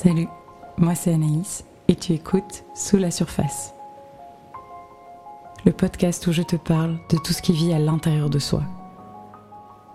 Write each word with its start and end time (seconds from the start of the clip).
Salut, 0.00 0.28
moi 0.76 0.94
c'est 0.94 1.12
Anaïs 1.12 1.64
et 1.88 1.96
tu 1.96 2.12
écoutes 2.12 2.62
Sous 2.72 2.98
la 2.98 3.10
surface. 3.10 3.74
Le 5.64 5.72
podcast 5.72 6.24
où 6.28 6.32
je 6.32 6.42
te 6.42 6.54
parle 6.54 7.00
de 7.10 7.16
tout 7.16 7.32
ce 7.32 7.42
qui 7.42 7.52
vit 7.52 7.72
à 7.72 7.80
l'intérieur 7.80 8.30
de 8.30 8.38
soi. 8.38 8.62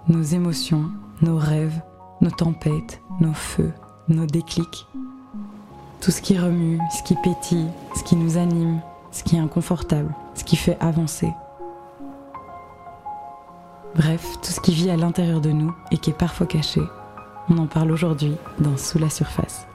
Nos 0.10 0.22
émotions, 0.22 0.92
nos 1.22 1.38
rêves, 1.38 1.82
nos 2.20 2.32
tempêtes, 2.32 3.00
nos 3.22 3.32
feux, 3.32 3.72
nos 4.10 4.26
déclics. 4.26 4.88
Tout 6.02 6.12
ce 6.12 6.22
qui 6.22 6.38
remue, 6.38 6.82
ce 6.92 7.02
qui 7.04 7.16
pétille, 7.24 7.70
ce 7.96 8.04
qui 8.04 8.18
nous 8.18 8.38
anime, 8.38 8.82
ce 9.10 9.24
qui 9.24 9.38
est 9.38 9.40
inconfortable, 9.40 10.14
ce 10.36 10.44
qui 10.44 10.58
fait 10.58 10.78
avancer. 10.82 11.32
Bref, 13.96 14.28
tout 14.42 14.52
ce 14.52 14.60
qui 14.60 14.74
vit 14.74 14.90
à 14.90 14.98
l'intérieur 14.98 15.40
de 15.40 15.52
nous 15.52 15.74
et 15.92 15.98
qui 15.98 16.10
est 16.10 16.20
parfois 16.20 16.46
caché. 16.46 16.82
On 17.50 17.58
en 17.58 17.68
parle 17.68 17.94
aujourd'hui 17.94 18.36
dans 18.60 18.76
Sous 18.76 19.00
la 19.00 19.10
surface. 19.10 19.66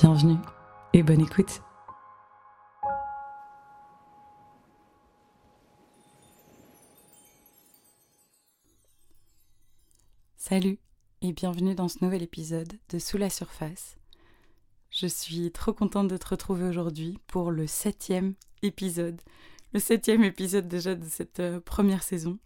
Bienvenue 0.00 0.36
et 0.92 1.02
bonne 1.02 1.22
écoute. 1.22 1.60
Salut 10.36 10.78
et 11.20 11.32
bienvenue 11.32 11.74
dans 11.74 11.88
ce 11.88 12.04
nouvel 12.04 12.22
épisode 12.22 12.74
de 12.90 13.00
Sous 13.00 13.18
la 13.18 13.28
surface. 13.28 13.96
Je 14.92 15.08
suis 15.08 15.50
trop 15.50 15.72
contente 15.72 16.06
de 16.06 16.16
te 16.16 16.28
retrouver 16.28 16.68
aujourd'hui 16.68 17.18
pour 17.26 17.50
le 17.50 17.66
septième 17.66 18.34
épisode. 18.62 19.20
Le 19.72 19.80
septième 19.80 20.22
épisode 20.22 20.68
déjà 20.68 20.94
de 20.94 21.06
cette 21.06 21.40
euh, 21.40 21.58
première 21.58 22.04
saison. 22.04 22.38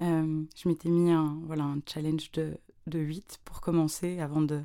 Euh, 0.00 0.42
je 0.56 0.68
m'étais 0.68 0.88
mis 0.88 1.12
un, 1.12 1.40
voilà, 1.44 1.62
un 1.62 1.78
challenge 1.86 2.32
de, 2.32 2.58
de 2.88 2.98
8 2.98 3.38
pour 3.44 3.60
commencer 3.60 4.18
avant 4.18 4.42
de 4.42 4.64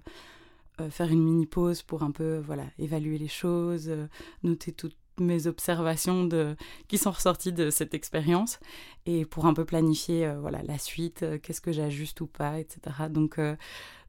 faire 0.90 1.12
une 1.12 1.24
mini 1.24 1.46
pause 1.46 1.82
pour 1.82 2.04
un 2.04 2.12
peu 2.12 2.37
voilà 2.40 2.65
évaluer 2.77 3.18
les 3.18 3.27
choses, 3.27 3.90
euh, 3.90 4.07
noter 4.43 4.71
toutes 4.71 4.98
mes 5.20 5.46
observations 5.48 6.24
de, 6.24 6.55
qui 6.87 6.98
sont 6.98 7.12
ressorties 7.12 7.54
de 7.54 7.70
cette 7.70 7.93
expérience 7.93 8.60
et 9.05 9.26
pour 9.26 9.46
un 9.46 9.54
peu 9.54 9.65
planifier 9.65 10.26
euh, 10.26 10.40
voilà 10.40 10.63
la 10.63 10.77
suite, 10.77 11.26
qu'est-ce 11.41 11.62
que 11.62 11.71
j'ajuste 11.71 12.21
ou 12.21 12.27
pas, 12.27 12.59
etc. 12.59 13.07
Donc 13.09 13.40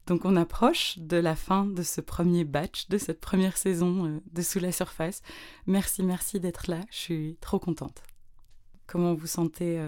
donc 0.05 0.25
on 0.25 0.35
approche 0.35 0.97
de 0.97 1.17
la 1.17 1.35
fin 1.35 1.65
de 1.65 1.81
ce 1.81 2.01
premier 2.01 2.43
batch, 2.43 2.89
de 2.89 2.97
cette 2.97 3.21
première 3.21 3.57
saison 3.57 4.21
de 4.31 4.41
Sous 4.41 4.59
la 4.59 4.73
surface. 4.73 5.21
Merci, 5.65 6.03
merci 6.03 6.39
d'être 6.39 6.69
là, 6.69 6.81
je 6.91 6.97
suis 6.97 7.37
trop 7.39 7.59
contente. 7.59 8.03
Comment 8.87 9.13
vous 9.13 9.27
sentez 9.27 9.81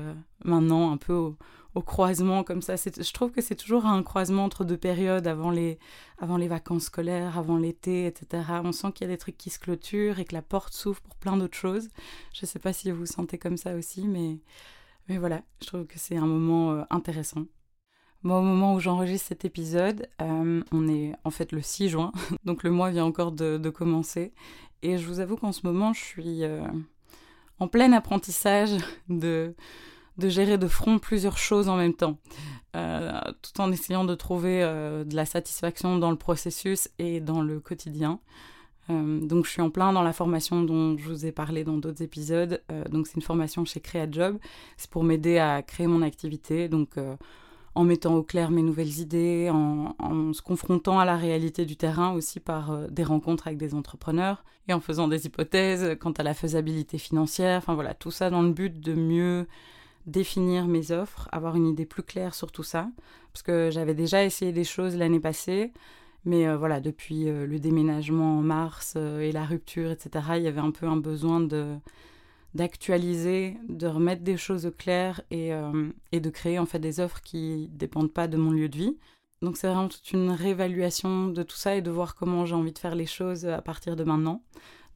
maintenant 0.43 0.91
un 0.91 0.97
peu 0.97 1.13
au, 1.13 1.81
croisement 1.81 2.43
comme 2.43 2.61
ça? 2.61 2.75
Je 2.75 3.13
trouve 3.13 3.31
que 3.31 3.41
c'est 3.41 3.55
toujours 3.55 3.85
un 3.85 4.01
croisement 4.03 4.45
entre 4.45 4.63
deux 4.63 4.77
périodes, 4.77 5.27
avant 5.27 5.51
les, 5.51 5.79
avant 6.17 6.38
les 6.38 6.47
vacances 6.47 6.85
scolaires, 6.85 7.38
avant 7.38 7.57
l'été, 7.57 8.07
etc. 8.07 8.43
On 8.63 8.71
sent 8.71 8.93
qu'il 8.93 9.07
y 9.07 9.09
a 9.09 9.13
des 9.13 9.17
trucs 9.17 9.38
qui 9.38 9.49
se 9.49 9.59
clôturent 9.59 10.19
et 10.19 10.25
que 10.25 10.33
la 10.33 10.41
porte 10.41 10.73
s'ouvre 10.73 11.01
pour 11.01 11.16
plein 11.16 11.38
d'autres 11.38 11.57
choses. 11.57 11.89
Je 12.33 12.41
ne 12.43 12.47
sais 12.47 12.59
pas 12.59 12.73
si 12.73 12.89
vous 12.91 12.99
vous 12.99 13.05
sentez 13.05 13.38
comme 13.38 13.57
ça 13.57 13.75
aussi, 13.75 14.07
mais, 14.07 14.39
mais 15.09 15.17
voilà, 15.17 15.41
je 15.61 15.67
trouve 15.67 15.85
que 15.85 15.99
c'est 15.99 16.17
un 16.17 16.27
moment 16.27 16.71
euh, 16.71 16.83
intéressant. 16.89 17.45
Moi, 18.25 18.39
au 18.39 18.41
moment 18.41 18.73
où 18.73 18.79
j'enregistre 18.79 19.27
cet 19.27 19.45
épisode, 19.45 20.09
euh, 20.19 20.63
on 20.71 20.88
est 20.88 21.13
en 21.23 21.29
fait 21.29 21.51
le 21.51 21.61
6 21.61 21.89
juin, 21.89 22.11
donc 22.43 22.63
le 22.63 22.71
mois 22.71 22.89
vient 22.89 23.05
encore 23.05 23.31
de, 23.31 23.69
commencer. 23.69 24.33
Et 24.81 24.97
je 24.97 25.05
vous 25.05 25.19
avoue 25.19 25.35
qu'en 25.35 25.51
ce 25.51 25.61
moment, 25.63 25.93
je 25.93 26.03
suis 26.03 26.43
euh, 26.43 26.66
en 27.59 27.67
plein 27.67 27.92
apprentissage 27.94 28.72
de 30.17 30.30
gérer 30.30 30.58
de 30.58 30.67
front 30.67 31.00
plusieurs 31.00 31.38
choses 31.38 31.70
en 31.70 31.78
même 31.78 31.94
temps, 31.94 32.17
euh, 32.75 33.12
tout 33.42 33.62
en 33.62 33.72
essayant 33.72 34.06
de 34.06 34.16
trouver 34.16 34.64
euh, 34.64 35.03
de 35.03 35.16
la 35.16 35.25
satisfaction 35.25 35.97
dans 35.97 36.12
le 36.12 36.17
processus 36.17 36.89
et 37.00 37.20
dans 37.20 37.42
le 37.42 37.59
quotidien. 37.59 38.20
Euh, 38.89 39.20
donc 39.20 39.45
je 39.45 39.52
suis 39.52 39.62
en 39.62 39.70
plein 39.70 39.94
dans 39.94 40.03
la 40.03 40.14
formation 40.14 40.62
dont 40.62 40.97
je 40.97 41.03
vous 41.06 41.25
ai 41.25 41.31
parlé 41.31 41.63
dans 41.63 41.78
d'autres 41.78 42.03
épisodes. 42.03 42.62
donc 42.91 43.07
c'est 43.07 43.16
une 43.16 43.22
formation 43.22 43.66
chez 43.66 43.79
CreaJob. 43.79 44.38
C'est 44.78 44.90
pour 44.90 45.03
m'aider 45.03 45.38
à 45.38 45.62
créer 45.63 45.88
mon 45.88 46.02
activité. 46.02 46.69
Donc 46.69 46.97
en 47.75 47.84
mettant 47.84 48.16
au 48.16 48.24
clair 48.24 48.52
mes 48.52 48.63
nouvelles 48.63 49.00
idées, 49.00 49.50
en, 49.52 50.34
se 50.34 50.41
confrontant 50.41 51.00
à 51.00 51.06
la 51.06 51.18
réalité 51.18 51.66
du 51.66 51.75
terrain 51.75 52.13
aussi 52.13 52.40
par 52.40 52.90
des 52.90 53.03
rencontres 53.03 53.47
avec 53.47 53.59
des 53.59 53.74
entrepreneurs 53.74 54.44
et 54.68 54.74
en 54.74 54.80
faisant 54.80 55.08
des 55.08 55.25
hypothèses 55.25 55.97
quant 56.00 56.12
à 56.12 56.24
la 56.24 56.34
faisabilité 56.34 56.97
financière. 56.97 57.58
Enfin 57.58 57.75
voilà, 57.75 57.94
tout 57.94 58.12
ça 58.12 58.30
dans 58.30 58.41
le 58.41 58.52
but 58.52 58.80
de 58.80 58.94
mieux 58.94 59.46
définir 60.06 60.68
mes 60.68 60.91
offres, 60.91 61.28
avoir 61.31 61.56
une 61.56 61.68
idée 61.68 61.85
plus 61.85 62.03
claire 62.03 62.35
sur 62.35 62.52
tout 62.52 62.64
ça, 62.64 62.90
parce 63.34 63.44
que 63.44 63.69
j'avais 63.72 63.94
déjà 63.94 64.24
essayé 64.24 64.52
des 64.52 64.64
choses 64.64 64.96
l'année 64.96 65.19
passée, 65.19 65.72
mais 66.25 66.47
euh, 66.47 66.58
voilà, 66.58 66.80
depuis 66.80 67.30
euh, 67.30 67.46
le 67.46 67.59
déménagement 67.59 68.40
en 68.40 68.41
mars 68.41 68.94
euh, 68.97 69.22
et 69.22 69.31
la 69.31 69.46
rupture, 69.46 69.91
etc., 69.91 70.25
il 70.38 70.44
y 70.44 70.47
avait 70.47 70.62
un 70.62 70.72
peu 70.72 70.88
un 70.88 70.97
besoin 70.97 71.40
de 71.40 71.75
d'actualiser, 72.55 73.57
de 73.69 73.85
remettre 73.85 74.23
des 74.23 74.38
choses 74.38 74.66
au 74.66 74.71
clair 74.71 75.21
et, 75.29 75.51
et 76.11 76.19
de 76.19 76.29
créer 76.29 76.57
en 76.57 76.66
fait 76.66 76.79
des 76.79 76.99
offres 76.99 77.21
qui 77.21 77.69
dépendent 77.73 78.11
pas 78.11 78.27
de 78.27 78.38
mon 78.38 78.51
lieu 78.51 78.69
de 78.69 78.77
vie. 78.77 78.97
Donc 79.41 79.57
c'est 79.57 79.67
vraiment 79.67 79.89
toute 79.89 80.11
une 80.11 80.31
réévaluation 80.31 81.27
de 81.27 81.43
tout 81.43 81.55
ça 81.55 81.75
et 81.75 81.81
de 81.81 81.91
voir 81.91 82.16
comment 82.16 82.45
j'ai 82.45 82.55
envie 82.55 82.71
de 82.71 82.79
faire 82.79 82.95
les 82.95 83.05
choses 83.05 83.45
à 83.45 83.61
partir 83.61 83.95
de 83.95 84.03
maintenant. 84.03 84.41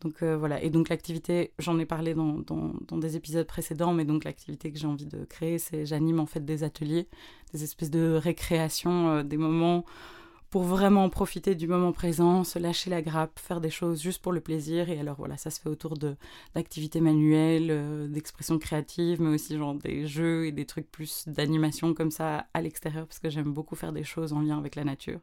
Donc 0.01 0.23
euh, 0.23 0.37
voilà, 0.37 0.63
et 0.63 0.69
donc 0.69 0.87
l'activité, 0.87 1.51
j'en 1.59 1.77
ai 1.77 1.85
parlé 1.85 2.13
dans, 2.13 2.39
dans, 2.39 2.97
des 2.97 3.17
épisodes 3.17 3.45
précédents, 3.45 3.93
mais 3.93 4.05
donc 4.05 4.23
l'activité 4.23 4.71
que 4.71 4.79
j'ai 4.79 4.87
envie 4.87 5.05
de 5.05 5.25
créer, 5.25 5.59
c'est 5.59 5.85
j'anime 5.85 6.21
en 6.21 6.25
fait 6.25 6.45
des 6.45 6.63
ateliers, 6.63 7.07
des 7.53 7.65
espèces 7.65 7.91
de 7.91 8.13
récréation, 8.13 9.09
euh, 9.09 9.23
des 9.23 9.37
moments 9.37 9.83
pour 10.49 10.63
vraiment 10.63 11.09
profiter 11.09 11.55
du 11.55 11.67
moment 11.67 11.91
présent, 11.91 12.43
se 12.43 12.57
lâcher 12.59 12.89
la 12.89 13.01
grappe, 13.01 13.39
faire 13.39 13.61
des 13.61 13.69
choses 13.69 14.01
juste 14.01 14.21
pour 14.21 14.31
le 14.31 14.41
plaisir. 14.41 14.89
Et 14.89 14.99
alors 14.99 15.15
voilà, 15.17 15.37
ça 15.37 15.49
se 15.49 15.59
fait 15.61 15.69
autour 15.69 15.95
d'activités 16.55 17.01
manuelles, 17.01 17.69
euh, 17.69 18.07
d'expression 18.07 18.57
créative, 18.57 19.21
mais 19.21 19.29
aussi 19.29 19.57
genre 19.57 19.75
des 19.75 20.07
jeux 20.07 20.47
et 20.47 20.51
des 20.51 20.65
trucs 20.65 20.91
plus 20.91 21.27
d'animation 21.27 21.93
comme 21.93 22.11
ça 22.11 22.47
à 22.53 22.61
l'extérieur, 22.61 23.05
parce 23.05 23.19
que 23.19 23.29
j'aime 23.29 23.53
beaucoup 23.53 23.75
faire 23.75 23.93
des 23.93 24.03
choses 24.03 24.33
en 24.33 24.41
lien 24.41 24.57
avec 24.57 24.75
la 24.75 24.83
nature. 24.83 25.19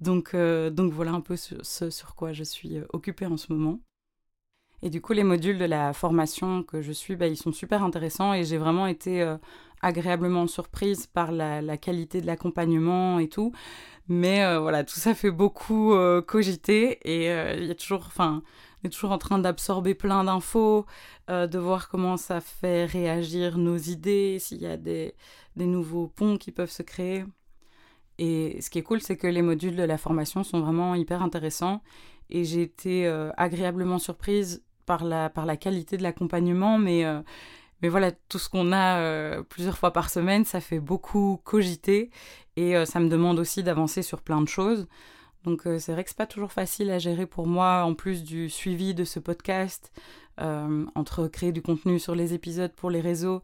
Donc, 0.00 0.34
donc 0.34 0.92
voilà 0.92 1.12
un 1.12 1.20
peu 1.20 1.36
ce 1.36 1.90
sur 1.90 2.14
quoi 2.14 2.32
je 2.32 2.42
suis 2.42 2.78
occupée 2.92 3.26
en 3.26 3.36
ce 3.36 3.52
moment. 3.52 3.78
Et 4.82 4.90
du 4.90 5.00
coup, 5.00 5.12
les 5.12 5.22
modules 5.22 5.58
de 5.58 5.64
la 5.64 5.92
formation 5.92 6.64
que 6.64 6.82
je 6.82 6.90
suis, 6.90 7.14
bah, 7.14 7.28
ils 7.28 7.36
sont 7.36 7.52
super 7.52 7.84
intéressants 7.84 8.34
et 8.34 8.44
j'ai 8.44 8.58
vraiment 8.58 8.88
été 8.88 9.22
euh, 9.22 9.36
agréablement 9.82 10.46
surprise 10.46 11.06
par 11.06 11.32
la, 11.32 11.76
qualité 11.76 12.20
de 12.20 12.26
l'accompagnement 12.26 13.18
et 13.18 13.28
tout. 13.28 13.52
Mais 14.08 14.44
euh, 14.44 14.58
voilà, 14.60 14.84
tout 14.84 14.98
ça 14.98 15.14
fait 15.14 15.30
beaucoup 15.30 15.94
euh, 15.94 16.22
cogiter 16.22 16.98
et 17.04 17.26
il 17.58 17.66
y 17.66 17.70
a 17.70 17.74
toujours, 17.74 18.04
enfin, 18.06 18.42
on 18.82 18.88
est 18.88 18.90
toujours 18.90 19.12
en 19.12 19.18
train 19.18 19.38
d'absorber 19.38 19.94
plein 19.94 20.24
d'infos, 20.24 20.86
de 21.28 21.58
voir 21.58 21.88
comment 21.88 22.16
ça 22.16 22.40
fait 22.40 22.84
réagir 22.84 23.56
nos 23.58 23.76
idées, 23.76 24.38
s'il 24.40 24.58
y 24.60 24.66
a 24.66 24.76
des, 24.76 25.14
nouveaux 25.56 26.08
ponts 26.08 26.36
qui 26.36 26.50
peuvent 26.50 26.70
se 26.70 26.82
créer. 26.82 27.24
Et 28.18 28.60
ce 28.60 28.70
qui 28.70 28.78
est 28.78 28.82
cool, 28.82 29.00
c'est 29.00 29.16
que 29.16 29.26
les 29.26 29.42
modules 29.42 29.76
de 29.76 29.82
la 29.82 29.98
formation 29.98 30.42
sont 30.42 30.60
vraiment 30.60 30.94
hyper 30.94 31.22
intéressants 31.22 31.80
et 32.28 32.44
j'ai 32.44 32.62
été 32.62 33.06
agréablement 33.36 33.98
surprise 33.98 34.62
par 34.86 35.04
la, 35.04 35.30
par 35.30 35.46
la 35.46 35.56
qualité 35.56 35.96
de 35.96 36.02
l'accompagnement, 36.02 36.78
mais, 36.78 37.04
euh, 37.04 37.20
mais 37.82 37.88
voilà, 37.88 38.12
tout 38.12 38.38
ce 38.38 38.48
qu'on 38.48 38.72
a 38.72 38.98
euh, 38.98 39.42
plusieurs 39.42 39.76
fois 39.76 39.92
par 39.92 40.08
semaine, 40.08 40.44
ça 40.44 40.60
fait 40.60 40.80
beaucoup 40.80 41.40
cogiter 41.44 42.10
et 42.56 42.76
euh, 42.76 42.84
ça 42.84 43.00
me 43.00 43.08
demande 43.08 43.38
aussi 43.38 43.62
d'avancer 43.62 44.02
sur 44.02 44.22
plein 44.22 44.40
de 44.40 44.48
choses. 44.48 44.86
Donc 45.44 45.62
c'est 45.64 45.90
vrai 45.92 46.04
que 46.04 46.10
c'est 46.10 46.16
pas 46.16 46.26
toujours 46.26 46.52
facile 46.52 46.88
à 46.92 47.00
gérer 47.00 47.26
pour 47.26 47.48
moi, 47.48 47.82
en 47.82 47.94
plus 47.94 48.22
du 48.22 48.48
suivi 48.48 48.94
de 48.94 49.02
ce 49.02 49.18
podcast, 49.18 49.90
entre 50.38 51.26
créer 51.26 51.50
du 51.50 51.62
contenu 51.62 51.98
sur 51.98 52.14
les 52.14 52.32
épisodes 52.32 52.72
pour 52.72 52.90
les 52.90 53.00
réseaux 53.00 53.42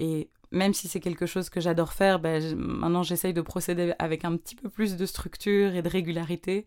et 0.00 0.28
même 0.52 0.74
si 0.74 0.88
c'est 0.88 1.00
quelque 1.00 1.26
chose 1.26 1.50
que 1.50 1.60
j'adore 1.60 1.92
faire, 1.92 2.18
ben, 2.18 2.56
maintenant 2.56 3.02
j'essaye 3.02 3.34
de 3.34 3.40
procéder 3.40 3.94
avec 3.98 4.24
un 4.24 4.36
petit 4.36 4.54
peu 4.54 4.68
plus 4.68 4.96
de 4.96 5.06
structure 5.06 5.74
et 5.74 5.82
de 5.82 5.88
régularité. 5.88 6.66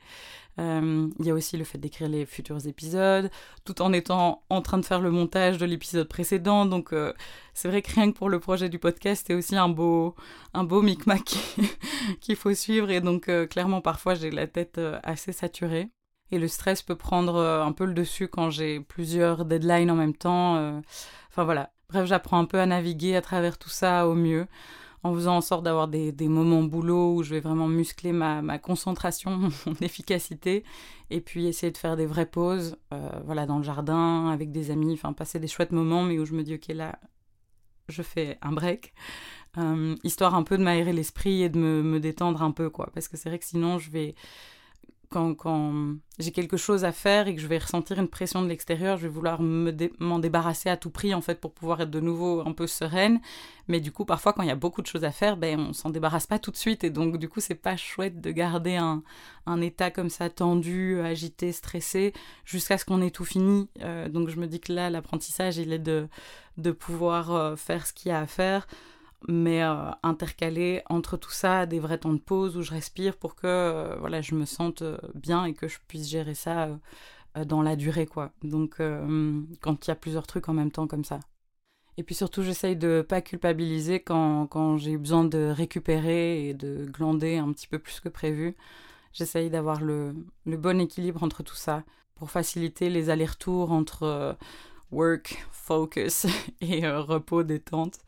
Euh, 0.59 1.07
il 1.19 1.25
y 1.25 1.30
a 1.30 1.33
aussi 1.33 1.56
le 1.56 1.63
fait 1.63 1.77
d'écrire 1.77 2.09
les 2.09 2.25
futurs 2.25 2.68
épisodes, 2.68 3.30
tout 3.63 3.81
en 3.81 3.94
étant 3.94 4.44
en 4.50 4.62
train 4.62 4.77
de 4.77 4.86
faire 4.86 5.00
le 5.00 5.09
montage 5.09 5.57
de 5.57 5.65
l'épisode 5.65 6.07
précédent. 6.07 6.65
Donc 6.65 6.92
euh, 6.92 7.13
c'est 7.53 7.69
vrai 7.69 7.81
que 7.81 7.94
rien 7.94 8.12
que 8.12 8.18
pour 8.18 8.30
le 8.30 8.39
projet 8.39 8.68
du 8.68 8.80
podcast, 8.80 9.25
c'est 9.27 9.33
aussi 9.33 9.56
un 9.56 9.69
beau, 9.69 10.15
un 10.53 10.65
beau 10.65 10.81
micmac 10.81 11.38
qu'il 12.21 12.36
faut 12.36 12.53
suivre. 12.53 12.89
Et 12.89 13.00
donc 13.00 13.30
euh, 13.30 13.48
clairement, 13.48 13.81
parfois 13.81 14.15
j'ai 14.15 14.31
la 14.31 14.48
tête 14.48 14.80
assez 15.03 15.31
saturée. 15.31 15.89
Et 16.31 16.38
le 16.38 16.48
stress 16.48 16.83
peut 16.83 16.95
prendre 16.95 17.42
un 17.42 17.71
peu 17.71 17.86
le 17.86 17.94
dessus 17.94 18.27
quand 18.27 18.51
j'ai 18.51 18.80
plusieurs 18.81 19.45
deadlines 19.45 19.89
en 19.89 19.95
même 19.95 20.15
temps. 20.15 20.80
Enfin 21.31 21.44
voilà, 21.44 21.71
Bref, 21.89 22.06
j'apprends 22.06 22.39
un 22.39 22.45
peu 22.45 22.59
à 22.59 22.65
naviguer 22.65 23.15
à 23.15 23.21
travers 23.21 23.57
tout 23.57 23.69
ça 23.69 24.07
au 24.07 24.13
mieux, 24.13 24.45
en 25.03 25.13
faisant 25.13 25.38
en 25.38 25.41
sorte 25.41 25.63
d'avoir 25.63 25.88
des, 25.88 26.12
des, 26.12 26.27
moments 26.27 26.62
boulot 26.62 27.15
où 27.15 27.24
je 27.24 27.31
vais 27.31 27.39
vraiment 27.39 27.68
muscler 27.68 28.12
ma, 28.12 28.59
concentration, 28.59 29.50
mon 29.65 29.75
efficacité, 29.81 30.63
et 31.09 31.21
puis 31.21 31.47
essayer 31.47 31.71
de 31.71 31.77
faire 31.77 31.97
des 31.97 32.06
vraies 32.06 32.27
pauses, 32.27 32.77
euh, 32.94 33.09
voilà, 33.25 33.45
dans 33.45 33.57
le 33.57 33.63
jardin, 33.63 34.30
avec 34.30 34.51
des 34.51 34.69
amis, 34.69 34.94
enfin 34.94 35.13
passer 35.13 35.39
des 35.39 35.47
chouettes 35.47 35.71
moments, 35.71 36.03
mais 36.03 36.19
où 36.19 36.25
je 36.25 36.33
me 36.33 36.44
dis, 36.44 36.56
ok, 36.56 36.68
là, 36.69 37.00
je 37.88 38.03
fais 38.03 38.38
un 38.41 38.51
break. 38.51 38.94
Euh, 39.57 39.95
histoire 40.03 40.36
un 40.36 40.44
peu 40.44 40.59
de 40.59 40.63
m'aérer 40.63 40.94
l'esprit 40.94 41.41
et 41.41 41.50
de 41.50 41.57
me, 41.57 41.81
me, 41.81 42.00
détendre 42.00 42.44
un 42.44 42.51
peu, 42.51 42.69
quoi. 42.69 42.91
Parce 42.94 43.07
que 43.07 43.18
c'est 43.18 43.30
vrai 43.30 43.39
que 43.39 43.45
sinon, 43.45 43.80
je 43.80 43.89
vais 43.89 44.13
quand, 45.09 45.95
j'ai 46.19 46.31
quelque 46.31 46.57
chose 46.57 46.85
à 46.85 46.91
faire 46.91 47.27
et 47.27 47.35
que 47.35 47.41
je 47.41 47.47
vais 47.47 47.57
ressentir 47.57 48.00
une 48.00 48.07
pression 48.07 48.44
de 48.44 48.47
l'extérieur, 48.47 48.97
je 48.97 49.03
vais 49.03 49.09
vouloir 49.09 49.41
m'en 49.41 50.19
débarrasser 50.19 50.69
à 50.69 50.77
tout 50.77 50.91
prix 50.91 51.15
en 51.15 51.21
fait 51.21 51.41
pour 51.41 51.51
pouvoir 51.51 51.81
être 51.81 51.89
de 51.89 52.00
nouveau 52.00 52.41
un 52.45 52.51
peu 52.51 52.67
sereine. 52.67 53.19
Mais 53.67 53.79
du 53.79 53.91
coup, 53.91 54.06
parfois 54.06 54.33
quand 54.33 54.44
il 54.44 54.47
y 54.47 54.51
a 54.51 54.56
beaucoup 54.56 54.81
de 54.81 54.88
choses 54.88 55.03
à 55.03 55.11
faire, 55.11 55.38
ben 55.38 55.59
on 55.59 55.73
s'en 55.73 55.89
débarrasse 55.89 56.27
pas 56.27 56.38
tout 56.38 56.51
de 56.51 56.57
suite 56.57 56.83
et 56.83 56.91
donc 56.91 57.17
du 57.17 57.27
coup 57.27 57.39
c'est 57.39 57.56
pas 57.56 57.75
chouette 57.75 58.21
de 58.21 58.31
garder 58.31 58.75
un, 58.75 59.01
un 59.47 59.61
état 59.61 59.89
comme 59.89 60.09
ça 60.09 60.29
tendu, 60.29 61.00
agité, 61.01 61.51
stressé 61.51 62.13
jusqu'à 62.45 62.77
ce 62.77 62.85
qu'on 62.85 63.01
ait 63.01 63.12
tout 63.12 63.25
fini. 63.25 63.67
Euh, 63.81 64.09
donc 64.09 64.29
je 64.29 64.39
me 64.39 64.45
dis 64.45 64.59
que 64.59 64.73
là 64.73 64.89
l'apprentissage 64.89 65.57
il 65.57 65.73
est 65.73 65.79
de 65.79 66.07
de 66.57 66.71
pouvoir 66.71 67.33
euh, 67.33 67.55
faire 67.55 67.88
ce 67.88 67.94
qu'il 67.94 68.09
y 68.09 68.12
a 68.12 68.19
à 68.19 68.27
faire 68.27 68.67
mais 69.27 69.63
euh, 69.63 69.92
intercaler 70.04 70.81
entre 70.89 71.18
tout 71.18 71.31
ça 71.31 71.66
des 71.66 71.80
vrais 71.80 71.98
temps 71.98 72.13
de 72.13 72.19
pause 72.19 72.57
où 72.57 72.62
je 72.62 72.71
respire 72.71 73.18
pour 73.18 73.36
que 73.36 73.48
euh, 73.48 73.95
voilà 74.00 74.21
je 74.21 74.36
me 74.36 74.45
sente 74.45 74.81
euh, 74.81 74.98
bien 75.13 75.45
et 75.45 75.54
que 75.54 75.68
je 75.68 75.77
puisse 75.88 76.07
gérer 76.07 76.36
ça 76.36 76.69
dans 77.45 77.62
la 77.62 77.75
durée 77.75 78.07
quoi. 78.07 78.31
Donc 78.44 78.81
quand 79.62 79.88
il 79.88 79.88
y 79.88 79.92
a 79.92 79.95
plusieurs 79.95 80.25
trucs 80.25 80.50
en 80.50 80.54
même 80.54 80.71
temps 80.71 80.88
comme 80.88 81.04
ça. 81.04 81.19
Et 81.98 82.04
puis 82.04 82.16
surtout 82.16 82.44
j'essaye 82.44 82.75
de 82.75 83.06
pas 83.07 83.21
culpabiliser 83.21 84.00
quand, 84.00 84.48
quand 84.48 84.77
j'ai 84.77 84.98
besoin 84.98 85.25
de 85.25 85.54
récupérer 85.56 86.50
et 86.50 86.54
de 86.54 86.86
glander 86.86 87.38
un 87.38 87.51
petit 87.51 87.68
peu 87.68 87.77
plus 87.77 88.00
que 88.00 88.10
prévu. 88.10 88.56
J'essaye 89.13 89.50
d'avoir 89.50 89.81
le, 89.81 90.15
le 90.45 90.57
bon 90.57 90.80
équilibre 90.80 91.24
entre 91.24 91.44
tout 91.44 91.56
ça 91.56 91.83
pour 92.15 92.31
faciliter 92.31 92.89
les 92.89 93.10
allers-retours 93.10 93.72
entre 93.72 94.38
work, 94.91 95.45
focus 95.51 96.25
et 96.62 96.88
repos, 96.88 97.44
détente. 97.44 98.00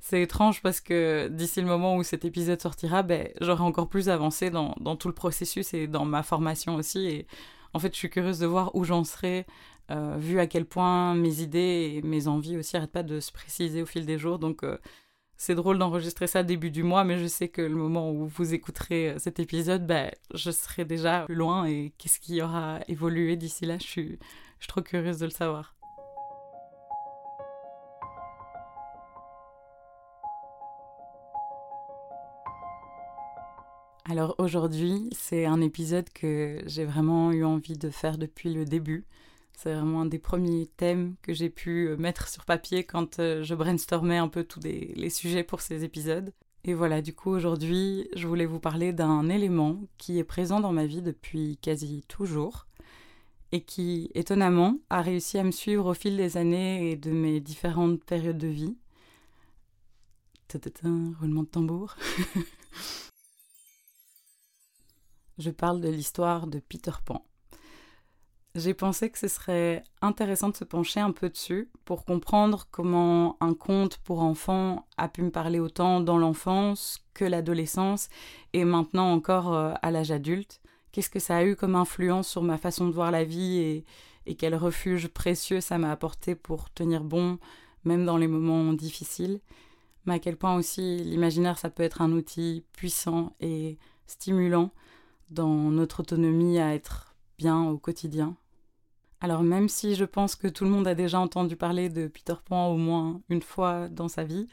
C'est 0.00 0.22
étrange 0.22 0.62
parce 0.62 0.80
que 0.80 1.28
d'ici 1.28 1.60
le 1.60 1.66
moment 1.66 1.96
où 1.96 2.02
cet 2.02 2.24
épisode 2.24 2.60
sortira, 2.60 3.02
ben, 3.02 3.28
j'aurai 3.40 3.62
encore 3.62 3.88
plus 3.88 4.08
avancé 4.08 4.50
dans, 4.50 4.74
tout 4.96 5.08
le 5.08 5.14
processus 5.14 5.74
et 5.74 5.86
dans 5.86 6.04
ma 6.04 6.22
formation 6.22 6.76
aussi. 6.76 7.06
Et 7.06 7.26
en 7.74 7.78
fait, 7.78 7.92
je 7.92 7.98
suis 7.98 8.10
curieuse 8.10 8.38
de 8.38 8.46
voir 8.46 8.74
où 8.74 8.84
j'en 8.84 9.04
serai, 9.04 9.46
euh, 9.90 10.16
vu 10.18 10.40
à 10.40 10.46
quel 10.46 10.64
point 10.64 11.14
mes 11.14 11.40
idées 11.40 11.94
et 11.96 12.02
mes 12.02 12.26
envies 12.26 12.56
aussi 12.56 12.76
n'arrêtent 12.76 12.92
pas 12.92 13.02
de 13.02 13.20
se 13.20 13.32
préciser 13.32 13.82
au 13.82 13.86
fil 13.86 14.06
des 14.06 14.18
jours. 14.18 14.38
Donc, 14.38 14.64
euh, 14.64 14.78
c'est 15.36 15.54
drôle 15.54 15.78
d'enregistrer 15.78 16.26
ça 16.26 16.42
début 16.42 16.70
du 16.70 16.82
mois, 16.82 17.04
mais 17.04 17.18
je 17.18 17.26
sais 17.26 17.48
que 17.48 17.62
le 17.62 17.76
moment 17.76 18.10
où 18.10 18.26
vous 18.26 18.54
écouterez 18.54 19.10
euh, 19.10 19.18
cet 19.18 19.40
épisode, 19.40 19.86
ben, 19.86 20.10
je 20.34 20.50
serai 20.50 20.84
déjà 20.84 21.24
plus 21.26 21.34
loin 21.34 21.66
et 21.66 21.92
qu'est-ce 21.98 22.18
qui 22.18 22.42
aura 22.42 22.80
évolué 22.88 23.36
d'ici 23.36 23.66
là, 23.66 23.78
je 23.78 23.86
suis, 23.86 24.18
je 24.58 24.64
suis 24.64 24.68
trop 24.68 24.82
curieuse 24.82 25.18
de 25.18 25.26
le 25.26 25.30
savoir. 25.30 25.77
Alors 34.10 34.34
aujourd'hui, 34.38 35.10
c'est 35.12 35.44
un 35.44 35.60
épisode 35.60 36.08
que 36.14 36.62
j'ai 36.64 36.86
vraiment 36.86 37.30
eu 37.30 37.44
envie 37.44 37.76
de 37.76 37.90
faire 37.90 38.16
depuis 38.16 38.54
le 38.54 38.64
début. 38.64 39.04
C'est 39.52 39.74
vraiment 39.74 40.00
un 40.00 40.06
des 40.06 40.18
premiers 40.18 40.66
thèmes 40.78 41.16
que 41.20 41.34
j'ai 41.34 41.50
pu 41.50 41.88
euh, 41.88 41.96
mettre 41.98 42.28
sur 42.28 42.46
papier 42.46 42.84
quand 42.84 43.18
euh, 43.18 43.42
je 43.42 43.54
brainstormais 43.54 44.16
un 44.16 44.28
peu 44.28 44.44
tous 44.44 44.60
les, 44.60 45.10
sujets 45.10 45.44
pour 45.44 45.60
ces 45.60 45.84
épisodes. 45.84 46.32
Et 46.64 46.72
voilà, 46.72 47.02
du 47.02 47.14
coup 47.14 47.28
aujourd'hui, 47.28 48.08
je 48.16 48.26
voulais 48.26 48.46
vous 48.46 48.60
parler 48.60 48.94
d'un 48.94 49.28
élément 49.28 49.78
qui 49.98 50.18
est 50.18 50.24
présent 50.24 50.60
dans 50.60 50.72
ma 50.72 50.86
vie 50.86 51.02
depuis 51.02 51.58
quasi 51.58 52.02
toujours 52.08 52.66
et 53.52 53.60
qui, 53.60 54.10
étonnamment, 54.14 54.78
a 54.88 55.02
réussi 55.02 55.36
à 55.36 55.44
me 55.44 55.50
suivre 55.50 55.84
au 55.84 55.94
fil 55.94 56.16
des 56.16 56.38
années 56.38 56.92
et 56.92 56.96
de 56.96 57.10
mes 57.10 57.40
différentes 57.40 58.02
périodes 58.04 58.38
de 58.38 58.48
vie. 58.48 58.76
roulement 61.20 61.42
de 61.42 61.48
tambour. 61.48 61.96
je 65.38 65.50
parle 65.50 65.80
de 65.80 65.88
l'histoire 65.88 66.46
de 66.46 66.58
Peter 66.58 66.92
Pan. 67.04 67.24
J'ai 68.54 68.74
pensé 68.74 69.08
que 69.10 69.18
ce 69.18 69.28
serait 69.28 69.84
intéressant 70.00 70.48
de 70.48 70.56
se 70.56 70.64
pencher 70.64 71.00
un 71.00 71.12
peu 71.12 71.28
dessus 71.28 71.70
pour 71.84 72.04
comprendre 72.04 72.66
comment 72.70 73.36
un 73.40 73.54
conte 73.54 73.98
pour 73.98 74.20
enfants 74.20 74.86
a 74.96 75.08
pu 75.08 75.22
me 75.22 75.30
parler 75.30 75.60
autant 75.60 76.00
dans 76.00 76.18
l'enfance 76.18 76.98
que 77.14 77.24
l'adolescence 77.24 78.08
et 78.54 78.64
maintenant 78.64 79.12
encore 79.12 79.54
euh, 79.54 79.74
à 79.82 79.90
l'âge 79.90 80.10
adulte. 80.10 80.60
Qu'est-ce 80.90 81.10
que 81.10 81.20
ça 81.20 81.36
a 81.36 81.44
eu 81.44 81.54
comme 81.54 81.76
influence 81.76 82.26
sur 82.26 82.42
ma 82.42 82.58
façon 82.58 82.88
de 82.88 82.92
voir 82.92 83.12
la 83.12 83.22
vie 83.22 83.58
et, 83.58 83.84
et 84.26 84.34
quel 84.34 84.56
refuge 84.56 85.06
précieux 85.08 85.60
ça 85.60 85.78
m'a 85.78 85.92
apporté 85.92 86.34
pour 86.34 86.70
tenir 86.70 87.04
bon 87.04 87.38
même 87.84 88.04
dans 88.04 88.16
les 88.16 88.28
moments 88.28 88.72
difficiles? 88.72 89.40
Mais 90.06 90.14
à 90.14 90.18
quel 90.18 90.36
point 90.36 90.56
aussi 90.56 90.98
l'imaginaire 91.04 91.58
ça 91.58 91.70
peut 91.70 91.82
être 91.82 92.02
un 92.02 92.10
outil 92.12 92.64
puissant 92.72 93.36
et 93.40 93.78
stimulant 94.06 94.72
dans 95.30 95.70
notre 95.70 96.00
autonomie 96.00 96.58
à 96.58 96.74
être 96.74 97.14
bien 97.38 97.62
au 97.64 97.78
quotidien. 97.78 98.36
Alors 99.20 99.42
même 99.42 99.68
si 99.68 99.94
je 99.94 100.04
pense 100.04 100.36
que 100.36 100.46
tout 100.46 100.64
le 100.64 100.70
monde 100.70 100.86
a 100.86 100.94
déjà 100.94 101.18
entendu 101.18 101.56
parler 101.56 101.88
de 101.88 102.06
Peter 102.06 102.34
Pan 102.44 102.68
au 102.68 102.76
moins 102.76 103.20
une 103.28 103.42
fois 103.42 103.88
dans 103.88 104.08
sa 104.08 104.24
vie, 104.24 104.46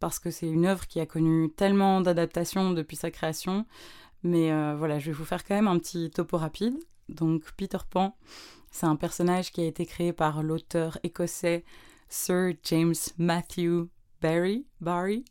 parce 0.00 0.18
que 0.18 0.30
c'est 0.30 0.48
une 0.48 0.66
œuvre 0.66 0.86
qui 0.86 1.00
a 1.00 1.06
connu 1.06 1.50
tellement 1.50 2.00
d'adaptations 2.00 2.72
depuis 2.72 2.96
sa 2.96 3.10
création, 3.10 3.64
mais 4.22 4.52
euh, 4.52 4.74
voilà, 4.76 4.98
je 4.98 5.06
vais 5.06 5.16
vous 5.16 5.24
faire 5.24 5.44
quand 5.44 5.54
même 5.54 5.68
un 5.68 5.78
petit 5.78 6.10
topo 6.10 6.36
rapide. 6.36 6.74
Donc 7.08 7.44
Peter 7.56 7.78
Pan, 7.88 8.16
c'est 8.70 8.86
un 8.86 8.96
personnage 8.96 9.50
qui 9.50 9.62
a 9.62 9.66
été 9.66 9.86
créé 9.86 10.12
par 10.12 10.42
l'auteur 10.42 10.98
écossais 11.02 11.64
Sir 12.08 12.54
James 12.64 12.94
Matthew 13.18 13.88
Barry. 14.20 14.66
Barry 14.80 15.24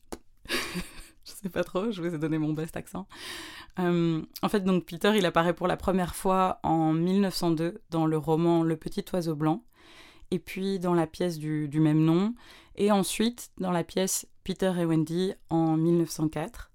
Je 1.31 1.43
sais 1.43 1.49
pas 1.49 1.63
trop, 1.63 1.91
je 1.91 2.01
vous 2.01 2.13
ai 2.13 2.17
donné 2.17 2.37
mon 2.37 2.53
best 2.53 2.75
accent. 2.77 3.07
Euh, 3.79 4.21
en 4.41 4.49
fait, 4.49 4.63
donc 4.63 4.85
Peter, 4.85 5.13
il 5.15 5.25
apparaît 5.25 5.53
pour 5.53 5.67
la 5.67 5.77
première 5.77 6.15
fois 6.15 6.59
en 6.63 6.93
1902 6.93 7.81
dans 7.89 8.05
le 8.05 8.17
roman 8.17 8.63
Le 8.63 8.75
Petit 8.75 9.05
Oiseau 9.13 9.35
Blanc, 9.35 9.63
et 10.31 10.39
puis 10.39 10.79
dans 10.79 10.93
la 10.93 11.07
pièce 11.07 11.37
du, 11.37 11.69
même 11.79 12.03
nom, 12.03 12.33
et 12.75 12.91
ensuite 12.91 13.51
dans 13.59 13.71
la 13.71 13.83
pièce 13.83 14.27
Peter 14.43 14.73
et 14.79 14.85
Wendy 14.85 15.33
en 15.49 15.77
1904. 15.77 16.71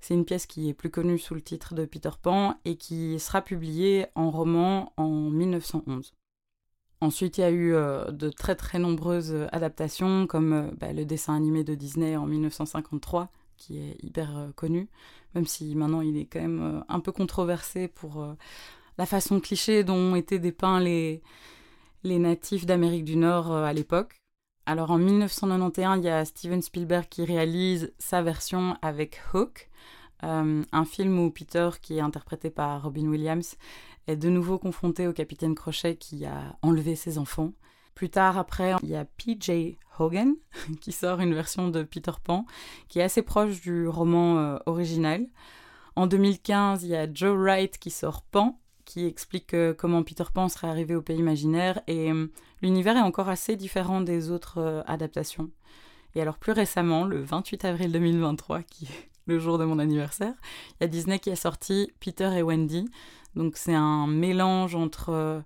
C'est 0.00 0.14
une 0.14 0.24
pièce 0.24 0.46
qui 0.46 0.68
est 0.68 0.74
plus 0.74 0.90
connue 0.90 1.18
sous 1.18 1.34
le 1.34 1.42
titre 1.42 1.74
de 1.74 1.84
Peter 1.84 2.10
Pan 2.20 2.58
et 2.64 2.76
qui 2.76 3.20
sera 3.20 3.40
publiée 3.40 4.06
en 4.16 4.32
roman 4.32 4.92
en 4.96 5.30
1911. 5.30 6.12
Ensuite, 7.00 7.38
il 7.38 7.40
y 7.40 7.44
a 7.44 7.50
eu 7.50 7.74
euh, 7.74 8.12
de 8.12 8.28
très 8.28 8.54
très 8.54 8.78
nombreuses 8.78 9.48
adaptations, 9.50 10.28
comme 10.28 10.52
euh, 10.52 10.70
bah, 10.78 10.92
le 10.92 11.04
dessin 11.04 11.34
animé 11.34 11.64
de 11.64 11.74
Disney 11.74 12.16
en 12.16 12.26
1953, 12.26 13.28
qui 13.56 13.78
est 13.78 13.96
hyper 14.02 14.36
euh, 14.36 14.50
connu, 14.54 14.88
même 15.34 15.46
si 15.46 15.74
maintenant 15.74 16.00
il 16.00 16.16
est 16.16 16.26
quand 16.26 16.40
même 16.40 16.62
euh, 16.62 16.80
un 16.88 17.00
peu 17.00 17.12
controversé 17.12 17.88
pour 17.88 18.22
euh, 18.22 18.34
la 18.98 19.06
façon 19.06 19.40
cliché 19.40 19.84
dont 19.84 19.96
ont 19.96 20.16
été 20.16 20.38
dépeints 20.38 20.80
les, 20.80 21.22
les 22.04 22.18
natifs 22.18 22.66
d'Amérique 22.66 23.04
du 23.04 23.16
Nord 23.16 23.52
à 23.52 23.72
l'époque. 23.72 24.16
Alors 24.66 24.90
en 24.90 24.98
1991, 24.98 25.98
il 25.98 26.04
y 26.04 26.08
a 26.08 26.24
Steven 26.24 26.62
Spielberg 26.62 27.06
qui 27.08 27.24
réalise 27.24 27.92
sa 27.98 28.22
version 28.22 28.76
avec 28.82 29.20
Hook, 29.34 29.68
un 30.24 30.84
film 30.84 31.18
où 31.18 31.32
Peter, 31.32 31.70
qui 31.82 31.96
est 31.96 32.00
interprété 32.00 32.48
par 32.48 32.84
Robin 32.84 33.08
Williams, 33.08 33.56
est 34.06 34.16
de 34.16 34.28
nouveau 34.28 34.58
confronté 34.58 35.08
au 35.08 35.12
capitaine 35.12 35.56
Crochet 35.56 35.96
qui 35.96 36.24
a 36.26 36.56
enlevé 36.62 36.94
ses 36.94 37.18
enfants. 37.18 37.54
Plus 37.94 38.08
tard, 38.08 38.38
après, 38.38 38.74
il 38.82 38.88
y 38.88 38.96
a 38.96 39.04
PJ 39.04 39.76
Qui 40.80 40.92
sort 40.92 41.20
une 41.20 41.34
version 41.34 41.68
de 41.68 41.82
Peter 41.82 42.12
Pan 42.22 42.46
qui 42.88 42.98
est 42.98 43.02
assez 43.02 43.22
proche 43.22 43.60
du 43.60 43.88
roman 43.88 44.38
euh, 44.38 44.58
original. 44.66 45.26
En 45.96 46.06
2015, 46.06 46.84
il 46.84 46.90
y 46.90 46.96
a 46.96 47.06
Joe 47.12 47.36
Wright 47.36 47.78
qui 47.78 47.90
sort 47.90 48.22
Pan 48.22 48.58
qui 48.84 49.06
explique 49.06 49.54
euh, 49.54 49.74
comment 49.74 50.02
Peter 50.02 50.24
Pan 50.32 50.48
serait 50.48 50.68
arrivé 50.68 50.94
au 50.94 51.02
pays 51.02 51.18
imaginaire 51.18 51.80
et 51.86 52.10
euh, 52.10 52.26
l'univers 52.62 52.96
est 52.96 53.02
encore 53.02 53.28
assez 53.28 53.56
différent 53.56 54.00
des 54.00 54.30
autres 54.30 54.82
adaptations. 54.86 55.50
Et 56.14 56.20
alors 56.20 56.38
plus 56.38 56.52
récemment, 56.52 57.04
le 57.04 57.22
28 57.22 57.64
avril 57.64 57.92
2023, 57.92 58.62
qui 58.70 58.86
est 58.86 59.08
le 59.26 59.38
jour 59.38 59.56
de 59.56 59.64
mon 59.64 59.78
anniversaire, 59.78 60.34
il 60.72 60.82
y 60.82 60.84
a 60.84 60.88
Disney 60.88 61.18
qui 61.20 61.30
a 61.30 61.36
sorti 61.36 61.92
Peter 62.00 62.30
et 62.36 62.42
Wendy. 62.42 62.88
Donc 63.36 63.56
c'est 63.56 63.74
un 63.74 64.06
mélange 64.06 64.74
entre 64.74 65.44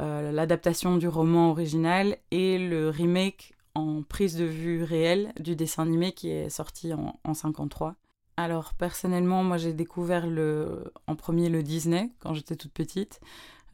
euh, 0.00 0.32
l'adaptation 0.32 0.96
du 0.96 1.08
roman 1.08 1.50
original 1.50 2.16
et 2.30 2.58
le 2.58 2.88
remake 2.88 3.52
en 3.74 4.02
prise 4.02 4.36
de 4.36 4.44
vue 4.44 4.82
réelle 4.82 5.32
du 5.38 5.56
dessin 5.56 5.82
animé 5.82 6.12
qui 6.12 6.30
est 6.30 6.48
sorti 6.48 6.92
en, 6.92 7.18
en 7.24 7.34
53. 7.34 7.94
Alors 8.36 8.74
personnellement, 8.74 9.44
moi 9.44 9.58
j'ai 9.58 9.72
découvert 9.72 10.26
le, 10.26 10.92
en 11.06 11.14
premier 11.14 11.48
le 11.48 11.62
Disney 11.62 12.10
quand 12.20 12.34
j'étais 12.34 12.56
toute 12.56 12.72
petite. 12.72 13.20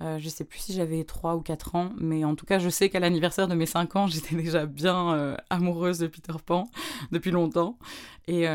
Euh, 0.03 0.19
je 0.19 0.29
sais 0.29 0.45
plus 0.45 0.59
si 0.59 0.73
j'avais 0.75 1.05
3 1.05 1.37
ou 1.37 1.41
4 1.41 1.75
ans, 1.75 1.91
mais 1.97 2.25
en 2.25 2.35
tout 2.35 2.45
cas, 2.45 2.59
je 2.59 2.69
sais 2.69 2.91
qu'à 2.91 3.01
l'anniversaire 3.01 3.49
de 3.49 3.55
mes 3.55 3.65
5 3.65 3.97
ans, 3.97 4.07
j'étais 4.09 4.35
déjà 4.35 4.67
bien 4.67 5.15
euh, 5.15 5.37
amoureuse 5.49 5.99
de 5.99 6.07
Peter 6.07 6.35
Pan 6.45 6.69
depuis 7.13 7.31
longtemps. 7.31 7.79
Et, 8.29 8.47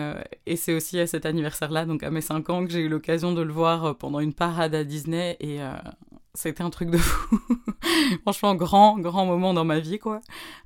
et 0.45 0.57
c'est 0.57 0.74
aussi 0.74 1.00
à 1.00 1.07
cet 1.07 1.25
anniversaire-là, 1.25 1.86
donc 1.86 2.03
à 2.03 2.12
mes 2.12 2.19
5 2.19 2.50
ans, 2.50 2.65
que 2.65 2.71
j'ai 2.71 2.81
eu 2.81 2.89
l'occasion 2.89 3.31
de 3.31 3.41
le 3.41 3.53
voir 3.53 3.98
pendant 3.98 4.19
une 4.19 4.33
parade 4.33 4.75
à 4.75 4.83
Disney. 4.83 5.38
Et 5.39 5.60
c'était 6.33 6.63
un 6.63 6.69
truc 6.69 6.89
de 6.89 6.97
fou. 6.97 7.39
Franchement, 8.21 8.55
grand, 8.55 9.00
grand 9.00 9.25
moment 9.25 9.53
dans 9.53 9.65
ma 9.65 9.79
vie, 9.79 10.00
quoi. 10.00 10.21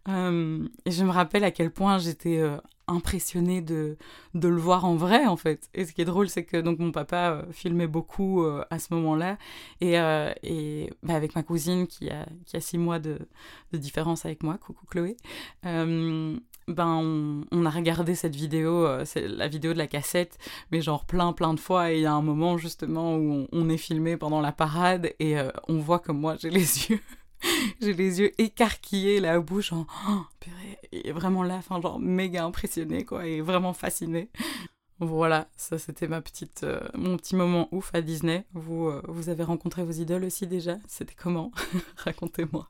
Euh, 0.08 0.68
et 0.86 0.92
je 0.92 1.04
me 1.04 1.12
rappelle 1.12 1.44
à 1.44 1.52
quel 1.52 1.72
point 1.72 1.98
j'étais 1.98 2.40
euh, 2.40 2.58
impressionnée 2.88 3.62
de, 3.62 3.98
le 4.34 4.58
voir 4.58 4.86
en 4.86 4.96
vrai 4.96 5.26
en 5.26 5.38
fait. 5.38 5.70
Et 5.74 5.86
ce 5.86 5.94
qui 5.94 6.02
est 6.02 6.06
drôle, 6.06 6.30
c'est 6.30 6.44
que 6.44 6.58
donc 6.58 6.80
mon 6.80 6.92
papa 6.92 7.32
euh, 7.32 7.52
filmait 7.52 7.88
beaucoup 7.88 8.46
à 8.70 8.80
ce 8.80 8.94
moment-là 8.94 9.38
et, 9.82 9.96
et 10.44 10.94
bah, 11.04 11.16
avec 11.16 11.36
ma 11.36 11.44
cousine 11.44 11.88
qui 11.88 12.10
a, 12.10 12.28
qui 12.46 12.58
a 12.58 12.62
six 12.62 12.78
mois 12.78 13.00
de 13.00 13.20
différence 13.74 14.26
avec 14.26 14.44
moi, 14.44 14.58
coucou 14.58 14.86
Chloé. 14.86 15.18
Ben 16.68 17.44
on, 17.52 17.66
a 17.66 17.70
regardé 17.70 18.16
cette 18.16 18.36
vidéo, 18.36 18.88
c'est 19.06 19.28
la 19.28 19.48
vidéo 19.48 19.74
de 19.74 19.78
la 19.78 19.88
cassette, 19.88 20.38
mais 20.72 20.82
genre 20.82 21.06
plein 21.06 21.32
plein 21.34 21.54
de 21.54 21.60
fois 21.60 21.92
et 21.92 21.98
il 21.98 22.02
y 22.02 22.06
a 22.06 22.14
un 22.14 22.22
moment 22.22 22.58
justement 22.58 23.16
où 23.16 23.48
on, 23.52 23.70
est 23.70 23.78
filmé 23.78 24.18
pendant 24.18 24.42
la 24.42 24.52
parade 24.52 25.14
et 25.20 25.38
on 25.68 25.80
voit 25.80 26.00
comme 26.00 26.20
moi 26.20 26.36
j'ai 26.40 26.50
les 26.50 26.60
yeux 26.90 27.00
j'ai 27.82 27.94
les 27.94 28.20
yeux 28.20 28.42
écarquillés, 28.42 29.20
la 29.20 29.40
bouche 29.40 29.74
en 29.74 29.86
oh, 30.10 30.22
purée, 30.40 30.78
et 30.92 31.12
vraiment 31.12 31.44
là, 31.44 31.56
enfin 31.56 31.82
genre 31.82 32.00
méga 32.00 32.44
impressionné 32.44 33.06
quoi, 33.06 33.26
et 33.26 33.42
vraiment 33.42 33.74
fasciné. 33.74 34.30
Voilà, 35.00 35.50
ça 35.58 35.78
c'était 35.78 36.08
ma 36.08 36.22
petite, 36.22 36.64
euh, 36.64 36.80
mon 36.94 37.18
petit 37.18 37.36
moment 37.36 37.68
ouf 37.72 37.92
à 37.94 38.02
Disney. 38.02 38.46
Vous, 38.54 38.88
euh, 38.88 39.02
vous 39.10 39.28
avez 39.30 39.44
rencontré 39.44 39.84
vos 39.84 39.92
idoles 39.92 40.24
aussi 40.24 40.48
déjà? 40.48 40.78
C'était 40.88 41.16
comment? 41.16 41.52
Racontez-moi. 41.98 42.70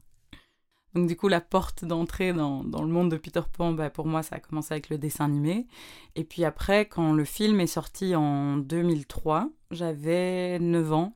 Donc 0.95 1.07
du 1.07 1.17
coup, 1.17 1.27
la 1.27 1.41
porte 1.41 1.83
d'entrée 1.83 2.31
dans, 2.31 2.63
dans, 2.63 2.81
le 2.81 2.87
monde 2.87 3.11
de 3.11 3.17
Peter 3.17 3.41
Pan, 3.51 3.73
bah, 3.73 3.89
pour 3.89 4.07
moi, 4.07 4.23
ça 4.23 4.37
a 4.37 4.39
commencé 4.39 4.73
avec 4.73 4.89
le 4.89 4.97
dessin 4.97 5.25
animé. 5.25 5.67
Et 6.15 6.23
puis 6.23 6.45
après, 6.45 6.85
quand 6.85 7.11
le 7.11 7.25
film 7.25 7.59
est 7.59 7.67
sorti 7.67 8.15
en 8.15 8.55
2003, 8.57 9.49
j'avais 9.71 10.57
9 10.59 10.93
ans 10.93 11.15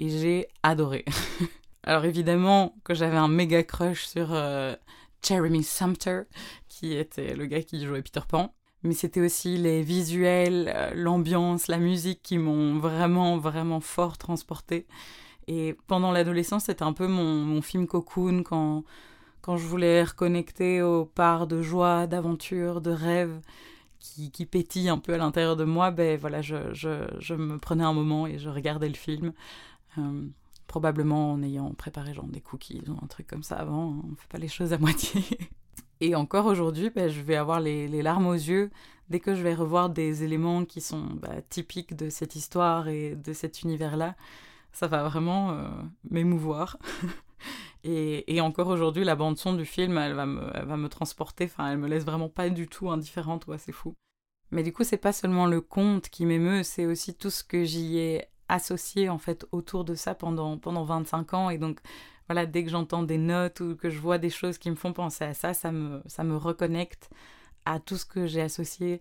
et 0.00 0.08
j'ai 0.08 0.48
adoré. 0.64 1.04
Alors 1.84 2.04
évidemment 2.04 2.74
que 2.84 2.94
j'avais 2.94 3.16
un 3.16 3.28
méga 3.28 3.62
crush 3.62 4.06
sur 4.06 4.32
euh, 4.32 4.74
Jeremy 5.22 5.62
Sumter, 5.62 6.22
qui 6.68 6.94
était 6.94 7.34
le 7.34 7.46
gars 7.46 7.62
qui 7.62 7.84
jouait 7.84 8.02
Peter 8.02 8.20
Pan. 8.28 8.52
Mais 8.82 8.94
c'était 8.94 9.20
aussi 9.20 9.56
les 9.56 9.82
visuels, 9.82 10.72
euh, 10.74 10.90
l'ambiance, 10.94 11.68
la 11.68 11.78
musique 11.78 12.22
qui 12.22 12.38
m'ont 12.38 12.78
vraiment, 12.78 13.38
vraiment 13.38 13.78
fort 13.78 14.18
transporté. 14.18 14.86
Et 15.46 15.76
pendant 15.86 16.12
l'adolescence, 16.12 16.64
c'était 16.64 16.82
un 16.82 16.92
peu 16.92 17.06
mon, 17.06 17.60
film 17.62 17.86
cocoon 17.86 18.42
quand, 18.42 18.84
quand 19.42 19.56
je 19.56 19.66
voulais 19.66 20.04
reconnecter 20.04 20.82
aux 20.82 21.04
parts 21.04 21.46
de 21.46 21.60
joie, 21.60 22.06
d'aventure, 22.06 22.80
de 22.80 22.92
rêve 22.92 23.40
qui, 23.98 24.46
pétillent 24.46 24.88
un 24.88 24.98
peu 24.98 25.14
à 25.14 25.18
l'intérieur 25.18 25.56
de 25.56 25.64
moi. 25.64 25.90
Ben 25.90 26.18
voilà, 26.18 26.42
je, 26.42 27.34
me 27.34 27.58
prenais 27.58 27.84
un 27.84 27.92
moment 27.92 28.26
et 28.26 28.38
je 28.38 28.48
regardais 28.48 28.88
le 28.88 28.94
film. 28.94 29.32
Euh, 29.98 30.26
probablement 30.66 31.32
en 31.32 31.42
ayant 31.42 31.70
préparé 31.74 32.14
genre 32.14 32.24
des 32.26 32.40
cookies 32.40 32.82
ou 32.88 32.92
un 33.02 33.06
truc 33.06 33.26
comme 33.26 33.42
ça 33.42 33.56
avant. 33.56 33.92
Hein. 33.92 34.02
On 34.10 34.16
fait 34.16 34.28
pas 34.28 34.38
les 34.38 34.48
choses 34.48 34.72
à 34.72 34.78
moitié. 34.78 35.22
Et 36.00 36.14
encore 36.14 36.46
aujourd'hui, 36.46 36.90
ben, 36.90 37.08
je 37.08 37.20
vais 37.20 37.36
avoir 37.36 37.60
les, 37.60 38.02
larmes 38.02 38.26
aux 38.26 38.32
yeux 38.34 38.70
dès 39.10 39.20
que 39.20 39.34
je 39.34 39.42
vais 39.42 39.54
revoir 39.54 39.90
des 39.90 40.24
éléments 40.24 40.64
qui 40.64 40.80
sont 40.80 41.04
bah, 41.20 41.42
typiques 41.48 41.94
de 41.94 42.08
cette 42.08 42.34
histoire 42.34 42.88
et 42.88 43.14
de 43.14 43.32
cet 43.32 43.62
univers-là. 43.62 44.16
Ça 44.72 44.86
va 44.86 45.02
vraiment 45.04 45.50
euh, 45.50 45.68
m'émouvoir. 46.10 46.78
et, 47.84 48.40
encore 48.40 48.68
aujourd'hui, 48.68 49.04
la 49.04 49.16
bande-son 49.16 49.54
du 49.54 49.64
film, 49.64 49.98
elle 49.98 50.14
va, 50.14 50.26
me, 50.26 50.50
elle 50.54 50.66
va 50.66 50.76
me 50.76 50.88
transporter. 50.88 51.44
Enfin, 51.44 51.72
elle 51.72 51.78
me 51.78 51.88
laisse 51.88 52.04
vraiment 52.04 52.28
pas 52.28 52.48
du 52.48 52.68
tout 52.68 52.90
indifférente. 52.90 53.46
Ouais, 53.46 53.58
c'est 53.58 53.72
fou. 53.72 53.94
Mais 54.50 54.62
du 54.62 54.72
coup, 54.72 54.84
c'est 54.84 54.98
pas 54.98 55.12
seulement 55.12 55.46
le 55.46 55.60
conte 55.60 56.08
qui 56.08 56.26
m'émeut, 56.26 56.62
c'est 56.62 56.86
aussi 56.86 57.14
tout 57.14 57.30
ce 57.30 57.42
que 57.42 57.64
j'y 57.64 57.98
ai 57.98 58.26
associé 58.48 59.08
en 59.08 59.16
fait 59.16 59.46
autour 59.50 59.84
de 59.84 59.94
ça 59.94 60.14
pendant, 60.14 60.58
pendant 60.58 60.84
25 60.84 61.34
ans. 61.34 61.50
Et 61.50 61.58
donc, 61.58 61.80
voilà, 62.28 62.46
dès 62.46 62.62
que 62.62 62.70
j'entends 62.70 63.02
des 63.02 63.18
notes 63.18 63.60
ou 63.60 63.76
que 63.76 63.88
je 63.90 63.98
vois 63.98 64.18
des 64.18 64.30
choses 64.30 64.58
qui 64.58 64.70
me 64.70 64.76
font 64.76 64.92
penser 64.92 65.24
à 65.24 65.34
ça, 65.34 65.54
ça 65.54 65.72
me, 65.72 66.02
ça 66.06 66.22
me 66.22 66.36
reconnecte 66.36 67.10
à 67.64 67.80
tout 67.80 67.96
ce 67.96 68.04
que 68.04 68.26
j'ai 68.26 68.42
associé 68.42 69.00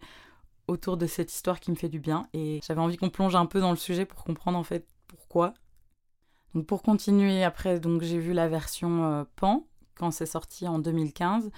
autour 0.68 0.96
de 0.96 1.06
cette 1.06 1.32
histoire 1.32 1.60
qui 1.60 1.70
me 1.72 1.76
fait 1.76 1.90
du 1.90 2.00
bien. 2.00 2.28
Et 2.34 2.62
j'avais 2.66 2.82
envie 2.82 2.98
qu'on 2.98 3.10
plonge 3.10 3.36
un 3.36 3.46
peu 3.46 3.60
dans 3.60 3.72
le 3.72 3.78
sujet 3.78 4.06
pour 4.06 4.24
comprendre 4.24 4.58
en 4.58 4.64
fait 4.64 4.88
pourquoi. 5.08 5.54
Donc 6.54 6.66
pour 6.66 6.82
continuer, 6.82 7.44
après, 7.44 7.80
donc 7.80 8.02
j'ai 8.02 8.20
vu 8.20 8.34
la 8.34 8.48
version 8.48 9.04
euh, 9.06 9.24
Pan 9.36 9.66
quand 9.96 10.12
c'est 10.12 10.26
sorti 10.26 10.68
en 10.68 10.80
2015 10.80 11.52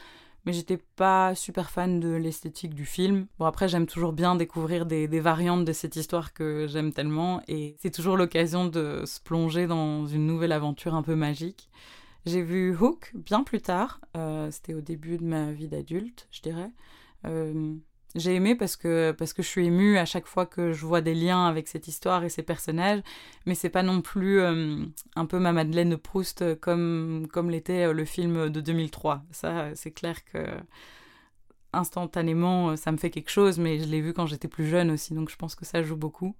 mais 0.45 0.53
j'étais 0.53 0.77
pas 0.77 1.35
super 1.35 1.69
fan 1.69 2.00
de 2.00 2.09
l'esthétique 2.09 2.73
du 2.73 2.85
film. 2.85 3.27
Bon, 3.39 3.45
après, 3.45 3.67
j'aime 3.67 3.85
toujours 3.85 4.13
bien 4.13 4.35
découvrir 4.35 4.85
des, 4.85 5.07
variantes 5.19 5.65
de 5.65 5.73
cette 5.73 5.95
histoire 5.95 6.33
que 6.33 6.67
j'aime 6.67 6.91
tellement, 6.91 7.41
et 7.47 7.75
c'est 7.81 7.91
toujours 7.91 8.17
l'occasion 8.17 8.65
de 8.65 9.03
se 9.05 9.21
plonger 9.21 9.67
dans 9.67 10.05
une 10.05 10.27
nouvelle 10.27 10.51
aventure 10.51 10.95
un 10.95 11.01
peu 11.01 11.15
magique. 11.15 11.69
J'ai 12.25 12.41
vu 12.41 12.75
Hook 12.75 13.12
bien 13.15 13.43
plus 13.43 13.62
tard, 13.62 14.00
euh, 14.15 14.50
c'était 14.51 14.73
au 14.73 14.81
début 14.81 15.17
de 15.17 15.25
ma 15.25 15.51
vie 15.51 15.67
d'adulte, 15.67 16.27
je 16.31 16.41
dirais. 16.41 16.71
Euh, 17.25 17.75
j'ai 18.15 18.36
aimé 18.36 18.55
parce 18.55 18.75
que, 18.75 19.12
parce 19.12 19.34
que 19.34 19.41
je 19.43 19.48
suis 19.48 19.65
émue 19.65 19.98
à 19.98 20.05
chaque 20.05 20.27
fois 20.27 20.46
que 20.46 20.72
je 20.72 20.86
vois 20.86 21.01
des 21.01 21.15
liens 21.15 21.48
avec 21.48 21.67
cette 21.67 21.88
histoire 21.88 22.24
et 22.24 22.29
ces 22.29 22.43
personnages, 22.43 23.01
mais 23.46 23.55
c'est 23.55 23.70
pas 23.70 23.84
non 23.84 24.01
plus 24.01 24.39
euh, 24.39 24.86
un 25.15 25.25
peu 25.25 25.39
ma 25.39 25.51
Madeleine 25.51 25.89
de 25.89 25.96
Proust 25.96 26.60
comme, 26.60 27.27
comme 27.32 27.50
l'était 27.50 27.88
euh, 27.88 27.93
le 27.93 28.05
film 28.05 28.50
de 28.50 28.62
2003. 28.62 29.24
Ça, 29.32 29.75
c'est 29.75 29.91
clair 29.91 30.24
que 30.25 30.46
instantanément, 31.74 32.75
ça 32.77 32.91
me 32.91 32.98
fait 32.98 33.10
quelque 33.10 33.32
chose, 33.32 33.58
mais 33.58 33.79
je 33.79 33.86
l'ai 33.86 34.01
vu 34.01 34.13
quand 34.13 34.27
j'étais 34.27 34.48
plus 34.48 34.67
jeune 34.67 34.91
aussi, 34.91 35.13
donc 35.13 35.29
je 35.29 35.36
pense 35.36 35.55
que 35.55 35.65
ça 35.65 35.82
joue 35.82 35.98
beaucoup. 35.98 36.36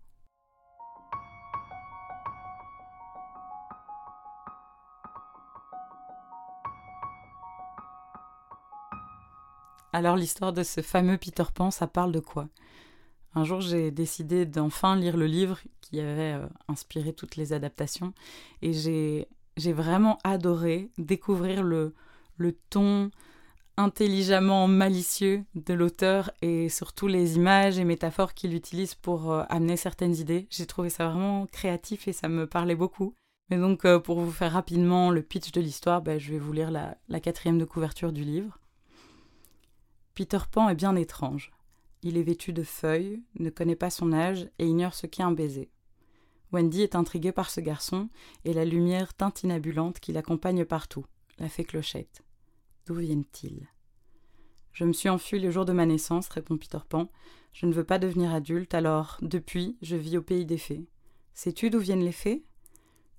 Alors 9.96 10.16
l'histoire 10.16 10.54
de 10.54 10.64
ce 10.64 10.82
fameux 10.82 11.20
Peter 11.20 11.44
Pan, 11.54 11.70
ça 11.70 11.86
parle 11.86 12.12
de 12.12 12.20
quoi? 12.20 12.50
Un 13.36 13.44
jour 13.44 13.62
j'ai 13.62 13.92
décidé 13.92 14.48
d'enfin 14.48 14.96
lire 14.96 15.18
le 15.18 15.28
livre 15.28 15.60
qui 15.82 16.00
avait 16.00 16.34
euh, 16.34 16.48
inspiré 16.68 17.14
toutes 17.14 17.36
les 17.36 17.54
adaptations 17.54 18.12
et 18.64 18.74
j'ai, 18.74 19.28
vraiment 19.72 20.18
adoré 20.24 20.90
découvrir 20.98 21.62
le, 21.62 21.94
ton 22.72 23.12
intelligemment 23.78 24.68
malicieux 24.68 25.44
de 25.54 25.76
l'auteur 25.76 26.32
et 26.42 26.70
surtout 26.70 27.08
les 27.08 27.36
images 27.36 27.78
et 27.78 27.84
métaphores 27.84 28.34
qu'il 28.34 28.56
utilise 28.56 28.96
pour 28.96 29.32
euh, 29.32 29.44
amener 29.50 29.78
certaines 29.78 30.16
idées. 30.16 30.48
J'ai 30.50 30.66
trouvé 30.66 30.90
ça 30.90 31.08
vraiment 31.08 31.46
créatif 31.46 32.08
et 32.08 32.14
ça 32.14 32.30
me 32.30 32.48
parlait 32.48 32.76
beaucoup. 32.76 33.14
Mais 33.52 33.58
donc 33.58 33.86
euh, 33.86 34.00
pour 34.00 34.20
vous 34.22 34.32
faire 34.32 34.54
rapidement 34.54 35.12
le 35.12 35.22
pitch 35.22 35.52
de 35.52 35.62
l'histoire, 35.62 36.02
ben, 36.02 36.20
je 36.20 36.32
vais 36.32 36.40
vous 36.40 36.54
lire 36.54 36.72
la 36.72 37.20
quatrième 37.20 37.60
de 37.60 37.66
couverture 37.66 38.12
du 38.12 38.24
livre. 38.24 38.58
Peter 40.16 40.40
Pan 40.52 40.70
est 40.70 40.76
bien 40.76 40.96
étrange. 40.96 41.52
Il 42.04 42.18
est 42.18 42.24
vêtu 42.24 42.54
de 42.54 42.62
feuilles, 42.62 43.24
ne 43.40 43.50
connaît 43.50 43.76
pas 43.76 43.90
son 43.90 44.14
âge 44.14 44.48
et 44.60 44.68
ignore 44.68 44.94
ce 44.94 45.08
qu'est 45.08 45.24
un 45.24 45.32
baiser. 45.32 45.72
Wendy 46.52 46.84
est 46.84 46.96
intriguée 46.96 47.32
par 47.32 47.50
ce 47.50 47.62
garçon 47.62 48.10
et 48.46 48.54
la 48.54 48.64
lumière 48.64 49.16
tintinabulante 49.16 50.00
qui 50.00 50.14
l'accompagne 50.14 50.66
partout, 50.66 51.06
la 51.40 51.50
fée 51.50 51.64
Clochette. 51.64 52.22
D'où 52.86 52.94
viennent-ils? 52.94 53.68
Je 54.72 54.84
me 54.84 54.94
suis 54.94 55.10
enfui 55.10 55.40
le 55.40 55.50
jour 55.50 55.66
de 55.66 55.74
ma 55.74 55.88
naissance, 55.88 56.30
répond 56.30 56.58
Peter 56.58 56.80
Pan. 56.88 57.10
Je 57.52 57.66
ne 57.66 57.74
veux 57.74 57.84
pas 57.84 57.98
devenir 57.98 58.34
adulte, 58.34 58.76
alors, 58.76 59.18
depuis, 59.22 59.78
je 59.82 59.96
vis 59.96 60.18
au 60.18 60.22
pays 60.22 60.46
des 60.46 60.58
fées. 60.60 60.86
Sais-tu 61.34 61.72
d'où 61.72 61.80
viennent 61.80 62.06
les 62.06 62.12
fées? 62.12 62.44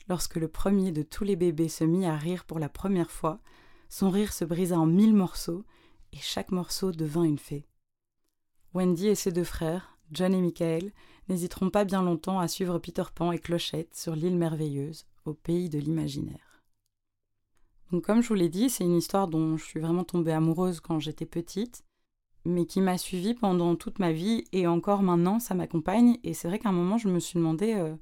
Lorsque 0.08 0.36
le 0.36 0.48
premier 0.48 0.92
de 0.92 1.02
tous 1.02 1.24
les 1.24 1.34
bébés 1.34 1.68
se 1.68 1.82
mit 1.82 2.06
à 2.06 2.16
rire 2.16 2.44
pour 2.44 2.60
la 2.60 2.68
première 2.68 3.10
fois, 3.10 3.40
son 3.88 4.10
rire 4.10 4.32
se 4.32 4.44
brisa 4.44 4.78
en 4.78 4.86
mille 4.86 5.14
morceaux 5.14 5.64
et 6.14 6.21
chaque 6.21 6.52
morceau 6.52 6.92
devint 6.92 7.25
une 7.25 7.38
fée. 7.38 7.66
Wendy 8.73 9.09
et 9.09 9.14
ses 9.14 9.33
deux 9.33 9.44
frères, 9.44 9.99
John 10.12 10.33
et 10.33 10.40
Michael, 10.40 10.92
n'hésiteront 11.28 11.71
pas 11.71 11.85
bien 11.85 12.02
longtemps 12.02 12.38
à 12.38 12.49
suivre 12.49 12.78
Peter 12.78 13.04
Pan 13.14 13.33
et 13.33 13.38
Clochette 13.38 13.94
sur 13.94 14.14
l'île 14.14 14.37
merveilleuse, 14.37 15.06
au 15.25 15.35
pays 15.35 15.68
de 15.68 15.78
l'imaginaire. 15.78 16.62
Donc 17.90 18.04
comme 18.04 18.23
je 18.23 18.28
vous 18.28 18.35
l'ai 18.35 18.49
dit, 18.49 18.71
c'est 18.71 18.85
une 18.85 18.97
histoire 18.97 19.28
dont 19.28 19.56
je 19.56 19.64
suis 19.64 19.80
vraiment 19.80 20.04
tombée 20.04 20.33
amoureuse 20.33 20.80
quand 20.80 21.00
j'étais 21.00 21.26
petite, 21.26 21.85
mais 22.44 22.66
qui 22.66 22.80
m'a 22.80 22.99
suivie 22.99 23.35
pendant 23.35 23.75
toute 23.75 23.99
ma 23.99 24.12
vie 24.12 24.44
et 24.52 24.66
encore 24.66 25.02
maintenant 25.02 25.40
ça 25.40 25.54
m'accompagne. 25.54 26.18
Et 26.23 26.35
c'est 26.35 26.49
vrai 26.49 26.59
qu'à 26.59 26.68
un 26.68 26.73
moment 26.73 26.99
je 26.99 27.09
me 27.09 27.18
suis 27.18 27.38
demandé, 27.38 27.75
euh, 27.75 27.94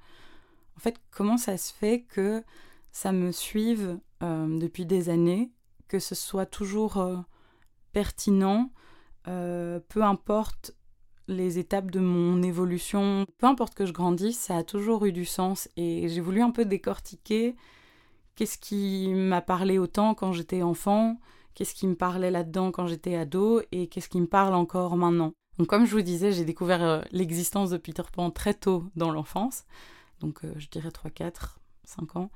en 0.77 0.81
fait, 0.81 1.01
comment 1.11 1.37
ça 1.37 1.57
se 1.57 1.73
fait 1.73 2.03
que 2.03 2.43
ça 2.91 3.13
me 3.13 3.33
suive 3.33 3.99
euh, 4.23 4.59
depuis 4.59 4.85
des 4.85 5.09
années, 5.09 5.53
que 5.89 5.99
ce 5.99 6.15
soit 6.15 6.47
toujours 6.47 6.99
euh, 6.99 7.17
pertinent, 7.93 8.71
euh, 9.29 9.81
peu 9.89 10.03
importe 10.03 10.73
les 11.29 11.59
étapes 11.59 11.91
de 11.91 12.01
mon 12.01 12.43
évolution, 12.43 13.27
peu 13.39 13.47
importe 13.47 13.75
que 13.75 13.87
je 13.87 13.93
grandisse, 13.93 14.39
ça 14.39 14.57
a 14.57 14.65
toujours 14.65 15.05
eu 15.05 15.13
du 15.13 15.25
sens 15.25 15.69
et 15.77 16.09
j'ai 16.09 16.21
voulu 16.21 16.43
un 16.43 16.51
peu 16.51 16.65
décortiquer 16.65 17.55
qu'est-ce 18.35 18.59
qui 18.59 19.09
m'a 19.15 19.41
parlé 19.41 19.79
autant 19.79 20.15
quand 20.15 20.33
j'étais 20.33 20.63
enfant, 20.63 21.21
qu'est-ce 21.55 21.75
qui 21.75 21.87
me 21.87 21.95
parlait 21.95 22.31
là-dedans 22.31 22.73
quand 22.73 22.87
j'étais 22.87 23.15
ado 23.15 23.63
et 23.71 23.87
qu'est-ce 23.87 24.09
qui 24.09 24.21
me 24.21 24.27
parle 24.27 24.55
encore 24.55 24.97
maintenant. 24.97 25.33
Donc 25.59 25.69
comme 25.69 25.87
je 25.87 25.95
vous 25.95 26.03
disais, 26.03 26.33
j'ai 26.33 26.45
découvert 26.45 26.83
euh, 26.83 27.03
l'existence 27.13 27.71
de 27.71 27.77
Peter 27.77 28.03
Pan 28.13 28.31
très 28.31 28.55
tôt 28.55 28.85
dans 28.97 29.13
l'enfance, 29.13 29.65
donc 30.21 30.45
euh, 30.45 30.53
je 30.57 30.69
dirais 30.69 30.91
3, 30.91 31.11
4, 31.11 31.61
5 31.85 32.17
ans. 32.17 32.31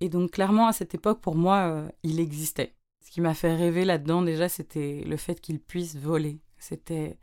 Et 0.00 0.08
donc 0.08 0.32
clairement 0.32 0.66
à 0.66 0.72
cette 0.72 0.94
époque, 0.94 1.20
pour 1.20 1.36
moi, 1.36 1.84
il 2.02 2.20
existait. 2.20 2.74
Ce 3.04 3.10
qui 3.10 3.20
m'a 3.20 3.34
fait 3.34 3.54
rêver 3.54 3.84
là-dedans 3.84 4.22
déjà, 4.22 4.48
c'était 4.48 5.02
le 5.06 5.16
fait 5.16 5.40
qu'il 5.40 5.60
puisse 5.60 5.96
voler. 5.96 6.40
C'était 6.58 7.18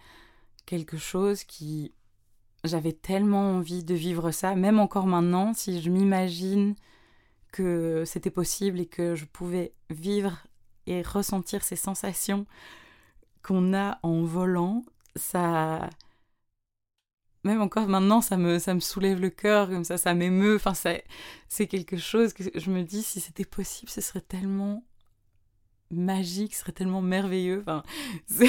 quelque 0.66 0.98
chose 0.98 1.44
qui... 1.44 1.94
J'avais 2.64 2.94
tellement 2.94 3.52
envie 3.52 3.84
de 3.84 3.94
vivre 3.94 4.32
ça, 4.32 4.56
même 4.56 4.80
encore 4.80 5.06
maintenant, 5.06 5.54
si 5.54 5.82
je 5.82 5.90
m'imagine 5.90 6.76
que 7.52 8.04
c'était 8.06 8.32
possible 8.32 8.80
et 8.80 8.88
que 8.88 9.16
je 9.16 9.26
pouvais 9.26 9.74
vivre 9.90 10.46
et 10.86 11.02
ressentir 11.02 11.64
ces 11.64 11.76
sensations 11.76 12.46
qu'on 13.44 13.74
a 13.74 14.00
en 14.04 14.24
volant, 14.24 14.84
ça 15.16 15.90
même 17.44 17.62
encore 17.62 17.88
maintenant 17.88 18.22
ça 18.22 18.36
me 18.38 18.60
ça 18.60 18.74
me 18.74 18.80
soulève 18.80 19.20
le 19.20 19.30
cœur 19.30 19.70
comme 19.70 19.84
ça 19.84 19.98
ça 19.98 20.14
m'émeut 20.14 20.56
enfin 20.56 20.74
c'est 21.48 21.68
quelque 21.68 21.98
chose 21.98 22.34
que 22.34 22.44
je 22.54 22.70
me 22.70 22.84
dis 22.84 23.04
si 23.04 23.22
c'était 23.22 23.46
possible 23.46 23.90
ce 23.90 24.02
serait 24.02 24.22
tellement 24.22 24.84
magique, 25.92 26.54
ce 26.56 26.62
serait 26.62 26.72
tellement 26.72 27.02
merveilleux. 27.02 27.62
Enfin, 27.62 27.84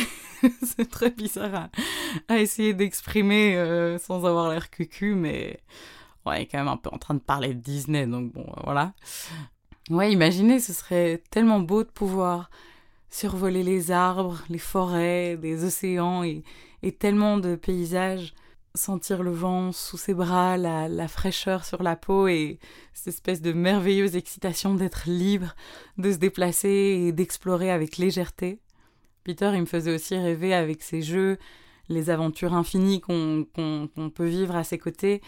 c'est 0.62 0.90
très 0.90 1.10
bizarre 1.10 1.70
à, 2.28 2.38
essayer 2.38 2.74
d'exprimer 2.74 3.56
euh, 3.56 3.98
sans 3.98 4.24
avoir 4.24 4.50
l'air 4.50 4.70
cucu, 4.70 5.14
mais 5.14 5.60
on 6.24 6.32
est 6.32 6.46
quand 6.46 6.58
même 6.58 6.68
un 6.68 6.76
peu 6.76 6.90
en 6.92 6.98
train 6.98 7.14
de 7.14 7.20
parler 7.20 7.54
de 7.54 7.60
Disney, 7.60 8.06
donc 8.06 8.32
bon, 8.32 8.46
voilà. 8.64 8.92
Ouais, 9.90 10.12
imaginez, 10.12 10.60
ce 10.60 10.72
serait 10.72 11.22
tellement 11.30 11.60
beau 11.60 11.82
de 11.82 11.88
pouvoir 11.88 12.50
survoler 13.10 13.62
les 13.62 13.90
arbres, 13.90 14.42
les 14.50 14.58
forêts, 14.58 15.38
les 15.40 15.64
océans 15.64 16.22
et, 16.24 16.42
et 16.82 16.92
tellement 16.92 17.38
de 17.38 17.56
paysages 17.56 18.34
sentir 18.74 19.22
le 19.22 19.30
vent 19.30 19.72
sous 19.72 19.96
ses 19.96 20.14
bras, 20.14 20.56
la, 20.56 21.08
fraîcheur 21.08 21.64
sur 21.64 21.82
la 21.82 21.96
peau 21.96 22.28
et 22.28 22.58
cette 22.94 23.14
espèce 23.14 23.42
de 23.42 23.52
merveilleuse 23.52 24.16
excitation 24.16 24.74
d'être 24.74 25.04
libre, 25.06 25.54
de 25.96 26.12
se 26.12 26.18
déplacer 26.18 26.68
et 26.68 27.12
d'explorer 27.12 27.70
avec 27.70 27.96
légèreté. 27.96 28.60
Peter, 29.24 29.50
il 29.54 29.60
me 29.60 29.66
faisait 29.66 29.94
aussi 29.94 30.16
rêver 30.16 30.54
avec 30.54 30.82
ses 30.82 31.02
jeux, 31.02 31.38
les 31.88 32.10
aventures 32.10 32.54
infinies 32.54 33.00
qu'on 33.00 33.46
peut 34.14 34.26
vivre 34.26 34.56
à 34.56 34.64
ses 34.64 34.78
côtés. 34.78 35.22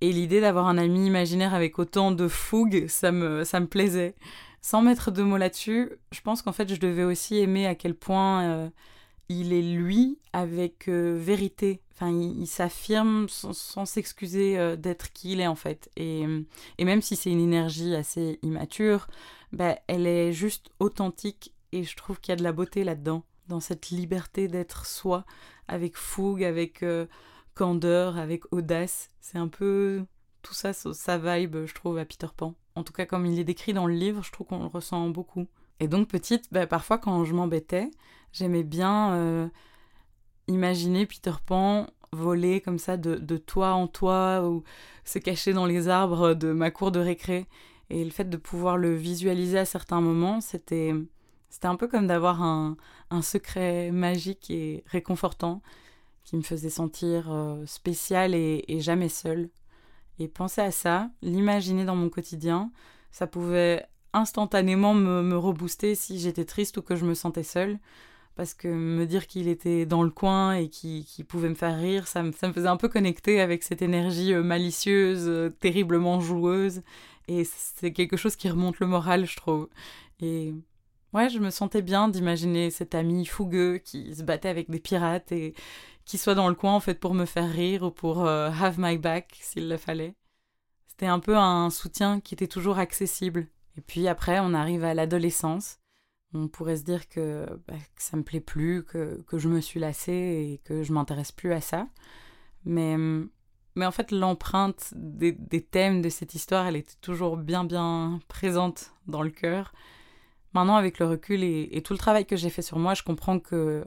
Et 0.00 0.12
l'idée 0.12 0.40
d'avoir 0.40 0.66
un 0.66 0.78
ami 0.78 1.06
imaginaire 1.06 1.54
avec 1.54 1.78
autant 1.78 2.10
de 2.10 2.28
fougue, 2.28 2.86
ça 2.88 3.12
me, 3.12 3.66
plaisait. 3.66 4.14
Sans 4.60 4.82
mettre 4.82 5.10
de 5.10 5.22
mots 5.22 5.36
là-dessus, 5.36 5.90
je 6.10 6.20
pense 6.20 6.42
qu'en 6.42 6.52
fait, 6.52 6.72
je 6.72 6.80
devais 6.80 7.04
aussi 7.04 7.36
aimer 7.36 7.66
à 7.66 7.74
quel 7.74 7.94
point 7.94 8.44
euh, 8.44 8.68
il 9.28 9.52
est 9.52 9.62
lui 9.62 10.18
avec 10.32 10.88
euh, 10.88 11.16
vérité. 11.18 11.80
Enfin, 11.92 12.10
il, 12.10 12.46
s'affirme 12.46 13.28
sans 13.28 13.86
s'excuser 13.86 14.58
euh, 14.58 14.76
d'être 14.76 15.12
qui 15.12 15.32
il 15.32 15.40
est 15.40 15.46
en 15.46 15.54
fait. 15.54 15.90
Et, 15.96 16.26
même 16.78 17.02
si 17.02 17.16
c'est 17.16 17.30
une 17.30 17.40
énergie 17.40 17.94
assez 17.94 18.38
immature, 18.42 19.06
bah, 19.52 19.78
elle 19.86 20.06
est 20.06 20.32
juste 20.32 20.70
authentique 20.80 21.54
et 21.72 21.84
je 21.84 21.96
trouve 21.96 22.20
qu'il 22.20 22.32
y 22.32 22.34
a 22.34 22.36
de 22.36 22.42
la 22.42 22.52
beauté 22.52 22.84
là-dedans, 22.84 23.24
dans 23.48 23.60
cette 23.60 23.90
liberté 23.90 24.48
d'être 24.48 24.86
soi, 24.86 25.24
avec 25.68 25.96
fougue, 25.96 26.44
avec 26.44 26.82
euh, 26.82 27.06
candeur, 27.54 28.18
avec 28.18 28.52
audace. 28.52 29.10
C'est 29.20 29.38
un 29.38 29.48
peu 29.48 30.04
tout 30.42 30.54
ça, 30.54 30.72
sa 30.72 31.18
vibe, 31.18 31.64
je 31.66 31.74
trouve, 31.74 31.98
à 31.98 32.04
Peter 32.04 32.28
Pan. 32.36 32.54
En 32.74 32.82
tout 32.82 32.92
cas, 32.92 33.06
comme 33.06 33.26
il 33.26 33.38
est 33.38 33.44
décrit 33.44 33.72
dans 33.72 33.86
le 33.86 33.94
livre, 33.94 34.22
je 34.22 34.32
trouve 34.32 34.46
qu'on 34.48 34.60
le 34.60 34.66
ressent 34.66 35.08
beaucoup. 35.08 35.46
Et 35.80 35.88
donc, 35.88 36.08
petite, 36.08 36.52
bah, 36.52 36.66
parfois 36.66 36.98
quand 36.98 37.24
je 37.24 37.34
m'embêtais, 37.34 37.90
j'aimais 38.32 38.62
bien 38.64 39.14
euh, 39.14 39.48
imaginer 40.48 41.06
Peter 41.06 41.34
Pan 41.44 41.86
voler 42.12 42.60
comme 42.60 42.78
ça 42.78 42.96
de, 42.96 43.36
toit 43.36 43.72
en 43.72 43.88
toit 43.88 44.46
ou 44.48 44.62
se 45.04 45.18
cacher 45.18 45.52
dans 45.52 45.66
les 45.66 45.88
arbres 45.88 46.34
de 46.34 46.52
ma 46.52 46.70
cour 46.70 46.92
de 46.92 47.00
récré. 47.00 47.46
Et 47.90 48.04
le 48.04 48.10
fait 48.10 48.24
de 48.24 48.36
pouvoir 48.36 48.78
le 48.78 48.94
visualiser 48.94 49.58
à 49.58 49.64
certains 49.64 50.00
moments, 50.00 50.40
c'était 50.40 50.94
c'était 51.50 51.68
un 51.68 51.76
peu 51.76 51.86
comme 51.86 52.08
d'avoir 52.08 52.42
un, 52.42 52.76
secret 53.22 53.92
magique 53.92 54.50
et 54.50 54.82
réconfortant 54.86 55.62
qui 56.24 56.36
me 56.36 56.42
faisait 56.42 56.70
sentir 56.70 57.30
euh, 57.30 57.64
spécial 57.66 58.34
et, 58.34 58.64
et, 58.66 58.80
jamais 58.80 59.08
seul. 59.08 59.50
Et 60.18 60.26
penser 60.26 60.62
à 60.62 60.72
ça, 60.72 61.10
l'imaginer 61.22 61.84
dans 61.84 61.94
mon 61.94 62.08
quotidien, 62.08 62.72
ça 63.12 63.28
pouvait 63.28 63.86
instantanément 64.14 64.94
me, 64.94 65.36
rebooster 65.36 65.94
si 65.94 66.18
j'étais 66.18 66.44
triste 66.44 66.78
ou 66.78 66.82
que 66.82 66.96
je 66.96 67.04
me 67.04 67.14
sentais 67.14 67.42
seule 67.42 67.78
parce 68.36 68.54
que 68.54 68.66
me 68.68 69.06
dire 69.06 69.26
qu'il 69.28 69.46
était 69.48 69.86
dans 69.86 70.02
le 70.02 70.10
coin 70.10 70.54
et 70.54 70.68
qu'il 70.68 71.04
pouvait 71.28 71.48
me 71.48 71.54
faire 71.54 71.78
rire, 71.78 72.08
ça 72.08 72.22
me, 72.22 72.32
ça 72.32 72.48
me, 72.48 72.52
faisait 72.52 72.68
un 72.68 72.76
peu 72.76 72.88
connecter 72.88 73.40
avec 73.40 73.62
cette 73.62 73.80
énergie 73.80 74.34
euh, 74.34 74.42
malicieuse, 74.42 75.28
euh, 75.28 75.50
terriblement 75.50 76.18
joueuse, 76.18 76.82
et 77.28 77.44
c'est 77.44 77.92
quelque 77.92 78.16
chose 78.16 78.36
qui 78.36 78.48
remonte 78.48 78.80
le 78.80 78.86
moral, 78.86 79.26
je 79.26 79.36
trouve. 79.36 79.68
Et 80.20 80.52
ouais, 81.12 81.28
je 81.28 81.38
me 81.38 81.50
sentais 81.50 81.82
bien 81.82 82.08
d'imaginer 82.08 82.70
cet 82.70 82.94
ami 82.94 83.24
fougueux 83.24 83.78
qui 83.78 84.14
se 84.14 84.22
battait 84.22 84.48
avec 84.48 84.68
des 84.70 84.80
pirates 84.80 85.32
et 85.32 85.54
qui 86.04 86.18
soit 86.18 86.34
dans 86.34 86.48
le 86.48 86.54
coin 86.54 86.74
en 86.74 86.80
fait 86.80 87.00
pour 87.00 87.14
me 87.14 87.24
faire 87.24 87.50
rire 87.50 87.84
ou 87.84 87.90
pour 87.90 88.26
euh, 88.26 88.50
have 88.50 88.76
my 88.78 88.98
back 88.98 89.38
s'il 89.40 89.68
le 89.68 89.76
fallait. 89.76 90.14
C'était 90.88 91.06
un 91.06 91.18
peu 91.20 91.36
un 91.36 91.70
soutien 91.70 92.20
qui 92.20 92.34
était 92.34 92.46
toujours 92.46 92.78
accessible. 92.78 93.48
Et 93.76 93.80
puis 93.80 94.08
après, 94.08 94.38
on 94.40 94.54
arrive 94.54 94.84
à 94.84 94.94
l'adolescence 94.94 95.78
on 96.34 96.48
pourrait 96.48 96.76
se 96.76 96.82
dire 96.82 97.08
que, 97.08 97.46
bah, 97.68 97.74
que 97.94 98.02
ça 98.02 98.16
me 98.16 98.22
plaît 98.22 98.40
plus, 98.40 98.84
que, 98.84 99.22
que, 99.26 99.38
je 99.38 99.48
me 99.48 99.60
suis 99.60 99.80
lassée 99.80 100.12
et 100.12 100.60
que 100.64 100.82
je 100.82 100.92
m'intéresse 100.92 101.32
plus 101.32 101.52
à 101.52 101.60
ça. 101.60 101.88
Mais, 102.64 102.96
mais 103.76 103.86
en 103.86 103.90
fait, 103.90 104.10
l'empreinte 104.10 104.92
des, 104.96 105.32
des, 105.32 105.62
thèmes 105.62 106.02
de 106.02 106.08
cette 106.08 106.34
histoire, 106.34 106.66
elle 106.66 106.76
était 106.76 106.96
toujours 107.00 107.36
bien, 107.36 107.64
bien 107.64 108.20
présente 108.28 108.92
dans 109.06 109.22
le 109.22 109.30
cœur. 109.30 109.72
Maintenant, 110.54 110.76
avec 110.76 110.98
le 110.98 111.06
recul 111.06 111.42
et, 111.42 111.68
et 111.72 111.82
tout 111.82 111.92
le 111.92 111.98
travail 111.98 112.26
que 112.26 112.36
j'ai 112.36 112.50
fait 112.50 112.62
sur 112.62 112.78
moi, 112.78 112.94
je 112.94 113.02
comprends 113.02 113.38
que, 113.38 113.84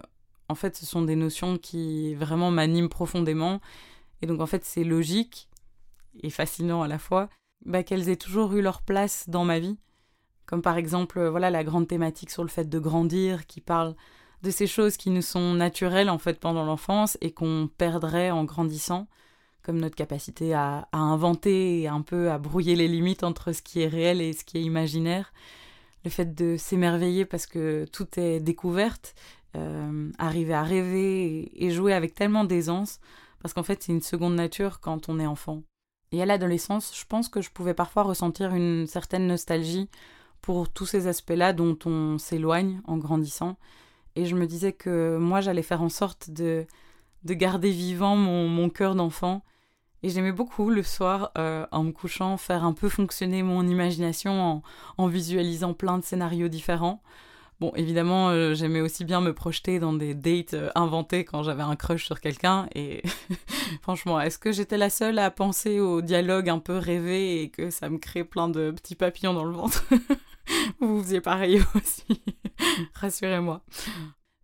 en 0.49 0.55
fait, 0.55 0.75
ce 0.75 0.85
sont 0.85 1.01
des 1.01 1.15
notions 1.15 1.57
qui 1.57 2.15
vraiment 2.15 2.51
m'animent 2.51 2.89
profondément. 2.89 3.61
Et 4.21 4.27
donc, 4.27 4.39
en 4.41 4.47
fait, 4.47 4.63
c'est 4.63 4.83
logique 4.83 5.49
et 6.21 6.29
fascinant 6.29 6.81
à 6.81 6.87
la 6.87 6.97
fois 6.97 7.29
bah, 7.65 7.83
qu'elles 7.83 8.09
aient 8.09 8.15
toujours 8.15 8.53
eu 8.53 8.61
leur 8.61 8.81
place 8.81 9.25
dans 9.27 9.45
ma 9.45 9.59
vie. 9.59 9.77
Comme 10.45 10.61
par 10.61 10.77
exemple 10.77 11.19
euh, 11.19 11.29
voilà 11.29 11.49
la 11.51 11.63
grande 11.63 11.87
thématique 11.87 12.31
sur 12.31 12.43
le 12.43 12.49
fait 12.49 12.69
de 12.69 12.79
grandir 12.79 13.45
qui 13.47 13.61
parle 13.61 13.95
de 14.43 14.51
ces 14.51 14.67
choses 14.67 14.97
qui 14.97 15.09
nous 15.09 15.21
sont 15.21 15.53
naturelles 15.53 16.09
en 16.09 16.17
fait 16.19 16.39
pendant 16.39 16.63
l'enfance 16.63 17.17
et 17.21 17.31
qu'on 17.31 17.69
perdrait 17.77 18.31
en 18.31 18.45
grandissant 18.45 19.07
comme 19.63 19.79
notre 19.79 19.95
capacité 19.95 20.53
à, 20.53 20.87
inventer 20.93 21.81
et 21.81 21.87
un 21.89 22.01
peu 22.01 22.31
à 22.31 22.37
brouiller 22.37 22.77
les 22.77 22.87
limites 22.87 23.23
entre 23.23 23.51
ce 23.51 23.61
qui 23.61 23.81
est 23.81 23.87
réel 23.87 24.21
et 24.21 24.31
ce 24.31 24.45
qui 24.45 24.57
est 24.57 24.61
imaginaire. 24.61 25.33
Le 26.05 26.09
fait 26.09 26.33
de 26.33 26.55
s'émerveiller 26.55 27.25
parce 27.25 27.45
que 27.45 27.85
tout 27.91 28.07
est 28.17 28.39
découverte 28.39 29.13
euh, 29.57 30.09
arriver 30.17 30.53
à 30.53 30.63
rêver 30.63 31.51
et 31.53 31.71
jouer 31.71 31.93
avec 31.93 32.13
tellement 32.13 32.45
d'aisance 32.45 33.01
parce 33.41 33.53
qu'en 33.53 33.63
fait 33.63 33.83
c'est 33.83 33.91
une 33.91 34.01
seconde 34.01 34.35
nature 34.35 34.79
quand 34.79 35.09
on 35.09 35.19
est 35.19 35.25
enfant 35.25 35.63
et 36.11 36.21
à 36.21 36.25
l'adolescence 36.25 36.97
je 36.97 37.05
pense 37.05 37.29
que 37.29 37.41
je 37.41 37.49
pouvais 37.49 37.73
parfois 37.73 38.03
ressentir 38.03 38.53
une 38.53 38.87
certaine 38.87 39.27
nostalgie 39.27 39.89
pour 40.41 40.69
tous 40.69 40.85
ces 40.85 41.07
aspects-là 41.07 41.53
dont 41.53 41.77
on 41.85 42.17
s'éloigne 42.17 42.81
en 42.85 42.97
grandissant. 42.97 43.57
Et 44.15 44.25
je 44.25 44.35
me 44.35 44.47
disais 44.47 44.73
que 44.73 45.17
moi, 45.17 45.41
j'allais 45.41 45.61
faire 45.61 45.81
en 45.81 45.89
sorte 45.89 46.29
de, 46.29 46.65
de 47.23 47.33
garder 47.33 47.69
vivant 47.69 48.15
mon, 48.15 48.47
mon 48.47 48.69
cœur 48.69 48.95
d'enfant. 48.95 49.43
Et 50.03 50.09
j'aimais 50.09 50.31
beaucoup 50.31 50.69
le 50.69 50.83
soir, 50.83 51.31
euh, 51.37 51.65
en 51.71 51.83
me 51.83 51.91
couchant, 51.91 52.37
faire 52.37 52.63
un 52.63 52.73
peu 52.73 52.87
fonctionner 52.89 53.43
mon 53.43 53.67
imagination 53.67 54.41
en, 54.41 54.63
en 54.97 55.07
visualisant 55.07 55.73
plein 55.73 55.97
de 55.97 56.03
scénarios 56.03 56.47
différents. 56.47 57.01
Bon, 57.59 57.71
évidemment, 57.75 58.29
euh, 58.29 58.53
j'aimais 58.53 58.81
aussi 58.81 59.03
bien 59.03 59.19
me 59.19 59.33
projeter 59.33 59.79
dans 59.79 59.93
des 59.93 60.13
dates 60.13 60.53
euh, 60.53 60.69
inventées 60.75 61.25
quand 61.25 61.41
j'avais 61.41 61.63
un 61.63 61.75
crush 61.75 62.05
sur 62.05 62.21
quelqu'un. 62.21 62.67
Et 62.75 63.01
franchement, 63.81 64.21
est-ce 64.21 64.37
que 64.37 64.51
j'étais 64.51 64.77
la 64.77 64.91
seule 64.91 65.17
à 65.17 65.31
penser 65.31 65.79
au 65.79 66.01
dialogue 66.01 66.49
un 66.49 66.59
peu 66.59 66.77
rêvé 66.77 67.41
et 67.41 67.49
que 67.49 67.71
ça 67.71 67.89
me 67.89 67.97
crée 67.97 68.23
plein 68.23 68.47
de 68.47 68.69
petits 68.71 68.95
papillons 68.95 69.33
dans 69.33 69.43
le 69.43 69.53
ventre? 69.53 69.83
Vous 70.79 71.01
faisiez 71.01 71.19
pareil 71.19 71.59
aussi. 71.75 72.21
Rassurez-moi. 72.93 73.61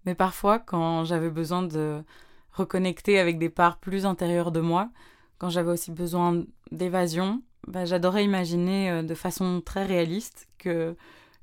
Mais 0.06 0.16
parfois, 0.16 0.58
quand 0.58 1.04
j'avais 1.04 1.30
besoin 1.30 1.62
de 1.62 2.04
reconnecter 2.52 3.20
avec 3.20 3.38
des 3.38 3.50
parts 3.50 3.78
plus 3.78 4.08
intérieures 4.08 4.52
de 4.52 4.60
moi, 4.60 4.90
quand 5.38 5.50
j'avais 5.50 5.72
aussi 5.72 5.92
besoin 5.92 6.44
d'évasion, 6.72 7.44
bah, 7.68 7.86
j'adorais 7.86 8.24
imaginer 8.24 8.90
euh, 8.90 9.04
de 9.04 9.14
façon 9.14 9.62
très 9.62 9.86
réaliste 9.86 10.48
que 10.58 10.96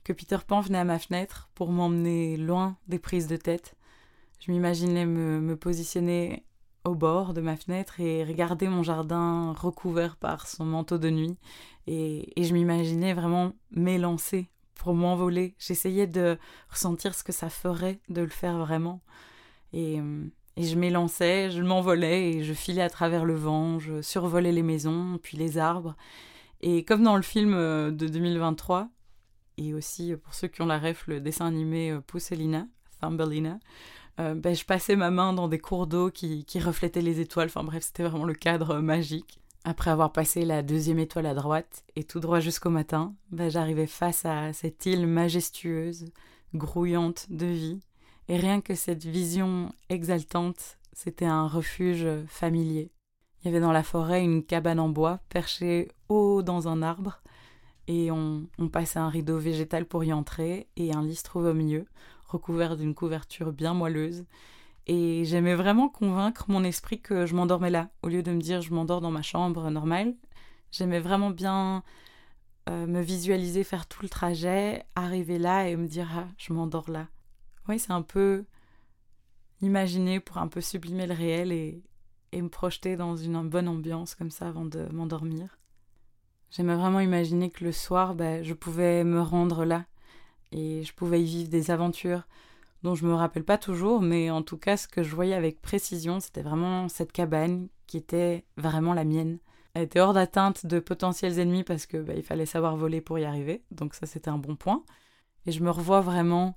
que 0.04 0.12
Peter 0.12 0.38
Pan 0.46 0.60
venait 0.60 0.78
à 0.78 0.84
ma 0.84 0.98
fenêtre 0.98 1.50
pour 1.54 1.70
m'emmener 1.70 2.36
loin 2.36 2.76
des 2.88 2.98
prises 2.98 3.26
de 3.26 3.36
tête. 3.36 3.76
Je 4.40 4.50
m'imaginais 4.50 5.06
me, 5.06 5.56
positionner 5.56 6.44
au 6.84 6.94
bord 6.94 7.34
de 7.34 7.40
ma 7.40 7.56
fenêtre 7.56 8.00
et 8.00 8.24
regarder 8.24 8.68
mon 8.68 8.82
jardin 8.82 9.52
recouvert 9.52 10.16
par 10.16 10.46
son 10.46 10.64
manteau 10.64 10.96
de 10.96 11.10
nuit. 11.10 11.36
Et, 11.86 12.32
je 12.36 12.52
m'imaginais 12.54 13.12
vraiment 13.12 13.52
m'élancer 13.70 14.48
pour 14.74 14.94
m'envoler. 14.94 15.54
J'essayais 15.58 16.06
de 16.06 16.38
ressentir 16.70 17.14
ce 17.14 17.22
que 17.22 17.32
ça 17.32 17.50
ferait 17.50 18.00
de 18.08 18.22
le 18.22 18.28
faire 18.28 18.58
vraiment. 18.58 19.02
Et, 19.74 20.00
et 20.56 20.64
je 20.64 20.76
m'élançais, 20.76 21.50
je 21.50 21.62
m'envolais 21.62 22.32
et 22.32 22.44
je 22.44 22.52
filais 22.54 22.82
à 22.82 22.90
travers 22.90 23.24
le 23.24 23.34
vent, 23.34 23.78
je 23.78 24.00
survolais 24.00 24.52
les 24.52 24.62
maisons, 24.62 25.18
puis 25.22 25.36
les 25.36 25.58
arbres. 25.58 25.96
Et 26.60 26.84
comme 26.84 27.02
dans 27.02 27.16
le 27.16 27.22
film 27.22 27.54
euh, 27.54 27.90
de 27.90 28.08
2023, 28.08 28.88
et 29.61 29.75
aussi 29.75 30.12
euh, 30.12 30.16
pour 30.16 30.35
ceux 30.35 30.49
qui 30.49 30.62
ont 30.62 30.66
la 30.66 30.79
ref, 30.79 31.07
le 31.07 31.20
dessin 31.20 31.46
animé 31.46 31.90
euh, 31.90 32.01
Pousselina, 32.01 32.66
Thumbelina. 33.01 33.59
euh, 34.18 34.35
ben, 34.35 34.55
je 34.55 34.64
passais 34.64 34.96
ma 34.96 35.11
main 35.11 35.33
dans 35.33 35.49
des 35.49 35.59
cours 35.59 35.87
d'eau 35.87 36.11
qui, 36.11 36.44
qui 36.44 36.59
reflétaient 36.59 37.03
les 37.03 37.20
étoiles. 37.20 37.49
Enfin 37.49 37.62
bref, 37.62 37.85
c'était 37.85 38.03
vraiment 38.03 38.25
le 38.25 38.35
cadre 38.35 38.79
magique. 38.79 39.38
Après 39.64 39.90
avoir 39.90 40.12
passé 40.12 40.46
la 40.46 40.62
deuxième 40.62 40.99
étoile 40.99 41.27
à 41.27 41.35
droite 41.35 41.85
et 41.94 42.05
tout 42.05 42.18
droit 42.18 42.40
jusqu'au 42.40 42.70
matin, 42.70 43.14
ben, 43.31 43.51
j'arrivais 43.51 43.87
face 43.87 44.25
à 44.25 44.53
cette 44.55 44.87
île 44.87 45.07
majestueuse, 45.07 46.07
grouillante 46.55 47.27
de 47.31 47.46
vie. 47.46 47.81
Et 48.29 48.38
rien 48.38 48.62
que 48.62 48.75
cette 48.75 49.05
vision 49.05 49.73
exaltante, 49.90 50.79
c'était 50.94 51.27
un 51.27 51.46
refuge 51.46 52.07
familier. 52.27 52.90
Il 53.42 53.46
y 53.46 53.51
avait 53.51 53.61
dans 53.61 53.73
la 53.73 53.83
forêt 53.83 54.23
une 54.23 54.44
cabane 54.44 54.81
en 54.81 54.88
bois 54.88 55.20
perchée 55.29 55.88
haut 56.09 56.42
dans 56.42 56.68
un 56.68 56.81
arbre 56.81 57.20
et 57.90 58.12
on, 58.12 58.46
on 58.59 58.68
passait 58.68 59.00
un 59.00 59.09
rideau 59.09 59.37
végétal 59.38 59.85
pour 59.85 60.05
y 60.05 60.12
entrer 60.12 60.68
et 60.76 60.92
un 60.94 61.03
lit 61.03 61.16
se 61.16 61.24
trouve 61.24 61.46
au 61.46 61.55
milieu, 61.55 61.87
recouvert 62.24 62.76
d'une 62.76 62.94
couverture 62.94 63.53
bien 63.53 63.74
moelleuse. 63.74 64.26
Et 64.87 65.24
j'aimais 65.24 65.57
vraiment 65.57 65.88
convaincre 65.88 66.44
mon 66.46 66.62
esprit 66.62 67.00
que 67.00 67.26
je 67.26 67.35
m'endormais 67.35 67.68
là, 67.70 67.90
au 68.05 68.09
lieu 68.09 68.22
de 68.22 68.31
me 68.31 68.40
dire 68.40 68.62
je 68.62 68.72
m'endors 68.72 69.00
dans 69.00 69.11
ma 69.11 69.22
chambre 69.22 69.68
normale. 69.70 70.14
J'aimais 70.70 71.00
vraiment 71.00 71.31
bien 71.31 71.83
euh, 72.68 72.87
me 72.87 73.00
visualiser 73.00 73.64
faire 73.64 73.88
tout 73.88 74.03
le 74.03 74.09
trajet, 74.09 74.85
arriver 74.94 75.40
là 75.40 75.68
et 75.68 75.74
me 75.74 75.88
dire 75.88 76.09
ah, 76.14 76.29
je 76.38 76.53
m'endors 76.53 76.90
là. 76.92 77.09
Oui, 77.68 77.81
c'est 77.81 77.92
un 77.92 78.03
peu 78.03 78.44
imaginer 79.62 80.20
pour 80.20 80.38
un 80.38 80.46
peu 80.46 80.61
sublimer 80.61 81.09
le 81.09 81.14
réel 81.14 81.50
et 81.50 81.83
me 82.33 82.48
projeter 82.48 82.96
dans 82.96 83.16
une 83.16 83.48
bonne 83.48 83.66
ambiance 83.66 84.14
comme 84.14 84.31
ça 84.31 84.46
avant 84.46 84.64
de 84.64 84.87
m'endormir. 84.92 85.60
J'aimais 86.50 86.74
vraiment 86.74 87.00
imaginer 87.00 87.50
que 87.50 87.64
le 87.64 87.72
soir, 87.72 88.14
bah, 88.14 88.42
je 88.42 88.54
pouvais 88.54 89.04
me 89.04 89.20
rendre 89.20 89.64
là 89.64 89.84
et 90.52 90.82
je 90.82 90.92
pouvais 90.92 91.22
y 91.22 91.26
vivre 91.26 91.48
des 91.48 91.70
aventures 91.70 92.26
dont 92.82 92.94
je 92.94 93.06
me 93.06 93.14
rappelle 93.14 93.44
pas 93.44 93.58
toujours, 93.58 94.00
mais 94.00 94.30
en 94.30 94.42
tout 94.42 94.56
cas, 94.56 94.76
ce 94.76 94.88
que 94.88 95.02
je 95.02 95.14
voyais 95.14 95.34
avec 95.34 95.60
précision, 95.60 96.18
c'était 96.18 96.42
vraiment 96.42 96.88
cette 96.88 97.12
cabane 97.12 97.68
qui 97.86 97.96
était 97.96 98.44
vraiment 98.56 98.94
la 98.94 99.04
mienne. 99.04 99.38
Elle 99.74 99.82
était 99.82 100.00
hors 100.00 100.14
d'atteinte 100.14 100.66
de 100.66 100.80
potentiels 100.80 101.38
ennemis 101.38 101.62
parce 101.62 101.86
que 101.86 101.98
bah, 101.98 102.14
il 102.16 102.22
fallait 102.22 102.46
savoir 102.46 102.76
voler 102.76 103.00
pour 103.00 103.18
y 103.18 103.24
arriver, 103.24 103.62
donc 103.70 103.94
ça 103.94 104.06
c'était 104.06 104.30
un 104.30 104.38
bon 104.38 104.56
point. 104.56 104.82
Et 105.46 105.52
je 105.52 105.62
me 105.62 105.70
revois 105.70 106.00
vraiment 106.00 106.56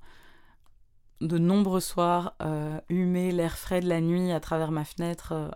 de 1.22 1.38
nombreux 1.38 1.80
soirs 1.80 2.36
euh, 2.42 2.80
humer 2.90 3.32
l'air 3.32 3.58
frais 3.58 3.82
de 3.82 3.88
la 3.88 4.02
nuit 4.02 4.32
à 4.32 4.40
travers 4.40 4.72
ma 4.72 4.84
fenêtre 4.86 5.32
euh, 5.34 5.50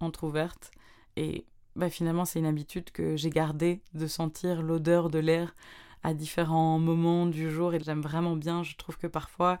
entr'ouverte. 0.00 0.70
Et 1.16 1.46
bah, 1.78 1.90
finalement, 1.90 2.24
c'est 2.24 2.40
une 2.40 2.46
habitude 2.46 2.90
que 2.90 3.16
j'ai 3.16 3.30
gardée 3.30 3.80
de 3.94 4.06
sentir 4.06 4.62
l'odeur 4.62 5.10
de 5.10 5.18
l'air 5.20 5.54
à 6.02 6.12
différents 6.12 6.78
moments 6.78 7.26
du 7.26 7.50
jour 7.50 7.72
et 7.74 7.80
j'aime 7.80 8.02
vraiment 8.02 8.36
bien. 8.36 8.62
Je 8.64 8.76
trouve 8.76 8.98
que 8.98 9.06
parfois, 9.06 9.58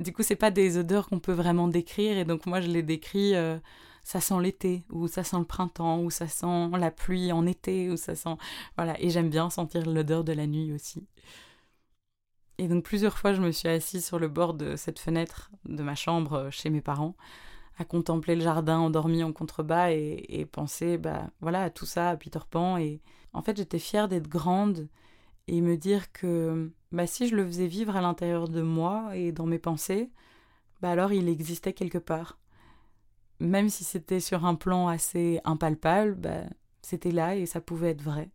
du 0.00 0.12
coup, 0.12 0.22
c'est 0.22 0.36
pas 0.36 0.50
des 0.50 0.78
odeurs 0.78 1.08
qu'on 1.08 1.20
peut 1.20 1.32
vraiment 1.32 1.68
décrire 1.68 2.18
et 2.18 2.24
donc 2.24 2.46
moi 2.46 2.60
je 2.60 2.68
les 2.68 2.82
décris. 2.82 3.34
Euh, 3.34 3.58
ça 4.04 4.20
sent 4.22 4.40
l'été, 4.40 4.84
ou 4.90 5.06
ça 5.06 5.22
sent 5.22 5.38
le 5.38 5.44
printemps, 5.44 6.00
ou 6.00 6.10
ça 6.10 6.28
sent 6.28 6.70
la 6.78 6.90
pluie 6.90 7.30
en 7.30 7.46
été, 7.46 7.90
ou 7.90 7.98
ça 7.98 8.14
sent. 8.14 8.36
Voilà, 8.76 8.98
et 9.02 9.10
j'aime 9.10 9.28
bien 9.28 9.50
sentir 9.50 9.84
l'odeur 9.84 10.24
de 10.24 10.32
la 10.32 10.46
nuit 10.46 10.72
aussi. 10.72 11.06
Et 12.56 12.68
donc 12.68 12.84
plusieurs 12.84 13.18
fois, 13.18 13.34
je 13.34 13.42
me 13.42 13.52
suis 13.52 13.68
assise 13.68 14.06
sur 14.06 14.18
le 14.18 14.28
bord 14.28 14.54
de 14.54 14.76
cette 14.76 14.98
fenêtre 14.98 15.50
de 15.66 15.82
ma 15.82 15.94
chambre 15.94 16.32
euh, 16.34 16.50
chez 16.50 16.70
mes 16.70 16.80
parents, 16.80 17.14
à 17.78 17.84
contempler 17.84 18.34
le 18.34 18.42
jardin 18.42 18.78
endormi 18.78 19.22
en 19.22 19.32
contrebas 19.32 19.92
et, 19.92 20.46
penser, 20.50 20.98
bah 20.98 21.30
voilà, 21.40 21.62
à 21.62 21.70
tout 21.70 21.86
ça, 21.86 22.10
à 22.10 22.16
Peter 22.16 22.40
Pan. 22.50 22.76
Et 22.76 23.00
en 23.32 23.42
fait, 23.42 23.56
j'étais 23.56 23.78
fière 23.78 24.08
d'être 24.08 24.28
grande 24.28 24.88
et 25.46 25.60
me 25.60 25.76
dire 25.76 26.12
que 26.12 26.72
bah, 26.90 27.06
si 27.06 27.28
je 27.28 27.36
le 27.36 27.46
faisais 27.46 27.68
vivre 27.68 27.96
à 27.96 28.00
l'intérieur 28.00 28.48
de 28.48 28.62
moi 28.62 29.16
et 29.16 29.30
dans 29.32 29.46
mes 29.46 29.60
pensées, 29.60 30.10
bah 30.82 30.90
alors 30.90 31.12
il 31.12 31.28
existait 31.28 31.72
quelque 31.72 31.98
part. 31.98 32.38
Même 33.40 33.68
si 33.68 33.84
c'était 33.84 34.20
sur 34.20 34.44
un 34.44 34.56
plan 34.56 34.88
assez 34.88 35.40
impalpable, 35.44 36.14
bah, 36.16 36.42
c'était 36.82 37.12
là 37.12 37.36
et 37.36 37.46
ça 37.46 37.60
pouvait 37.60 37.90
être 37.90 38.02
vrai. 38.02 38.30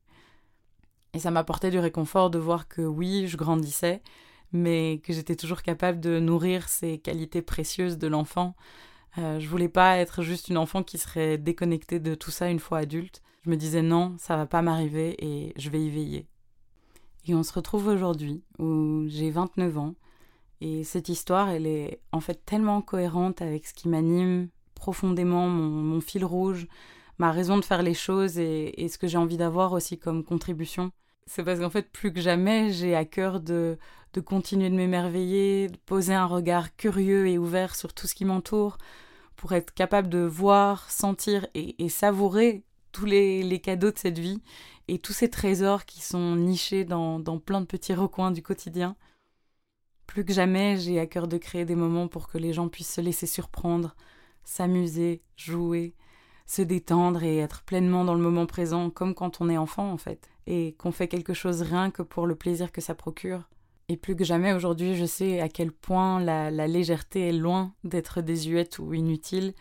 Et 1.13 1.19
ça 1.19 1.31
m'apportait 1.31 1.69
du 1.69 1.79
réconfort 1.79 2.29
de 2.29 2.39
voir 2.39 2.67
que 2.69 2.81
oui, 2.81 3.27
je 3.27 3.37
grandissais, 3.37 4.01
mais 4.53 5.01
que 5.03 5.11
j'étais 5.11 5.35
toujours 5.35 5.61
capable 5.61 5.99
de 5.99 6.19
nourrir 6.19 6.69
ces 6.69 6.97
qualités 6.97 7.41
précieuses 7.41 7.97
de 7.97 8.07
l'enfant. 8.07 8.55
Euh, 9.17 9.39
je 9.39 9.47
voulais 9.47 9.69
pas 9.69 9.97
être 9.97 10.23
juste 10.23 10.49
une 10.49 10.57
enfant 10.57 10.83
qui 10.83 10.97
serait 10.97 11.37
déconnectée 11.37 11.99
de 11.99 12.15
tout 12.15 12.31
ça 12.31 12.49
une 12.49 12.59
fois 12.59 12.79
adulte. 12.79 13.21
Je 13.45 13.49
me 13.49 13.55
disais 13.55 13.81
non, 13.81 14.15
ça 14.17 14.37
va 14.37 14.45
pas 14.45 14.61
m'arriver 14.61 15.15
et 15.19 15.53
je 15.57 15.69
vais 15.69 15.81
y 15.81 15.89
veiller. 15.89 16.27
Et 17.25 17.35
on 17.35 17.43
se 17.43 17.53
retrouve 17.53 17.87
aujourd'hui 17.87 18.43
où 18.59 19.05
j'ai 19.07 19.29
29 19.29 19.77
ans 19.77 19.95
et 20.65 20.85
cette 20.85 21.09
histoire, 21.09 21.49
elle 21.49 21.67
est 21.67 21.99
en 22.13 22.21
fait 22.21 22.45
tellement 22.45 22.81
cohérente 22.81 23.41
avec 23.41 23.67
ce 23.67 23.73
qui 23.73 23.89
m'anime 23.89 24.47
profondément, 24.75 25.49
mon, 25.49 25.99
fil 25.99 26.23
rouge, 26.23 26.67
ma 27.17 27.33
raison 27.33 27.57
de 27.57 27.65
faire 27.65 27.83
les 27.83 27.93
choses 27.93 28.37
et, 28.37 28.87
ce 28.87 28.97
que 28.97 29.07
j'ai 29.07 29.17
envie 29.17 29.35
d'avoir 29.35 29.73
aussi 29.73 29.97
comme 29.97 30.23
contribution. 30.23 30.91
C'est 31.25 31.43
parce 31.43 31.59
qu'en 31.59 31.69
fait, 31.69 31.89
plus 31.91 32.11
que 32.11 32.21
jamais, 32.21 32.71
j'ai 32.71 32.95
à 32.95 33.05
cœur 33.05 33.39
de, 33.39 33.77
de 34.13 34.21
continuer 34.21 34.69
de 34.69 34.75
m'émerveiller, 34.75 35.69
de 35.69 35.77
poser 35.77 36.13
un 36.13 36.25
regard 36.25 36.75
curieux 36.75 37.27
et 37.27 37.37
ouvert 37.37 37.75
sur 37.75 37.93
tout 37.93 38.07
ce 38.07 38.15
qui 38.15 38.25
m'entoure, 38.25 38.77
pour 39.35 39.53
être 39.53 39.73
capable 39.73 40.09
de 40.09 40.19
voir, 40.19 40.89
sentir 40.91 41.47
et, 41.53 41.89
savourer 41.89 42.63
tous 42.91 43.05
les, 43.05 43.43
les, 43.43 43.59
cadeaux 43.59 43.91
de 43.91 43.97
cette 43.97 44.19
vie 44.19 44.41
et 44.87 44.99
tous 44.99 45.13
ces 45.13 45.29
trésors 45.29 45.85
qui 45.85 46.01
sont 46.01 46.35
nichés 46.35 46.85
dans, 46.85 47.19
dans 47.19 47.39
plein 47.39 47.61
de 47.61 47.65
petits 47.65 47.93
recoins 47.93 48.31
du 48.31 48.43
quotidien. 48.43 48.95
Plus 50.05 50.25
que 50.25 50.33
jamais, 50.33 50.77
j'ai 50.77 50.99
à 50.99 51.07
cœur 51.07 51.27
de 51.27 51.37
créer 51.37 51.65
des 51.65 51.75
moments 51.75 52.07
pour 52.07 52.27
que 52.27 52.37
les 52.37 52.53
gens 52.53 52.67
puissent 52.67 52.93
se 52.93 53.01
laisser 53.01 53.25
surprendre, 53.25 53.95
s'amuser, 54.43 55.23
jouer, 55.35 55.95
se 56.45 56.61
détendre 56.61 57.23
et 57.23 57.37
être 57.37 57.63
pleinement 57.63 58.05
dans 58.05 58.13
le 58.13 58.21
moment 58.21 58.45
présent, 58.45 58.89
comme 58.89 59.15
quand 59.15 59.41
on 59.41 59.49
est 59.49 59.57
enfant 59.57 59.91
en 59.91 59.97
fait, 59.97 60.29
et 60.47 60.73
qu'on 60.73 60.91
fait 60.91 61.07
quelque 61.07 61.33
chose 61.33 61.61
rien 61.61 61.91
que 61.91 62.01
pour 62.01 62.27
le 62.27 62.35
plaisir 62.35 62.71
que 62.71 62.81
ça 62.81 62.95
procure. 62.95 63.49
Et 63.89 63.97
plus 63.97 64.15
que 64.15 64.23
jamais 64.23 64.53
aujourd'hui, 64.53 64.95
je 64.95 65.05
sais 65.05 65.41
à 65.41 65.49
quel 65.49 65.71
point 65.71 66.19
la, 66.19 66.49
légèreté 66.67 67.29
est 67.29 67.33
loin 67.33 67.73
d'être 67.83 68.21
désuète 68.21 68.79
ou 68.79 68.93
inutile, 68.93 69.53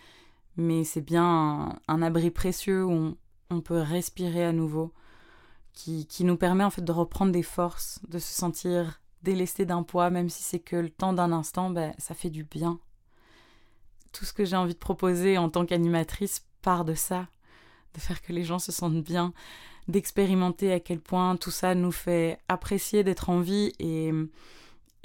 mais 0.57 0.85
c'est 0.85 1.01
bien 1.01 1.25
un, 1.25 1.79
un, 1.88 2.03
abri 2.03 2.31
précieux 2.31 2.85
où 2.85 2.92
on, 2.92 3.16
on 3.51 3.61
peut 3.61 3.81
respirer 3.81 4.45
à 4.45 4.53
nouveau, 4.53 4.92
qui, 5.73 6.07
qui 6.07 6.25
nous 6.25 6.37
permet 6.37 6.64
en 6.64 6.71
fait 6.71 6.85
de 6.85 6.92
reprendre 6.92 7.33
des 7.33 7.42
forces, 7.42 8.01
de 8.09 8.18
se 8.18 8.33
sentir 8.33 9.01
délesté 9.23 9.64
d'un 9.64 9.83
poids, 9.83 10.11
même 10.11 10.29
si 10.29 10.42
c'est 10.42 10.59
que 10.59 10.77
le 10.77 10.90
temps 10.90 11.12
d'un 11.12 11.33
instant, 11.33 11.71
ben, 11.71 11.95
ça 11.99 12.14
fait 12.14 12.31
du 12.31 12.45
bien. 12.45 12.79
Tout 14.12 14.25
ce 14.25 14.33
que 14.33 14.45
j'ai 14.45 14.57
envie 14.57 14.75
de 14.75 14.79
proposer 14.79 15.38
en 15.38 15.49
tant 15.49 15.64
qu'animatrice 15.64 16.45
part 16.61 16.85
de 16.85 16.95
ça, 16.95 17.29
de 17.95 18.01
faire 18.01 18.21
que 18.21 18.33
les 18.33 18.45
gens 18.45 18.59
se 18.59 18.73
sentent 18.73 19.03
bien, 19.03 19.33
d'expérimenter 19.88 20.73
à 20.73 20.81
quel 20.81 21.01
point 21.01 21.37
tout 21.37 21.51
ça 21.51 21.75
nous 21.75 21.92
fait 21.92 22.38
apprécier 22.49 23.05
d'être 23.05 23.31
en 23.31 23.40
vie 23.40 23.73
et, 23.79 24.12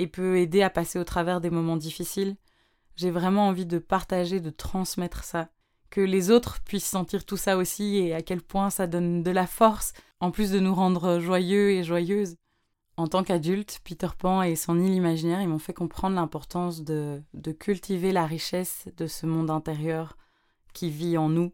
peut 0.07 0.37
aider 0.37 0.61
à 0.61 0.69
passer 0.69 0.99
au 0.99 1.03
travers 1.03 1.41
des 1.41 1.49
moments 1.49 1.77
difficiles. 1.77 2.35
J'ai 2.95 3.11
vraiment 3.11 3.47
envie 3.47 3.65
de 3.65 3.79
partager, 3.79 4.39
de 4.39 4.49
transmettre 4.49 5.23
ça, 5.23 5.49
que 5.89 6.01
les 6.01 6.31
autres 6.31 6.61
puissent 6.63 6.85
sentir 6.85 7.25
tout 7.25 7.37
ça 7.37 7.57
aussi 7.57 7.97
et 7.97 8.13
à 8.13 8.21
quel 8.21 8.41
point 8.41 8.69
ça 8.69 8.87
donne 8.87 9.23
de 9.23 9.31
la 9.31 9.47
force, 9.47 9.93
en 10.19 10.31
plus 10.31 10.51
de 10.51 10.59
nous 10.59 10.73
rendre 10.73 11.19
joyeux 11.19 11.71
et 11.71 11.83
joyeuses. 11.83 12.35
En 12.97 13.07
tant 13.07 13.23
qu'adulte, 13.23 13.79
Peter 13.83 14.07
Pan 14.17 14.41
et 14.41 14.55
son 14.55 14.79
île 14.79 14.93
imaginaire, 14.93 15.41
ils 15.41 15.47
m'ont 15.47 15.59
fait 15.59 15.73
comprendre 15.73 16.15
l'importance 16.15 16.83
de, 16.83 17.21
de, 17.35 17.51
cultiver 17.51 18.11
la 18.11 18.25
richesse 18.25 18.87
de 18.97 19.05
ce 19.05 19.27
monde 19.27 19.51
intérieur 19.51 20.17
qui 20.73 20.89
vit 20.89 21.15
en 21.15 21.29
nous. 21.29 21.53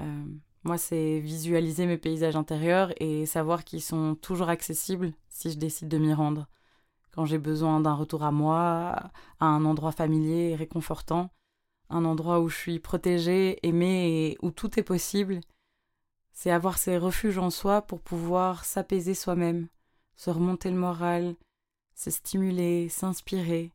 Euh, 0.00 0.24
moi, 0.64 0.76
c'est 0.78 1.20
visualiser 1.20 1.86
mes 1.86 1.98
paysages 1.98 2.36
intérieurs 2.36 2.92
et 3.00 3.26
savoir 3.26 3.64
qu'ils 3.64 3.82
sont 3.82 4.16
toujours 4.16 4.48
accessibles 4.48 5.12
si 5.28 5.50
je 5.50 5.58
décide 5.58 5.88
de 5.88 5.98
m'y 5.98 6.12
rendre. 6.12 6.48
Quand 7.12 7.24
j'ai 7.24 7.38
besoin 7.38 7.80
d'un 7.80 7.94
retour 7.94 8.22
à 8.22 8.32
moi, 8.32 9.10
à 9.40 9.46
un 9.46 9.64
endroit 9.64 9.92
familier 9.92 10.50
et 10.50 10.56
réconfortant, 10.56 11.30
un 11.90 12.04
endroit 12.04 12.40
où 12.40 12.48
je 12.48 12.56
suis 12.56 12.78
protégée, 12.80 13.58
aimée 13.66 14.26
et 14.26 14.38
où 14.42 14.50
tout 14.50 14.78
est 14.78 14.84
possible, 14.84 15.40
c'est 16.32 16.50
avoir 16.50 16.78
ces 16.78 16.98
refuges 16.98 17.38
en 17.38 17.50
soi 17.50 17.82
pour 17.82 18.00
pouvoir 18.00 18.64
s'apaiser 18.64 19.14
soi-même, 19.14 19.68
se 20.16 20.30
remonter 20.30 20.70
le 20.70 20.76
moral, 20.76 21.34
se 21.94 22.10
stimuler, 22.10 22.88
s'inspirer. 22.88 23.72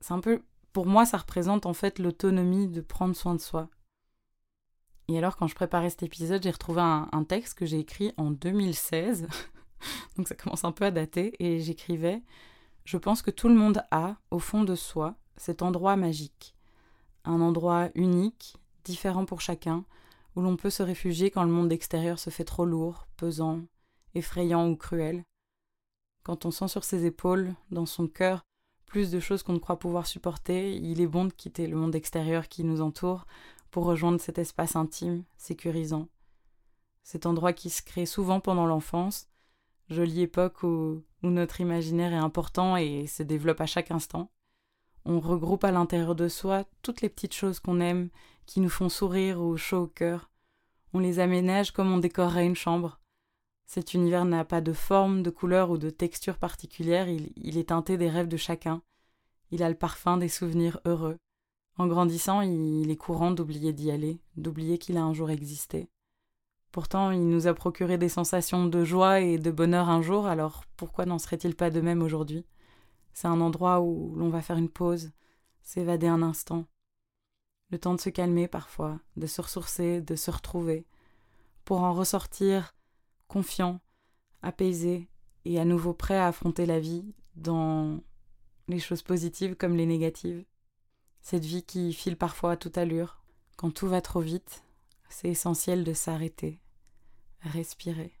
C'est 0.00 0.12
un 0.12 0.20
peu, 0.20 0.42
pour 0.72 0.86
moi, 0.86 1.06
ça 1.06 1.18
représente 1.18 1.66
en 1.66 1.74
fait 1.74 1.98
l'autonomie 1.98 2.68
de 2.68 2.80
prendre 2.80 3.16
soin 3.16 3.34
de 3.34 3.40
soi. 3.40 3.68
Et 5.08 5.18
alors, 5.18 5.36
quand 5.36 5.46
je 5.46 5.54
préparais 5.54 5.90
cet 5.90 6.02
épisode, 6.02 6.42
j'ai 6.42 6.50
retrouvé 6.50 6.80
un, 6.80 7.24
texte 7.24 7.58
que 7.58 7.66
j'ai 7.66 7.78
écrit 7.78 8.12
en 8.16 8.30
2016, 8.30 9.26
donc 10.16 10.28
ça 10.28 10.34
commence 10.34 10.64
un 10.64 10.72
peu 10.72 10.84
à 10.84 10.90
dater, 10.90 11.34
et 11.40 11.60
j'écrivais 11.60 12.22
Je 12.84 12.96
pense 12.96 13.20
que 13.20 13.30
tout 13.30 13.48
le 13.48 13.54
monde 13.54 13.82
a, 13.90 14.16
au 14.30 14.38
fond 14.38 14.64
de 14.64 14.74
soi, 14.74 15.14
cet 15.36 15.60
endroit 15.60 15.96
magique. 15.96 16.54
Un 17.24 17.40
endroit 17.40 17.90
unique, 17.94 18.56
différent 18.84 19.26
pour 19.26 19.42
chacun, 19.42 19.84
où 20.36 20.40
l'on 20.40 20.56
peut 20.56 20.70
se 20.70 20.82
réfugier 20.82 21.30
quand 21.30 21.44
le 21.44 21.50
monde 21.50 21.72
extérieur 21.72 22.18
se 22.18 22.30
fait 22.30 22.44
trop 22.44 22.64
lourd, 22.64 23.06
pesant, 23.16 23.60
effrayant 24.14 24.68
ou 24.68 24.76
cruel. 24.76 25.22
Quand 26.22 26.46
on 26.46 26.50
sent 26.50 26.68
sur 26.68 26.84
ses 26.84 27.04
épaules, 27.04 27.54
dans 27.70 27.86
son 27.86 28.08
cœur, 28.08 28.42
plus 28.86 29.10
de 29.10 29.20
choses 29.20 29.42
qu'on 29.42 29.52
ne 29.52 29.58
croit 29.58 29.78
pouvoir 29.78 30.06
supporter, 30.06 30.74
il 30.76 31.00
est 31.00 31.06
bon 31.06 31.26
de 31.26 31.32
quitter 31.32 31.66
le 31.66 31.76
monde 31.76 31.94
extérieur 31.94 32.48
qui 32.48 32.64
nous 32.64 32.80
entoure 32.80 33.26
pour 33.74 33.86
rejoindre 33.86 34.20
cet 34.20 34.38
espace 34.38 34.76
intime, 34.76 35.24
sécurisant. 35.36 36.06
Cet 37.02 37.26
endroit 37.26 37.52
qui 37.52 37.70
se 37.70 37.82
crée 37.82 38.06
souvent 38.06 38.38
pendant 38.38 38.66
l'enfance, 38.66 39.26
jolie 39.90 40.20
époque 40.20 40.62
où, 40.62 41.02
notre 41.24 41.60
imaginaire 41.60 42.12
est 42.12 42.16
important 42.16 42.76
et 42.76 43.08
se 43.08 43.24
développe 43.24 43.60
à 43.60 43.66
chaque 43.66 43.90
instant. 43.90 44.30
On 45.04 45.18
regroupe 45.18 45.64
à 45.64 45.72
l'intérieur 45.72 46.14
de 46.14 46.28
soi 46.28 46.62
toutes 46.82 47.00
les 47.00 47.08
petites 47.08 47.34
choses 47.34 47.58
qu'on 47.58 47.80
aime, 47.80 48.10
qui 48.46 48.60
nous 48.60 48.68
font 48.68 48.88
sourire 48.88 49.40
ou 49.40 49.56
chaud 49.56 49.82
au 49.82 49.86
cœur. 49.88 50.30
On 50.92 51.00
les 51.00 51.18
aménage 51.18 51.72
comme 51.72 51.90
on 51.90 51.98
décorerait 51.98 52.46
une 52.46 52.54
chambre. 52.54 53.00
Cet 53.66 53.92
univers 53.92 54.24
n'a 54.24 54.44
pas 54.44 54.60
de 54.60 54.72
forme, 54.72 55.24
de 55.24 55.30
couleur 55.30 55.70
ou 55.70 55.78
de 55.78 55.90
texture 55.90 56.38
particulière, 56.38 57.08
il, 57.08 57.58
est 57.58 57.70
teinté 57.70 57.96
des 57.96 58.08
rêves 58.08 58.28
de 58.28 58.36
chacun. 58.36 58.82
Il 59.50 59.64
a 59.64 59.68
le 59.68 59.74
parfum 59.74 60.16
des 60.16 60.28
souvenirs 60.28 60.78
heureux. 60.84 61.16
En 61.76 61.86
grandissant, 61.88 62.40
il 62.40 62.90
est 62.90 62.96
courant 62.96 63.32
d'oublier 63.32 63.72
d'y 63.72 63.90
aller, 63.90 64.20
d'oublier 64.36 64.78
qu'il 64.78 64.96
a 64.96 65.02
un 65.02 65.12
jour 65.12 65.30
existé. 65.30 65.88
Pourtant, 66.70 67.10
il 67.10 67.28
nous 67.28 67.46
a 67.46 67.54
procuré 67.54 67.98
des 67.98 68.08
sensations 68.08 68.66
de 68.66 68.84
joie 68.84 69.20
et 69.20 69.38
de 69.38 69.50
bonheur 69.50 69.88
un 69.88 70.02
jour, 70.02 70.26
alors 70.26 70.64
pourquoi 70.76 71.04
n'en 71.04 71.18
serait-il 71.18 71.54
pas 71.54 71.70
de 71.70 71.80
même 71.80 72.02
aujourd'hui? 72.02 72.46
C'est 73.12 73.28
un 73.28 73.40
endroit 73.40 73.80
où 73.80 74.14
l'on 74.16 74.28
va 74.28 74.42
faire 74.42 74.56
une 74.56 74.68
pause, 74.68 75.12
s'évader 75.62 76.08
un 76.08 76.22
instant. 76.22 76.66
Le 77.70 77.78
temps 77.78 77.94
de 77.94 78.00
se 78.00 78.10
calmer 78.10 78.48
parfois, 78.48 79.00
de 79.16 79.26
se 79.26 79.40
ressourcer, 79.40 80.00
de 80.00 80.16
se 80.16 80.30
retrouver, 80.30 80.86
pour 81.64 81.80
en 81.82 81.92
ressortir 81.92 82.74
confiant, 83.26 83.80
apaisé 84.42 85.08
et 85.44 85.58
à 85.58 85.64
nouveau 85.64 85.92
prêt 85.92 86.18
à 86.18 86.26
affronter 86.28 86.66
la 86.66 86.78
vie 86.78 87.04
dans 87.36 88.00
les 88.68 88.78
choses 88.78 89.02
positives 89.02 89.56
comme 89.56 89.76
les 89.76 89.86
négatives. 89.86 90.44
Cette 91.24 91.46
vie 91.46 91.62
qui 91.62 91.94
file 91.94 92.18
parfois 92.18 92.52
à 92.52 92.56
toute 92.58 92.76
allure. 92.76 93.18
Quand 93.56 93.70
tout 93.70 93.88
va 93.88 94.02
trop 94.02 94.20
vite, 94.20 94.62
c'est 95.08 95.28
essentiel 95.28 95.82
de 95.82 95.94
s'arrêter, 95.94 96.60
respirer, 97.40 98.12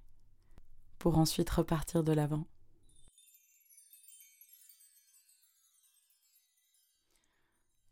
pour 0.98 1.18
ensuite 1.18 1.50
repartir 1.50 2.02
de 2.02 2.12
l'avant. 2.14 2.46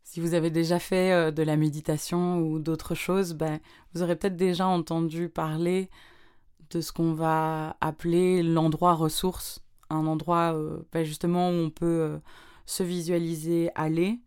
Si 0.03 0.19
vous 0.19 0.33
avez 0.33 0.49
déjà 0.49 0.79
fait 0.79 1.11
euh, 1.11 1.29
de 1.29 1.43
la 1.43 1.57
méditation 1.57 2.39
ou 2.39 2.57
d'autres 2.57 2.95
choses, 2.95 3.33
ben, 3.33 3.59
vous 3.93 4.01
aurez 4.01 4.15
peut-être 4.15 4.35
déjà 4.35 4.65
entendu 4.65 5.29
parler 5.29 5.91
de 6.71 6.81
ce 6.81 6.91
qu'on 6.91 7.13
va 7.13 7.77
appeler 7.81 8.41
l'endroit 8.41 8.95
ressource, 8.95 9.63
un 9.91 10.07
endroit 10.07 10.55
euh, 10.55 10.81
bah, 10.91 11.03
justement 11.03 11.49
où 11.49 11.53
on 11.53 11.69
peut 11.69 11.85
euh, 11.85 12.17
se 12.65 12.81
visualiser 12.81 13.69
aller 13.75 14.19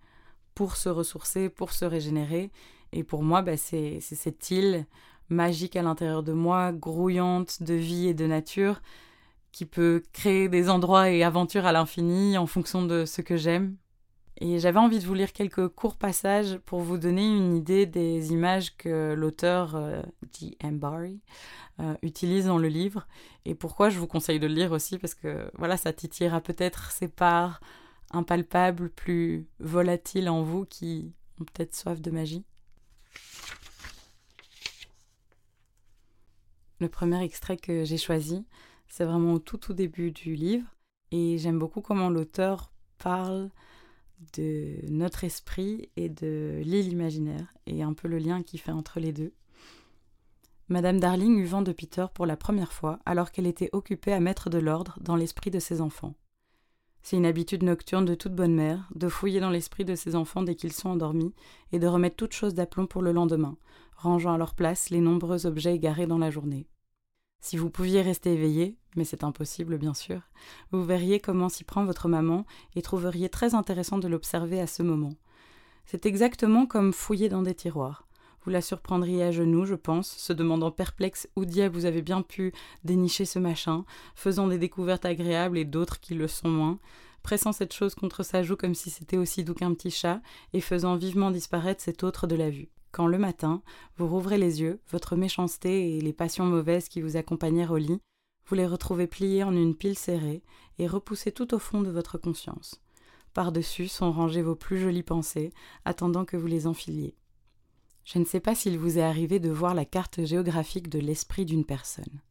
pour 0.56 0.74
se 0.74 0.88
ressourcer, 0.88 1.48
pour 1.48 1.70
se 1.70 1.84
régénérer. 1.84 2.50
Et 2.92 3.04
pour 3.04 3.22
moi, 3.22 3.42
bah, 3.42 3.56
c'est 3.56 4.00
cette 4.00 4.50
île 4.50 4.86
magique 5.28 5.76
à 5.76 5.82
l'intérieur 5.82 6.24
de 6.24 6.32
moi, 6.32 6.72
grouillante 6.72 7.62
de 7.62 7.74
vie 7.74 8.08
et 8.08 8.14
de 8.14 8.26
nature, 8.26 8.80
qui 9.52 9.66
peut 9.66 10.02
créer 10.12 10.48
des 10.48 10.68
endroits 10.68 11.10
et 11.10 11.22
aventures 11.22 11.66
à 11.66 11.72
l'infini 11.72 12.36
en 12.38 12.46
fonction 12.46 12.84
de 12.84 13.04
ce 13.04 13.20
que 13.20 13.36
j'aime, 13.36 13.76
et 14.38 14.58
j'avais 14.58 14.78
envie 14.78 14.98
de 14.98 15.06
vous 15.06 15.14
lire 15.14 15.32
quelques 15.32 15.68
courts 15.68 15.96
passages 15.96 16.58
pour 16.66 16.80
vous 16.80 16.98
donner 16.98 17.26
une 17.26 17.56
idée 17.56 17.86
des 17.86 18.32
images 18.32 18.76
que 18.76 19.14
l'auteur 19.14 19.74
euh, 19.74 20.02
G.M. 20.38 20.78
Barry 20.78 21.20
euh, 21.80 21.94
utilise 22.02 22.46
dans 22.46 22.58
le 22.58 22.68
livre. 22.68 23.06
Et 23.46 23.54
pourquoi 23.54 23.88
je 23.88 23.98
vous 23.98 24.06
conseille 24.06 24.38
de 24.38 24.46
le 24.46 24.52
lire 24.52 24.72
aussi, 24.72 24.98
parce 24.98 25.14
que 25.14 25.50
voilà, 25.54 25.78
ça 25.78 25.92
titillera 25.94 26.42
peut-être 26.42 26.90
ces 26.90 27.08
parts 27.08 27.60
impalpables, 28.16 28.90
plus 28.90 29.46
volatiles 29.60 30.28
en 30.28 30.42
vous 30.42 30.64
qui 30.64 31.12
ont 31.40 31.44
peut-être 31.44 31.74
soif 31.74 32.00
de 32.00 32.10
magie. 32.10 32.44
Le 36.80 36.88
premier 36.88 37.22
extrait 37.22 37.56
que 37.56 37.84
j'ai 37.84 37.96
choisi, 37.96 38.44
c'est 38.88 39.04
vraiment 39.04 39.34
au 39.34 39.38
tout 39.38 39.56
tout 39.56 39.72
début 39.72 40.10
du 40.10 40.34
livre. 40.34 40.66
Et 41.10 41.38
j'aime 41.38 41.58
beaucoup 41.58 41.80
comment 41.80 42.10
l'auteur 42.10 42.72
parle 42.98 43.50
de 44.34 44.78
notre 44.88 45.24
esprit 45.24 45.90
et 45.96 46.08
de 46.08 46.60
l'île 46.64 46.92
imaginaire, 46.92 47.54
et 47.66 47.82
un 47.82 47.92
peu 47.92 48.08
le 48.08 48.18
lien 48.18 48.42
qui 48.42 48.58
fait 48.58 48.72
entre 48.72 48.98
les 48.98 49.12
deux. 49.12 49.32
Madame 50.68 50.98
Darling 50.98 51.38
eut 51.38 51.46
vent 51.46 51.62
de 51.62 51.72
Peter 51.72 52.06
pour 52.12 52.26
la 52.26 52.36
première 52.36 52.72
fois, 52.72 52.98
alors 53.06 53.30
qu'elle 53.30 53.46
était 53.46 53.70
occupée 53.72 54.12
à 54.12 54.20
mettre 54.20 54.50
de 54.50 54.58
l'ordre 54.58 54.98
dans 55.00 55.16
l'esprit 55.16 55.50
de 55.50 55.60
ses 55.60 55.80
enfants. 55.80 56.14
C'est 57.08 57.16
une 57.16 57.26
habitude 57.26 57.62
nocturne 57.62 58.04
de 58.04 58.16
toute 58.16 58.34
bonne 58.34 58.56
mère, 58.56 58.88
de 58.96 59.08
fouiller 59.08 59.38
dans 59.38 59.50
l'esprit 59.50 59.84
de 59.84 59.94
ses 59.94 60.16
enfants 60.16 60.42
dès 60.42 60.56
qu'ils 60.56 60.72
sont 60.72 60.88
endormis, 60.88 61.32
et 61.70 61.78
de 61.78 61.86
remettre 61.86 62.16
toute 62.16 62.32
chose 62.32 62.52
d'aplomb 62.52 62.88
pour 62.88 63.00
le 63.00 63.12
lendemain, 63.12 63.56
rangeant 63.94 64.34
à 64.34 64.38
leur 64.38 64.56
place 64.56 64.90
les 64.90 64.98
nombreux 64.98 65.46
objets 65.46 65.76
égarés 65.76 66.08
dans 66.08 66.18
la 66.18 66.32
journée. 66.32 66.66
Si 67.40 67.56
vous 67.56 67.70
pouviez 67.70 68.02
rester 68.02 68.32
éveillé, 68.32 68.76
mais 68.96 69.04
c'est 69.04 69.22
impossible 69.22 69.78
bien 69.78 69.94
sûr, 69.94 70.20
vous 70.72 70.82
verriez 70.82 71.20
comment 71.20 71.48
s'y 71.48 71.62
prend 71.62 71.84
votre 71.84 72.08
maman 72.08 72.44
et 72.74 72.82
trouveriez 72.82 73.28
très 73.28 73.54
intéressant 73.54 73.98
de 73.98 74.08
l'observer 74.08 74.60
à 74.60 74.66
ce 74.66 74.82
moment. 74.82 75.14
C'est 75.84 76.06
exactement 76.06 76.66
comme 76.66 76.92
fouiller 76.92 77.28
dans 77.28 77.42
des 77.42 77.54
tiroirs. 77.54 78.05
Vous 78.46 78.52
la 78.52 78.62
surprendriez 78.62 79.24
à 79.24 79.32
genoux, 79.32 79.64
je 79.64 79.74
pense, 79.74 80.08
se 80.08 80.32
demandant 80.32 80.70
perplexe 80.70 81.28
où 81.34 81.44
diable 81.44 81.74
vous 81.74 81.84
avez 81.84 82.00
bien 82.00 82.22
pu 82.22 82.52
dénicher 82.84 83.24
ce 83.24 83.40
machin, 83.40 83.84
faisant 84.14 84.46
des 84.46 84.56
découvertes 84.56 85.04
agréables 85.04 85.58
et 85.58 85.64
d'autres 85.64 85.98
qui 85.98 86.14
le 86.14 86.28
sont 86.28 86.48
moins, 86.48 86.78
pressant 87.24 87.50
cette 87.50 87.72
chose 87.72 87.96
contre 87.96 88.22
sa 88.22 88.44
joue 88.44 88.54
comme 88.54 88.76
si 88.76 88.88
c'était 88.88 89.16
aussi 89.16 89.42
doux 89.42 89.54
qu'un 89.54 89.74
petit 89.74 89.90
chat, 89.90 90.20
et 90.52 90.60
faisant 90.60 90.94
vivement 90.94 91.32
disparaître 91.32 91.82
cet 91.82 92.04
autre 92.04 92.28
de 92.28 92.36
la 92.36 92.48
vue 92.48 92.68
quand 92.92 93.08
le 93.08 93.18
matin, 93.18 93.62
vous 93.98 94.06
rouvrez 94.06 94.38
les 94.38 94.62
yeux, 94.62 94.80
votre 94.90 95.16
méchanceté 95.16 95.98
et 95.98 96.00
les 96.00 96.14
passions 96.14 96.46
mauvaises 96.46 96.88
qui 96.88 97.02
vous 97.02 97.18
accompagnèrent 97.18 97.72
au 97.72 97.76
lit, 97.76 98.00
vous 98.46 98.54
les 98.54 98.64
retrouvez 98.64 99.06
pliées 99.06 99.42
en 99.42 99.54
une 99.54 99.74
pile 99.74 99.98
serrée 99.98 100.42
et 100.78 100.86
repoussées 100.86 101.32
tout 101.32 101.52
au 101.52 101.58
fond 101.58 101.82
de 101.82 101.90
votre 101.90 102.16
conscience. 102.16 102.80
Par-dessus 103.34 103.88
sont 103.88 104.12
rangées 104.12 104.40
vos 104.40 104.54
plus 104.54 104.78
jolies 104.78 105.02
pensées, 105.02 105.52
attendant 105.84 106.24
que 106.24 106.38
vous 106.38 106.46
les 106.46 106.66
enfiliez. 106.66 107.16
Je 108.06 108.20
ne 108.20 108.24
sais 108.24 108.38
pas 108.38 108.54
s'il 108.54 108.78
vous 108.78 108.98
est 108.98 109.02
arrivé 109.02 109.40
de 109.40 109.50
voir 109.50 109.74
la 109.74 109.84
carte 109.84 110.24
géographique 110.24 110.88
de 110.88 111.00
l'esprit 111.00 111.44
d'une 111.44 111.64
personne. 111.64 112.22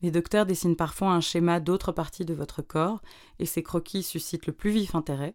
Les 0.00 0.10
docteurs 0.10 0.46
dessinent 0.46 0.74
parfois 0.74 1.10
un 1.10 1.20
schéma 1.20 1.60
d'autres 1.60 1.92
parties 1.92 2.24
de 2.24 2.32
votre 2.32 2.62
corps, 2.62 3.02
et 3.38 3.44
ces 3.44 3.62
croquis 3.62 4.02
suscitent 4.02 4.46
le 4.46 4.54
plus 4.54 4.70
vif 4.70 4.94
intérêt, 4.94 5.34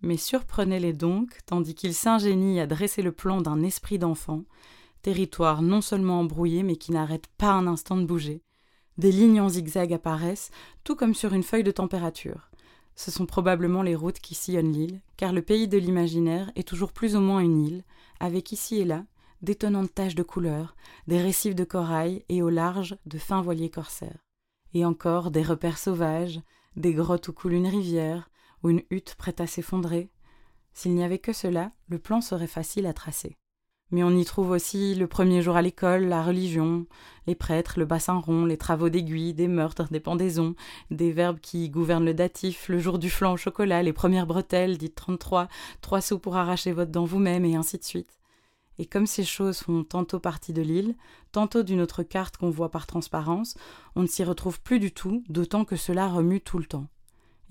mais 0.00 0.16
surprenez-les 0.16 0.94
donc, 0.94 1.40
tandis 1.44 1.74
qu'ils 1.74 1.92
s'ingénient 1.92 2.60
à 2.60 2.66
dresser 2.66 3.02
le 3.02 3.12
plan 3.12 3.42
d'un 3.42 3.62
esprit 3.62 3.98
d'enfant, 3.98 4.44
territoire 5.02 5.60
non 5.60 5.82
seulement 5.82 6.20
embrouillé, 6.20 6.62
mais 6.62 6.76
qui 6.76 6.90
n'arrête 6.90 7.26
pas 7.36 7.52
un 7.52 7.66
instant 7.66 7.98
de 7.98 8.06
bouger. 8.06 8.42
Des 8.96 9.12
lignes 9.12 9.42
en 9.42 9.48
zigzag 9.50 9.92
apparaissent, 9.92 10.50
tout 10.84 10.96
comme 10.96 11.14
sur 11.14 11.34
une 11.34 11.42
feuille 11.42 11.64
de 11.64 11.70
température. 11.70 12.50
Ce 12.96 13.10
sont 13.10 13.26
probablement 13.26 13.82
les 13.82 13.94
routes 13.94 14.20
qui 14.20 14.34
sillonnent 14.34 14.72
l'île, 14.72 15.02
car 15.18 15.34
le 15.34 15.42
pays 15.42 15.68
de 15.68 15.76
l'imaginaire 15.76 16.50
est 16.56 16.66
toujours 16.66 16.94
plus 16.94 17.14
ou 17.14 17.20
moins 17.20 17.40
une 17.40 17.62
île, 17.62 17.84
avec 18.22 18.52
ici 18.52 18.76
et 18.76 18.84
là 18.84 19.04
d'étonnantes 19.42 19.92
taches 19.92 20.14
de 20.14 20.22
couleurs, 20.22 20.76
des 21.08 21.20
récifs 21.20 21.56
de 21.56 21.64
corail 21.64 22.24
et 22.28 22.42
au 22.42 22.48
large 22.48 22.96
de 23.06 23.18
fins 23.18 23.42
voiliers 23.42 23.70
corsaires. 23.70 24.24
Et 24.72 24.84
encore 24.84 25.32
des 25.32 25.42
repères 25.42 25.78
sauvages, 25.78 26.40
des 26.76 26.94
grottes 26.94 27.26
où 27.26 27.32
coule 27.32 27.54
une 27.54 27.66
rivière, 27.66 28.30
ou 28.62 28.70
une 28.70 28.84
hutte 28.90 29.16
prête 29.16 29.40
à 29.40 29.48
s'effondrer. 29.48 30.12
S'il 30.72 30.94
n'y 30.94 31.02
avait 31.02 31.18
que 31.18 31.32
cela, 31.32 31.72
le 31.88 31.98
plan 31.98 32.20
serait 32.20 32.46
facile 32.46 32.86
à 32.86 32.92
tracer. 32.92 33.36
Mais 33.92 34.02
on 34.02 34.10
y 34.10 34.24
trouve 34.24 34.50
aussi 34.50 34.94
le 34.94 35.06
premier 35.06 35.42
jour 35.42 35.54
à 35.54 35.60
l'école, 35.60 36.06
la 36.06 36.22
religion, 36.22 36.86
les 37.26 37.34
prêtres, 37.34 37.78
le 37.78 37.84
bassin 37.84 38.18
rond, 38.18 38.46
les 38.46 38.56
travaux 38.56 38.88
d'aiguille, 38.88 39.34
des 39.34 39.48
meurtres, 39.48 39.92
des 39.92 40.00
pendaisons, 40.00 40.54
des 40.90 41.12
verbes 41.12 41.40
qui 41.40 41.68
gouvernent 41.68 42.06
le 42.06 42.14
datif, 42.14 42.70
le 42.70 42.78
jour 42.78 42.98
du 42.98 43.10
flan 43.10 43.34
au 43.34 43.36
chocolat, 43.36 43.82
les 43.82 43.92
premières 43.92 44.26
bretelles, 44.26 44.78
dites 44.78 44.94
33, 44.94 45.48
trois 45.82 46.00
sous 46.00 46.18
pour 46.18 46.36
arracher 46.36 46.72
votre 46.72 46.90
dent 46.90 47.04
vous-même, 47.04 47.44
et 47.44 47.54
ainsi 47.54 47.76
de 47.76 47.84
suite. 47.84 48.18
Et 48.78 48.86
comme 48.86 49.06
ces 49.06 49.24
choses 49.24 49.58
font 49.58 49.84
tantôt 49.84 50.18
partie 50.18 50.54
de 50.54 50.62
l'île, 50.62 50.96
tantôt 51.30 51.62
d'une 51.62 51.82
autre 51.82 52.02
carte 52.02 52.38
qu'on 52.38 52.50
voit 52.50 52.70
par 52.70 52.86
transparence, 52.86 53.58
on 53.94 54.02
ne 54.02 54.06
s'y 54.06 54.24
retrouve 54.24 54.60
plus 54.62 54.78
du 54.80 54.90
tout, 54.92 55.22
d'autant 55.28 55.66
que 55.66 55.76
cela 55.76 56.08
remue 56.08 56.40
tout 56.40 56.58
le 56.58 56.64
temps. 56.64 56.86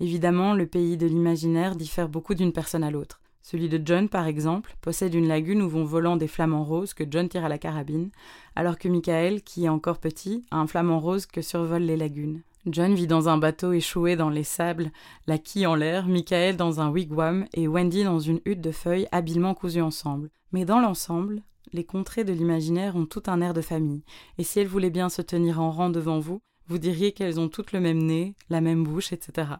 Évidemment, 0.00 0.54
le 0.54 0.66
pays 0.66 0.96
de 0.96 1.06
l'imaginaire 1.06 1.76
diffère 1.76 2.08
beaucoup 2.08 2.34
d'une 2.34 2.52
personne 2.52 2.82
à 2.82 2.90
l'autre. 2.90 3.21
Celui 3.42 3.68
de 3.68 3.80
John, 3.84 4.08
par 4.08 4.26
exemple, 4.26 4.76
possède 4.80 5.14
une 5.14 5.26
lagune 5.26 5.62
où 5.62 5.68
vont 5.68 5.84
volant 5.84 6.16
des 6.16 6.28
flamants 6.28 6.64
roses 6.64 6.94
que 6.94 7.04
John 7.08 7.28
tire 7.28 7.44
à 7.44 7.48
la 7.48 7.58
carabine, 7.58 8.10
alors 8.54 8.78
que 8.78 8.88
Michael, 8.88 9.42
qui 9.42 9.64
est 9.64 9.68
encore 9.68 9.98
petit, 9.98 10.44
a 10.50 10.58
un 10.58 10.66
flamant 10.66 11.00
rose 11.00 11.26
que 11.26 11.42
survolent 11.42 11.84
les 11.84 11.96
lagunes. 11.96 12.42
John 12.66 12.94
vit 12.94 13.08
dans 13.08 13.28
un 13.28 13.38
bateau 13.38 13.72
échoué 13.72 14.14
dans 14.14 14.30
les 14.30 14.44
sables, 14.44 14.92
la 15.26 15.38
quille 15.38 15.66
en 15.66 15.74
l'air, 15.74 16.06
Michael 16.06 16.56
dans 16.56 16.80
un 16.80 16.90
wigwam 16.90 17.46
et 17.52 17.66
Wendy 17.66 18.04
dans 18.04 18.20
une 18.20 18.40
hutte 18.44 18.60
de 18.60 18.70
feuilles 18.70 19.08
habilement 19.10 19.54
cousues 19.54 19.82
ensemble. 19.82 20.30
Mais 20.52 20.64
dans 20.64 20.78
l'ensemble, 20.78 21.42
les 21.72 21.84
contrées 21.84 22.22
de 22.22 22.32
l'imaginaire 22.32 22.94
ont 22.94 23.06
tout 23.06 23.24
un 23.26 23.40
air 23.40 23.52
de 23.52 23.62
famille, 23.62 24.04
et 24.38 24.44
si 24.44 24.60
elles 24.60 24.68
voulaient 24.68 24.90
bien 24.90 25.08
se 25.08 25.22
tenir 25.22 25.60
en 25.60 25.72
rang 25.72 25.90
devant 25.90 26.20
vous, 26.20 26.40
vous 26.68 26.78
diriez 26.78 27.10
qu'elles 27.10 27.40
ont 27.40 27.48
toutes 27.48 27.72
le 27.72 27.80
même 27.80 28.02
nez, 28.02 28.36
la 28.48 28.60
même 28.60 28.84
bouche, 28.84 29.12
etc. 29.12 29.54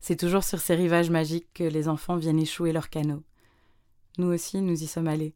C'est 0.00 0.18
toujours 0.18 0.44
sur 0.44 0.58
ces 0.58 0.74
rivages 0.74 1.10
magiques 1.10 1.48
que 1.54 1.64
les 1.64 1.88
enfants 1.88 2.16
viennent 2.16 2.40
échouer 2.40 2.72
leurs 2.72 2.90
canaux. 2.90 3.22
Nous 4.16 4.28
aussi, 4.28 4.60
nous 4.60 4.82
y 4.82 4.86
sommes 4.86 5.08
allés. 5.08 5.34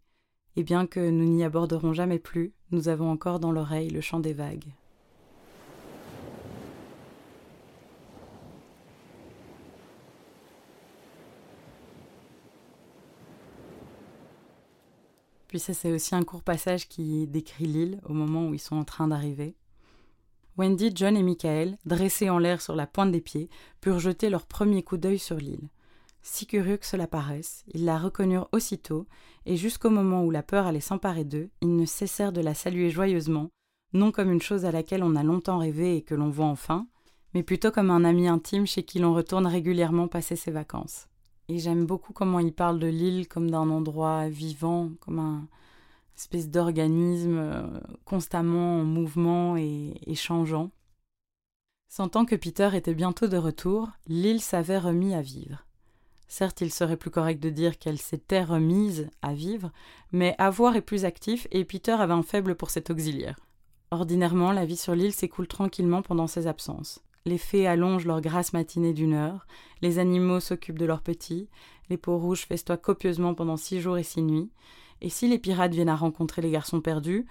Et 0.56 0.62
bien 0.62 0.86
que 0.86 1.10
nous 1.10 1.24
n'y 1.24 1.44
aborderons 1.44 1.92
jamais 1.92 2.18
plus, 2.18 2.54
nous 2.70 2.88
avons 2.88 3.10
encore 3.10 3.40
dans 3.40 3.52
l'oreille 3.52 3.90
le 3.90 4.00
chant 4.00 4.20
des 4.20 4.32
vagues. 4.32 4.72
Puis 15.52 15.58
ça, 15.58 15.74
c'est 15.74 15.92
aussi 15.92 16.14
un 16.14 16.22
court 16.22 16.42
passage 16.42 16.88
qui 16.88 17.26
décrit 17.26 17.66
l'île 17.66 18.00
au 18.04 18.14
moment 18.14 18.48
où 18.48 18.54
ils 18.54 18.58
sont 18.58 18.76
en 18.76 18.84
train 18.84 19.08
d'arriver. 19.08 19.54
Wendy, 20.56 20.92
John 20.94 21.14
et 21.14 21.22
Michael, 21.22 21.76
dressés 21.84 22.30
en 22.30 22.38
l'air 22.38 22.62
sur 22.62 22.74
la 22.74 22.86
pointe 22.86 23.12
des 23.12 23.20
pieds, 23.20 23.50
purent 23.82 23.98
jeter 23.98 24.30
leur 24.30 24.46
premier 24.46 24.82
coup 24.82 24.96
d'œil 24.96 25.18
sur 25.18 25.36
l'île. 25.36 25.68
Si 26.22 26.46
curieux 26.46 26.76
que 26.76 26.86
cela 26.86 27.08
paraisse, 27.08 27.64
ils 27.74 27.84
la 27.84 27.98
reconnurent 27.98 28.48
aussitôt, 28.52 29.06
et 29.44 29.56
jusqu'au 29.56 29.90
moment 29.90 30.24
où 30.24 30.30
la 30.30 30.44
peur 30.44 30.66
allait 30.66 30.80
s'emparer 30.80 31.24
d'eux, 31.24 31.50
ils 31.60 31.76
ne 31.76 31.84
cessèrent 31.84 32.32
de 32.32 32.40
la 32.40 32.54
saluer 32.54 32.90
joyeusement, 32.90 33.50
non 33.92 34.12
comme 34.12 34.30
une 34.30 34.40
chose 34.40 34.64
à 34.64 34.70
laquelle 34.70 35.02
on 35.02 35.16
a 35.16 35.24
longtemps 35.24 35.58
rêvé 35.58 35.96
et 35.96 36.02
que 36.02 36.14
l'on 36.14 36.30
voit 36.30 36.46
enfin, 36.46 36.86
mais 37.34 37.42
plutôt 37.42 37.72
comme 37.72 37.90
un 37.90 38.04
ami 38.04 38.28
intime 38.28 38.66
chez 38.66 38.84
qui 38.84 39.00
l'on 39.00 39.14
retourne 39.14 39.46
régulièrement 39.46 40.06
passer 40.06 40.36
ses 40.36 40.52
vacances. 40.52 41.08
Et 41.48 41.58
j'aime 41.58 41.86
beaucoup 41.86 42.12
comment 42.12 42.38
il 42.38 42.52
parle 42.52 42.78
de 42.78 42.86
l'île 42.86 43.26
comme 43.26 43.50
d'un 43.50 43.68
endroit 43.68 44.28
vivant, 44.28 44.90
comme 45.00 45.18
un 45.18 45.48
espèce 46.16 46.48
d'organisme 46.48 47.36
euh, 47.36 47.80
constamment 48.04 48.80
en 48.80 48.84
mouvement 48.84 49.56
et, 49.56 49.94
et 50.06 50.14
changeant. 50.14 50.70
Sentant 51.88 52.24
que 52.24 52.36
Peter 52.36 52.70
était 52.74 52.94
bientôt 52.94 53.26
de 53.26 53.36
retour, 53.36 53.88
l'île 54.06 54.40
s'avait 54.40 54.78
remis 54.78 55.14
à 55.14 55.20
vivre. 55.20 55.66
Certes, 56.32 56.62
il 56.62 56.72
serait 56.72 56.96
plus 56.96 57.10
correct 57.10 57.42
de 57.42 57.50
dire 57.50 57.78
qu'elle 57.78 57.98
s'était 57.98 58.42
remise 58.42 59.10
à 59.20 59.34
vivre, 59.34 59.70
mais 60.12 60.34
avoir 60.38 60.76
est 60.76 60.80
plus 60.80 61.04
actif 61.04 61.46
et 61.50 61.62
Peter 61.66 61.92
avait 61.92 62.14
un 62.14 62.22
faible 62.22 62.54
pour 62.54 62.70
cet 62.70 62.88
auxiliaire. 62.88 63.38
Ordinairement, 63.90 64.50
la 64.50 64.64
vie 64.64 64.78
sur 64.78 64.94
l'île 64.94 65.12
s'écoule 65.12 65.46
tranquillement 65.46 66.00
pendant 66.00 66.26
ses 66.26 66.46
absences. 66.46 67.00
Les 67.26 67.36
fées 67.36 67.66
allongent 67.66 68.06
leur 68.06 68.22
grasse 68.22 68.54
matinée 68.54 68.94
d'une 68.94 69.12
heure, 69.12 69.46
les 69.82 69.98
animaux 69.98 70.40
s'occupent 70.40 70.78
de 70.78 70.86
leurs 70.86 71.02
petits, 71.02 71.50
les 71.90 71.98
peaux 71.98 72.16
rouges 72.16 72.46
festoient 72.46 72.78
copieusement 72.78 73.34
pendant 73.34 73.58
six 73.58 73.82
jours 73.82 73.98
et 73.98 74.02
six 74.02 74.22
nuits, 74.22 74.50
et 75.02 75.10
si 75.10 75.28
les 75.28 75.38
pirates 75.38 75.74
viennent 75.74 75.90
à 75.90 75.96
rencontrer 75.96 76.40
les 76.40 76.50
garçons 76.50 76.80
perdus, 76.80 77.26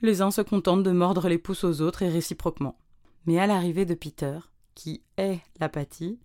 les 0.00 0.22
uns 0.22 0.30
se 0.30 0.42
contentent 0.42 0.84
de 0.84 0.92
mordre 0.92 1.28
les 1.28 1.38
pouces 1.38 1.64
aux 1.64 1.80
autres 1.80 2.02
et 2.02 2.08
réciproquement. 2.08 2.78
Mais 3.24 3.40
à 3.40 3.48
l'arrivée 3.48 3.84
de 3.84 3.94
Peter, 3.94 4.38
qui 4.76 5.02
est 5.16 5.40
l'apathie, 5.58 6.20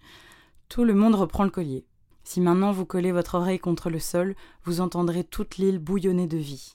tout 0.72 0.86
le 0.86 0.94
monde 0.94 1.16
reprend 1.16 1.44
le 1.44 1.50
collier. 1.50 1.86
Si 2.24 2.40
maintenant 2.40 2.72
vous 2.72 2.86
collez 2.86 3.12
votre 3.12 3.36
oreille 3.36 3.60
contre 3.60 3.90
le 3.90 4.00
sol, 4.00 4.38
vous 4.64 4.80
entendrez 4.80 5.26
toute 5.26 5.58
l'île 5.58 5.80
bouillonner 5.80 6.28
de 6.28 6.38
vie. 6.38 6.72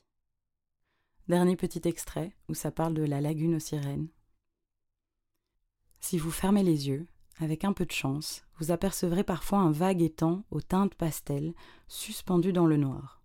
Dernier 1.28 1.56
petit 1.56 1.80
extrait 1.88 2.36
où 2.50 2.52
ça 2.52 2.70
parle 2.70 2.92
de 2.92 3.04
la 3.04 3.22
lagune 3.22 3.54
aux 3.54 3.58
sirènes. 3.58 4.08
Si 5.98 6.18
vous 6.18 6.30
fermez 6.30 6.62
les 6.62 6.88
yeux, 6.88 7.06
avec 7.38 7.64
un 7.64 7.72
peu 7.72 7.86
de 7.86 7.90
chance, 7.90 8.44
vous 8.58 8.70
apercevrez 8.70 9.24
parfois 9.24 9.60
un 9.60 9.70
vague 9.70 10.02
étang 10.02 10.44
aux 10.50 10.60
teintes 10.60 10.94
pastel 10.94 11.54
suspendu 11.88 12.52
dans 12.52 12.66
le 12.66 12.76
noir. 12.76 13.22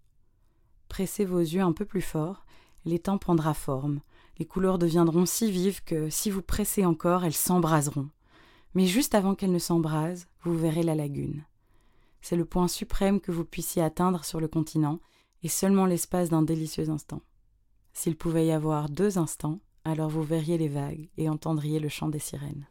Pressez 0.87 1.25
vos 1.25 1.39
yeux 1.39 1.63
un 1.63 1.73
peu 1.73 1.83
plus 1.83 2.01
fort, 2.01 2.45
l'étang 2.85 3.17
prendra 3.17 3.53
forme, 3.53 3.99
les 4.39 4.45
couleurs 4.45 4.77
deviendront 4.77 5.25
si 5.25 5.51
vives 5.51 5.83
que, 5.83 6.09
si 6.09 6.29
vous 6.29 6.41
pressez 6.41 6.85
encore, 6.85 7.25
elles 7.25 7.33
s'embraseront. 7.33 8.09
Mais 8.73 8.85
juste 8.85 9.15
avant 9.15 9.35
qu'elles 9.35 9.51
ne 9.51 9.59
s'embrasent, 9.59 10.27
vous 10.43 10.57
verrez 10.57 10.83
la 10.83 10.95
lagune. 10.95 11.43
C'est 12.21 12.35
le 12.35 12.45
point 12.45 12.67
suprême 12.67 13.19
que 13.19 13.31
vous 13.31 13.45
puissiez 13.45 13.81
atteindre 13.81 14.23
sur 14.23 14.39
le 14.39 14.47
continent, 14.47 14.99
et 15.43 15.49
seulement 15.49 15.85
l'espace 15.85 16.29
d'un 16.29 16.43
délicieux 16.43 16.89
instant. 16.89 17.21
S'il 17.93 18.15
pouvait 18.15 18.45
y 18.45 18.51
avoir 18.51 18.89
deux 18.89 19.17
instants, 19.17 19.59
alors 19.83 20.09
vous 20.09 20.23
verriez 20.23 20.57
les 20.57 20.67
vagues 20.67 21.09
et 21.17 21.29
entendriez 21.29 21.79
le 21.79 21.89
chant 21.89 22.09
des 22.09 22.19
sirènes. 22.19 22.67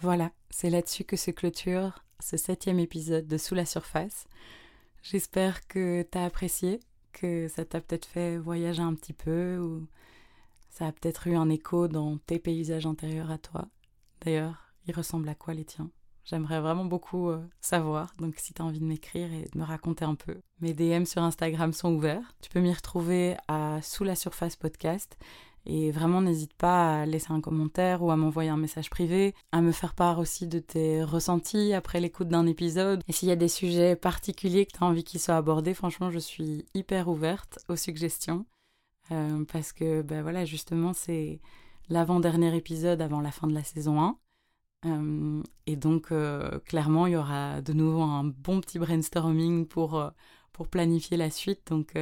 Voilà, 0.00 0.32
c'est 0.50 0.68
là-dessus 0.68 1.04
que 1.04 1.16
se 1.16 1.30
clôture 1.30 2.04
ce 2.18 2.36
septième 2.36 2.80
épisode 2.80 3.28
de 3.28 3.38
Sous 3.38 3.54
la 3.54 3.64
surface. 3.64 4.26
J'espère 5.02 5.66
que 5.68 6.02
t'as 6.02 6.24
apprécié, 6.24 6.80
que 7.12 7.48
ça 7.48 7.64
t'a 7.64 7.80
peut-être 7.80 8.06
fait 8.06 8.38
voyager 8.38 8.82
un 8.82 8.94
petit 8.94 9.12
peu, 9.12 9.58
ou 9.58 9.86
ça 10.70 10.86
a 10.86 10.92
peut-être 10.92 11.26
eu 11.26 11.36
un 11.36 11.50
écho 11.50 11.88
dans 11.88 12.18
tes 12.18 12.38
paysages 12.38 12.86
intérieurs 12.86 13.30
à 13.30 13.38
toi. 13.38 13.68
D'ailleurs, 14.22 14.72
ils 14.86 14.94
ressemblent 14.94 15.28
à 15.28 15.34
quoi 15.34 15.54
les 15.54 15.64
tiens? 15.64 15.90
J'aimerais 16.24 16.60
vraiment 16.60 16.84
beaucoup 16.84 17.30
euh, 17.30 17.44
savoir, 17.60 18.12
donc 18.18 18.34
si 18.38 18.54
tu 18.54 18.62
as 18.62 18.64
envie 18.64 18.78
de 18.78 18.84
m'écrire 18.84 19.32
et 19.32 19.48
de 19.52 19.58
me 19.58 19.64
raconter 19.64 20.04
un 20.04 20.14
peu. 20.14 20.40
Mes 20.60 20.72
DM 20.72 21.04
sur 21.04 21.22
Instagram 21.22 21.72
sont 21.72 21.92
ouverts. 21.92 22.34
Tu 22.40 22.48
peux 22.48 22.60
m'y 22.60 22.72
retrouver 22.72 23.36
à 23.48 23.80
Sous 23.82 24.04
la 24.04 24.14
surface 24.14 24.54
podcast. 24.54 25.18
Et 25.64 25.92
vraiment, 25.92 26.20
n'hésite 26.20 26.54
pas 26.54 27.02
à 27.02 27.06
laisser 27.06 27.32
un 27.32 27.40
commentaire 27.40 28.02
ou 28.02 28.10
à 28.10 28.16
m'envoyer 28.16 28.50
un 28.50 28.56
message 28.56 28.90
privé, 28.90 29.34
à 29.52 29.60
me 29.60 29.70
faire 29.70 29.94
part 29.94 30.18
aussi 30.18 30.46
de 30.48 30.58
tes 30.58 31.04
ressentis 31.04 31.72
après 31.72 32.00
l'écoute 32.00 32.28
d'un 32.28 32.46
épisode. 32.46 33.02
Et 33.08 33.12
s'il 33.12 33.28
y 33.28 33.32
a 33.32 33.36
des 33.36 33.48
sujets 33.48 33.94
particuliers 33.94 34.66
que 34.66 34.72
tu 34.76 34.82
as 34.82 34.86
envie 34.86 35.04
qu'ils 35.04 35.20
soient 35.20 35.36
abordés, 35.36 35.74
franchement, 35.74 36.10
je 36.10 36.18
suis 36.18 36.66
hyper 36.74 37.08
ouverte 37.08 37.60
aux 37.68 37.76
suggestions. 37.76 38.44
Euh, 39.12 39.44
parce 39.52 39.72
que, 39.72 40.02
ben 40.02 40.22
voilà, 40.22 40.44
justement, 40.44 40.92
c'est 40.92 41.40
l'avant-dernier 41.88 42.56
épisode 42.56 43.00
avant 43.00 43.20
la 43.20 43.30
fin 43.30 43.46
de 43.46 43.54
la 43.54 43.64
saison 43.64 44.00
1. 44.00 44.18
Euh, 44.84 45.42
et 45.66 45.76
donc, 45.76 46.10
euh, 46.10 46.58
clairement, 46.60 47.06
il 47.06 47.12
y 47.12 47.16
aura 47.16 47.60
de 47.60 47.72
nouveau 47.72 48.02
un 48.02 48.24
bon 48.24 48.60
petit 48.60 48.80
brainstorming 48.80 49.66
pour, 49.66 50.10
pour 50.52 50.68
planifier 50.68 51.16
la 51.16 51.30
suite. 51.30 51.68
Donc, 51.68 51.94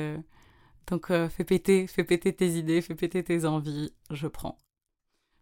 donc 0.91 1.07
fais 1.07 1.45
péter, 1.45 1.87
fais 1.87 2.05
péter 2.05 2.33
tes 2.33 2.51
idées, 2.51 2.83
fais 2.83 2.95
péter 2.95 3.23
tes 3.23 3.45
envies, 3.45 3.93
je 4.11 4.27
prends. 4.27 4.59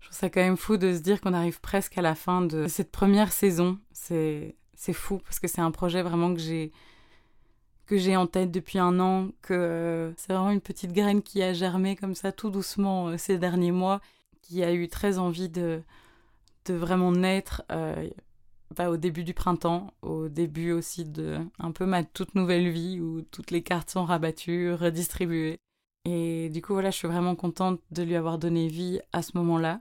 Je 0.01 0.07
trouve 0.07 0.17
ça 0.19 0.31
quand 0.31 0.41
même 0.41 0.57
fou 0.57 0.77
de 0.77 0.95
se 0.95 1.01
dire 1.01 1.21
qu'on 1.21 1.35
arrive 1.35 1.61
presque 1.61 1.99
à 1.99 2.03
la 2.03 2.15
fin 2.15 2.43
de 2.43 2.69
cette 2.69 2.91
première 2.91 3.33
saison. 3.33 3.79
C'est, 3.93 4.55
fou 4.93 5.19
parce 5.19 5.41
que 5.41 5.49
c'est 5.49 5.61
un 5.61 5.71
projet 5.71 6.03
vraiment 6.03 6.33
que 6.35 6.41
j'ai 6.41 6.73
que 7.87 7.97
j'ai 7.97 8.17
en 8.17 8.27
tête 8.27 8.51
depuis 8.51 8.79
un 8.79 9.01
an, 9.01 9.31
que 9.41 10.13
c'est 10.19 10.35
vraiment 10.35 10.51
une 10.51 10.61
petite 10.61 10.93
graine 10.93 11.23
qui 11.23 11.43
a 11.43 11.55
germé 11.55 11.97
comme 11.97 12.15
ça 12.15 12.33
tout 12.33 12.51
doucement 12.51 13.17
ces 13.17 13.39
derniers 13.39 13.73
mois, 13.73 14.03
qui 14.43 14.63
a 14.63 14.75
eu 14.75 14.89
très 14.89 15.19
envie 15.19 15.49
de, 15.49 15.81
de 16.67 16.75
vraiment 16.75 17.13
naître 17.13 17.63
euh, 17.73 18.11
bah, 18.77 18.91
au 18.91 18.97
début 18.97 19.25
du 19.25 19.35
printemps, 19.35 19.93
au 20.03 20.29
début 20.29 20.73
aussi 20.73 21.05
de 21.05 21.39
un 21.59 21.73
peu 21.73 21.87
ma 21.87 22.05
toute 22.05 22.35
nouvelle 22.35 22.71
vie 22.71 23.01
où 23.01 23.23
toutes 23.23 23.51
les 23.51 23.63
cartes 23.63 23.91
sont 23.91 24.05
rabattues, 24.05 24.73
redistribuées. 24.75 25.59
Et 26.05 26.51
du 26.51 26.63
coup, 26.63 26.75
voilà, 26.75 26.91
je 26.91 26.97
suis 26.97 27.09
vraiment 27.09 27.35
contente 27.35 27.81
de 27.91 28.03
lui 28.03 28.15
avoir 28.17 28.39
donné 28.39 28.69
vie 28.69 29.01
à 29.13 29.23
ce 29.23 29.37
moment-là, 29.39 29.81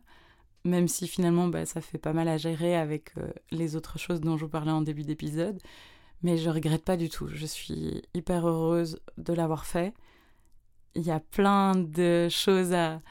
même 0.65 0.87
si 0.87 1.07
finalement, 1.07 1.47
bah, 1.47 1.65
ça 1.65 1.81
fait 1.81 1.97
pas 1.97 2.13
mal 2.13 2.27
à 2.27 2.37
gérer 2.37 2.75
avec 2.77 3.11
euh, 3.17 3.31
les 3.51 3.75
autres 3.75 3.99
choses 3.99 4.21
dont 4.21 4.37
je 4.37 4.45
vous 4.45 4.51
parlais 4.51 4.71
en 4.71 4.81
début 4.81 5.03
d'épisode. 5.03 5.59
Mais 6.23 6.37
je 6.37 6.49
regrette 6.49 6.83
pas 6.83 6.97
du 6.97 7.09
tout. 7.09 7.27
Je 7.27 7.45
suis 7.45 8.01
hyper 8.13 8.47
heureuse 8.47 8.99
de 9.17 9.33
l'avoir 9.33 9.65
fait. 9.65 9.93
Il 10.95 11.03
y 11.03 11.11
a 11.11 11.19
plein 11.19 11.75
de 11.75 12.27
choses 12.29 12.73
à, 12.73 13.01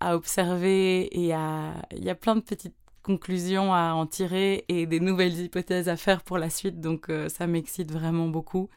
observer 0.00 1.06
et 1.06 1.20
il 1.20 2.04
y 2.04 2.10
a 2.10 2.14
plein 2.14 2.36
de 2.36 2.42
petites 2.42 2.76
conclusions 3.04 3.72
à 3.72 3.92
en 3.92 4.06
tirer 4.06 4.64
et 4.68 4.86
des 4.86 4.98
nouvelles 4.98 5.38
hypothèses 5.38 5.88
à 5.88 5.96
faire 5.96 6.22
pour 6.22 6.38
la 6.38 6.50
suite, 6.50 6.80
donc 6.80 7.10
euh, 7.10 7.28
ça 7.28 7.46
m'excite 7.46 7.92
vraiment 7.92 8.26
beaucoup. 8.26 8.68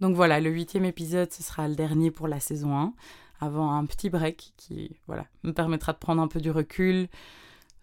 Donc 0.00 0.16
voilà, 0.16 0.40
le 0.40 0.50
huitième 0.50 0.84
épisode, 0.84 1.32
ce 1.32 1.42
sera 1.42 1.68
le 1.68 1.76
dernier 1.76 2.10
pour 2.10 2.26
la 2.26 2.40
saison 2.40 2.76
1, 2.76 2.94
avant 3.40 3.70
un 3.70 3.84
petit 3.86 4.10
break 4.10 4.54
qui 4.56 4.96
voilà, 5.06 5.26
me 5.44 5.52
permettra 5.52 5.92
de 5.92 5.98
prendre 5.98 6.20
un 6.20 6.26
peu 6.26 6.40
du 6.40 6.50
recul 6.50 7.06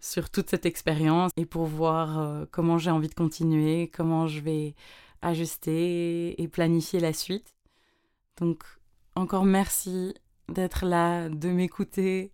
sur 0.00 0.28
toute 0.30 0.50
cette 0.50 0.66
expérience 0.66 1.30
et 1.36 1.46
pour 1.46 1.64
voir 1.64 2.18
euh, 2.18 2.44
comment 2.50 2.76
j'ai 2.76 2.90
envie 2.90 3.08
de 3.08 3.14
continuer, 3.14 3.88
comment 3.88 4.26
je 4.26 4.40
vais 4.40 4.74
ajuster 5.22 6.40
et 6.42 6.48
planifier 6.48 7.00
la 7.00 7.12
suite. 7.12 7.54
Donc 8.38 8.64
encore 9.14 9.44
merci 9.44 10.14
d'être 10.48 10.84
là, 10.84 11.28
de 11.28 11.48
m'écouter, 11.48 12.32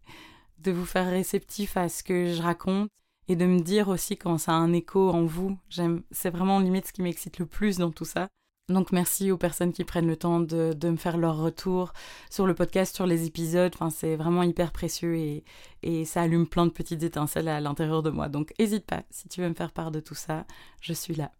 de 0.59 0.73
vous 0.73 0.87
faire 0.87 1.09
réceptif 1.09 1.77
à 1.77 1.89
ce 1.89 2.03
que 2.03 2.33
je 2.33 2.43
raconte 2.43 2.91
et 3.31 3.37
de 3.37 3.47
me 3.47 3.61
dire 3.61 3.87
aussi 3.87 4.17
quand 4.17 4.39
ça 4.39 4.51
a 4.51 4.57
un 4.57 4.73
écho 4.73 5.11
en 5.11 5.25
vous. 5.25 5.57
J'aime, 5.69 6.03
c'est 6.11 6.31
vraiment 6.31 6.59
limite 6.59 6.89
ce 6.89 6.93
qui 6.93 7.01
m'excite 7.01 7.39
le 7.39 7.47
plus 7.47 7.79
dans 7.79 7.93
tout 7.93 8.05
ça. 8.05 8.27
Donc 8.69 8.91
merci 8.91 9.31
aux 9.31 9.37
personnes 9.37 9.73
qui 9.73 9.85
prennent 9.85 10.09
le 10.09 10.17
temps 10.17 10.41
de, 10.41 10.73
de, 10.73 10.91
me 10.91 10.97
faire 10.97 11.17
leur 11.17 11.37
retour 11.37 11.93
sur 12.29 12.45
le 12.45 12.55
podcast, 12.55 12.93
sur 12.93 13.07
les 13.07 13.27
épisodes. 13.27 13.71
Enfin, 13.77 13.91
c'est 13.91 14.17
vraiment 14.17 14.43
hyper 14.43 14.73
précieux 14.73 15.15
et, 15.15 15.45
et 15.85 16.05
ça 16.05 16.23
allume 16.23 16.49
plein 16.49 16.67
de 16.67 16.73
petites 16.73 17.05
étincelles 17.05 17.47
à 17.47 17.61
l'intérieur 17.61 18.03
de 18.03 18.11
moi. 18.11 18.29
Donc 18.29 18.53
n'hésite 18.59 18.85
pas, 18.85 19.05
si 19.11 19.29
tu 19.29 19.43
veux 19.43 19.49
me 19.49 19.55
faire 19.55 19.71
part 19.71 19.93
de 19.93 20.01
tout 20.01 20.17
ça, 20.17 20.45
je 20.81 20.93
suis 20.93 21.15
là. 21.15 21.31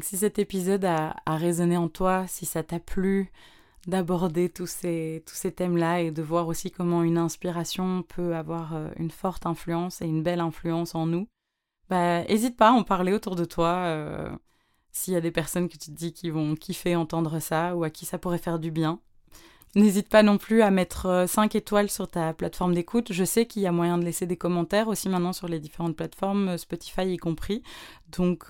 Si 0.00 0.18
cet 0.18 0.38
épisode 0.38 0.84
a, 0.84 1.16
a 1.26 1.36
résonné 1.36 1.76
en 1.76 1.88
toi, 1.88 2.24
si 2.28 2.46
ça 2.46 2.62
t'a 2.62 2.78
plu, 2.78 3.32
d'aborder 3.86 4.48
tous 4.48 4.68
ces, 4.68 5.22
tous 5.26 5.34
ces 5.34 5.52
thèmes-là 5.52 6.02
et 6.02 6.10
de 6.10 6.22
voir 6.22 6.46
aussi 6.46 6.70
comment 6.70 7.02
une 7.02 7.18
inspiration 7.18 8.02
peut 8.02 8.36
avoir 8.36 8.76
euh, 8.76 8.88
une 8.96 9.10
forte 9.10 9.46
influence 9.46 10.02
et 10.02 10.06
une 10.06 10.22
belle 10.22 10.40
influence 10.40 10.94
en 10.94 11.06
nous, 11.06 11.26
bah, 11.92 12.24
n'hésite 12.24 12.56
pas 12.56 12.70
à 12.70 12.72
en 12.72 12.84
parler 12.84 13.12
autour 13.12 13.36
de 13.36 13.44
toi. 13.44 13.68
Euh, 13.68 14.30
s'il 14.92 15.12
y 15.12 15.16
a 15.16 15.20
des 15.20 15.30
personnes 15.30 15.68
que 15.68 15.76
tu 15.76 15.90
te 15.90 15.90
dis 15.90 16.14
qui 16.14 16.30
vont 16.30 16.54
kiffer 16.54 16.96
entendre 16.96 17.38
ça 17.38 17.76
ou 17.76 17.84
à 17.84 17.90
qui 17.90 18.06
ça 18.06 18.16
pourrait 18.16 18.38
faire 18.38 18.58
du 18.58 18.70
bien. 18.70 18.98
N'hésite 19.74 20.08
pas 20.08 20.22
non 20.22 20.38
plus 20.38 20.62
à 20.62 20.70
mettre 20.70 21.26
5 21.28 21.54
étoiles 21.54 21.90
sur 21.90 22.08
ta 22.08 22.32
plateforme 22.32 22.72
d'écoute. 22.72 23.12
Je 23.12 23.24
sais 23.24 23.44
qu'il 23.44 23.60
y 23.60 23.66
a 23.66 23.72
moyen 23.72 23.98
de 23.98 24.06
laisser 24.06 24.24
des 24.24 24.38
commentaires 24.38 24.88
aussi 24.88 25.10
maintenant 25.10 25.34
sur 25.34 25.48
les 25.48 25.60
différentes 25.60 25.94
plateformes, 25.94 26.56
Spotify 26.56 27.12
y 27.12 27.18
compris. 27.18 27.62
Donc 28.10 28.46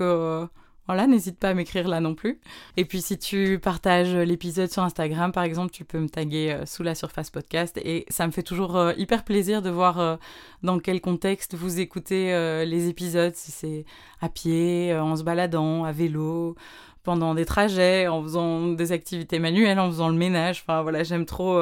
voilà, 0.87 1.07
n'hésite 1.07 1.39
pas 1.39 1.51
à 1.51 1.55
m'écrire 1.55 1.87
là 1.87 2.01
non 2.01 2.14
plus. 2.14 2.41
Et 2.76 2.85
puis 2.85 3.03
si 3.03 3.16
tu 3.16 3.61
partages 3.61 4.14
l'épisode 4.14 4.70
sur 4.70 4.83
Instagram, 4.83 5.30
par 5.30 5.45
exemple, 5.45 5.70
tu 5.70 5.85
peux 5.85 6.01
me 6.01 6.09
taguer 6.09 6.53
euh, 6.53 6.66
sous 6.66 6.83
la 6.83 6.97
surface 6.97 7.30
podcast. 7.30 7.78
Et 7.85 8.05
ça 8.09 8.26
me 8.26 8.33
fait 8.33 8.43
toujours 8.43 8.76
euh, 8.76 8.93
hyper 8.97 9.24
plaisir 9.24 9.62
de 9.62 9.70
voir 9.70 10.01
euh, 10.01 10.16
dans 10.62 10.80
quel 10.80 11.01
contexte 11.01 11.55
vous 11.55 11.78
écoutez 11.80 12.33
les 12.66 12.89
épisodes, 12.89 13.35
si 13.35 13.51
c'est 13.53 13.85
à 14.20 14.28
pied, 14.28 14.95
en 14.95 15.16
se 15.16 15.22
baladant, 15.22 15.85
à 15.85 15.93
vélo, 15.93 16.57
pendant 17.03 17.35
des 17.35 17.45
trajets, 17.45 18.09
en 18.09 18.22
faisant 18.22 18.68
des 18.68 18.93
activités 18.93 19.39
manuelles, 19.39 19.78
en 19.78 19.89
faisant 19.89 20.09
le 20.09 20.16
ménage. 20.16 20.62
Enfin 20.62 20.83
voilà, 20.83 21.03
j'aime 21.05 21.26
trop... 21.26 21.61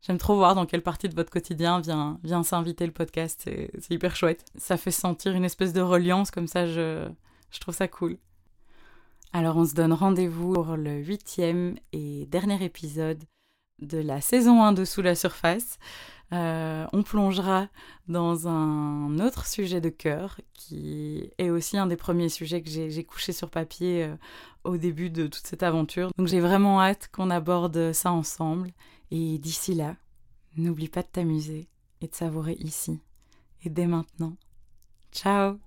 J'aime 0.00 0.18
trop 0.18 0.36
voir 0.36 0.54
dans 0.54 0.64
quelle 0.64 0.82
partie 0.82 1.08
de 1.08 1.14
votre 1.16 1.30
quotidien 1.30 1.80
vient, 1.80 2.20
vient 2.22 2.44
s'inviter 2.44 2.86
le 2.86 2.92
podcast. 2.92 3.42
C'est 3.80 3.90
hyper 3.90 4.14
chouette. 4.14 4.44
Ça 4.56 4.76
fait 4.76 4.92
sentir 4.92 5.34
une 5.34 5.44
espèce 5.44 5.72
de 5.72 5.80
reliance, 5.80 6.30
comme 6.30 6.46
ça, 6.46 6.66
je, 6.66 7.08
je 7.50 7.58
trouve 7.58 7.74
ça 7.74 7.88
cool. 7.88 8.16
Alors 9.32 9.56
on 9.56 9.66
se 9.66 9.74
donne 9.74 9.92
rendez-vous 9.92 10.54
pour 10.54 10.76
le 10.76 10.98
huitième 10.98 11.76
et 11.92 12.26
dernier 12.26 12.62
épisode 12.64 13.22
de 13.80 13.98
la 13.98 14.20
saison 14.20 14.62
1 14.62 14.72
de 14.72 14.84
Sous 14.84 15.02
la 15.02 15.14
surface. 15.14 15.78
Euh, 16.32 16.86
on 16.92 17.02
plongera 17.02 17.68
dans 18.06 18.48
un 18.48 19.18
autre 19.18 19.46
sujet 19.46 19.80
de 19.80 19.88
cœur 19.88 20.40
qui 20.52 21.30
est 21.38 21.50
aussi 21.50 21.78
un 21.78 21.86
des 21.86 21.96
premiers 21.96 22.28
sujets 22.28 22.62
que 22.62 22.68
j'ai 22.68 23.04
couché 23.04 23.32
sur 23.32 23.50
papier 23.50 24.04
euh, 24.04 24.16
au 24.64 24.76
début 24.76 25.10
de 25.10 25.26
toute 25.26 25.46
cette 25.46 25.62
aventure. 25.62 26.10
Donc 26.18 26.26
j'ai 26.26 26.40
vraiment 26.40 26.80
hâte 26.80 27.08
qu'on 27.12 27.30
aborde 27.30 27.92
ça 27.92 28.12
ensemble. 28.12 28.70
Et 29.10 29.38
d'ici 29.38 29.74
là, 29.74 29.96
n'oublie 30.56 30.88
pas 30.88 31.02
de 31.02 31.08
t'amuser 31.08 31.68
et 32.00 32.08
de 32.08 32.14
savourer 32.14 32.56
ici 32.60 33.00
et 33.64 33.70
dès 33.70 33.86
maintenant. 33.86 34.36
Ciao 35.12 35.58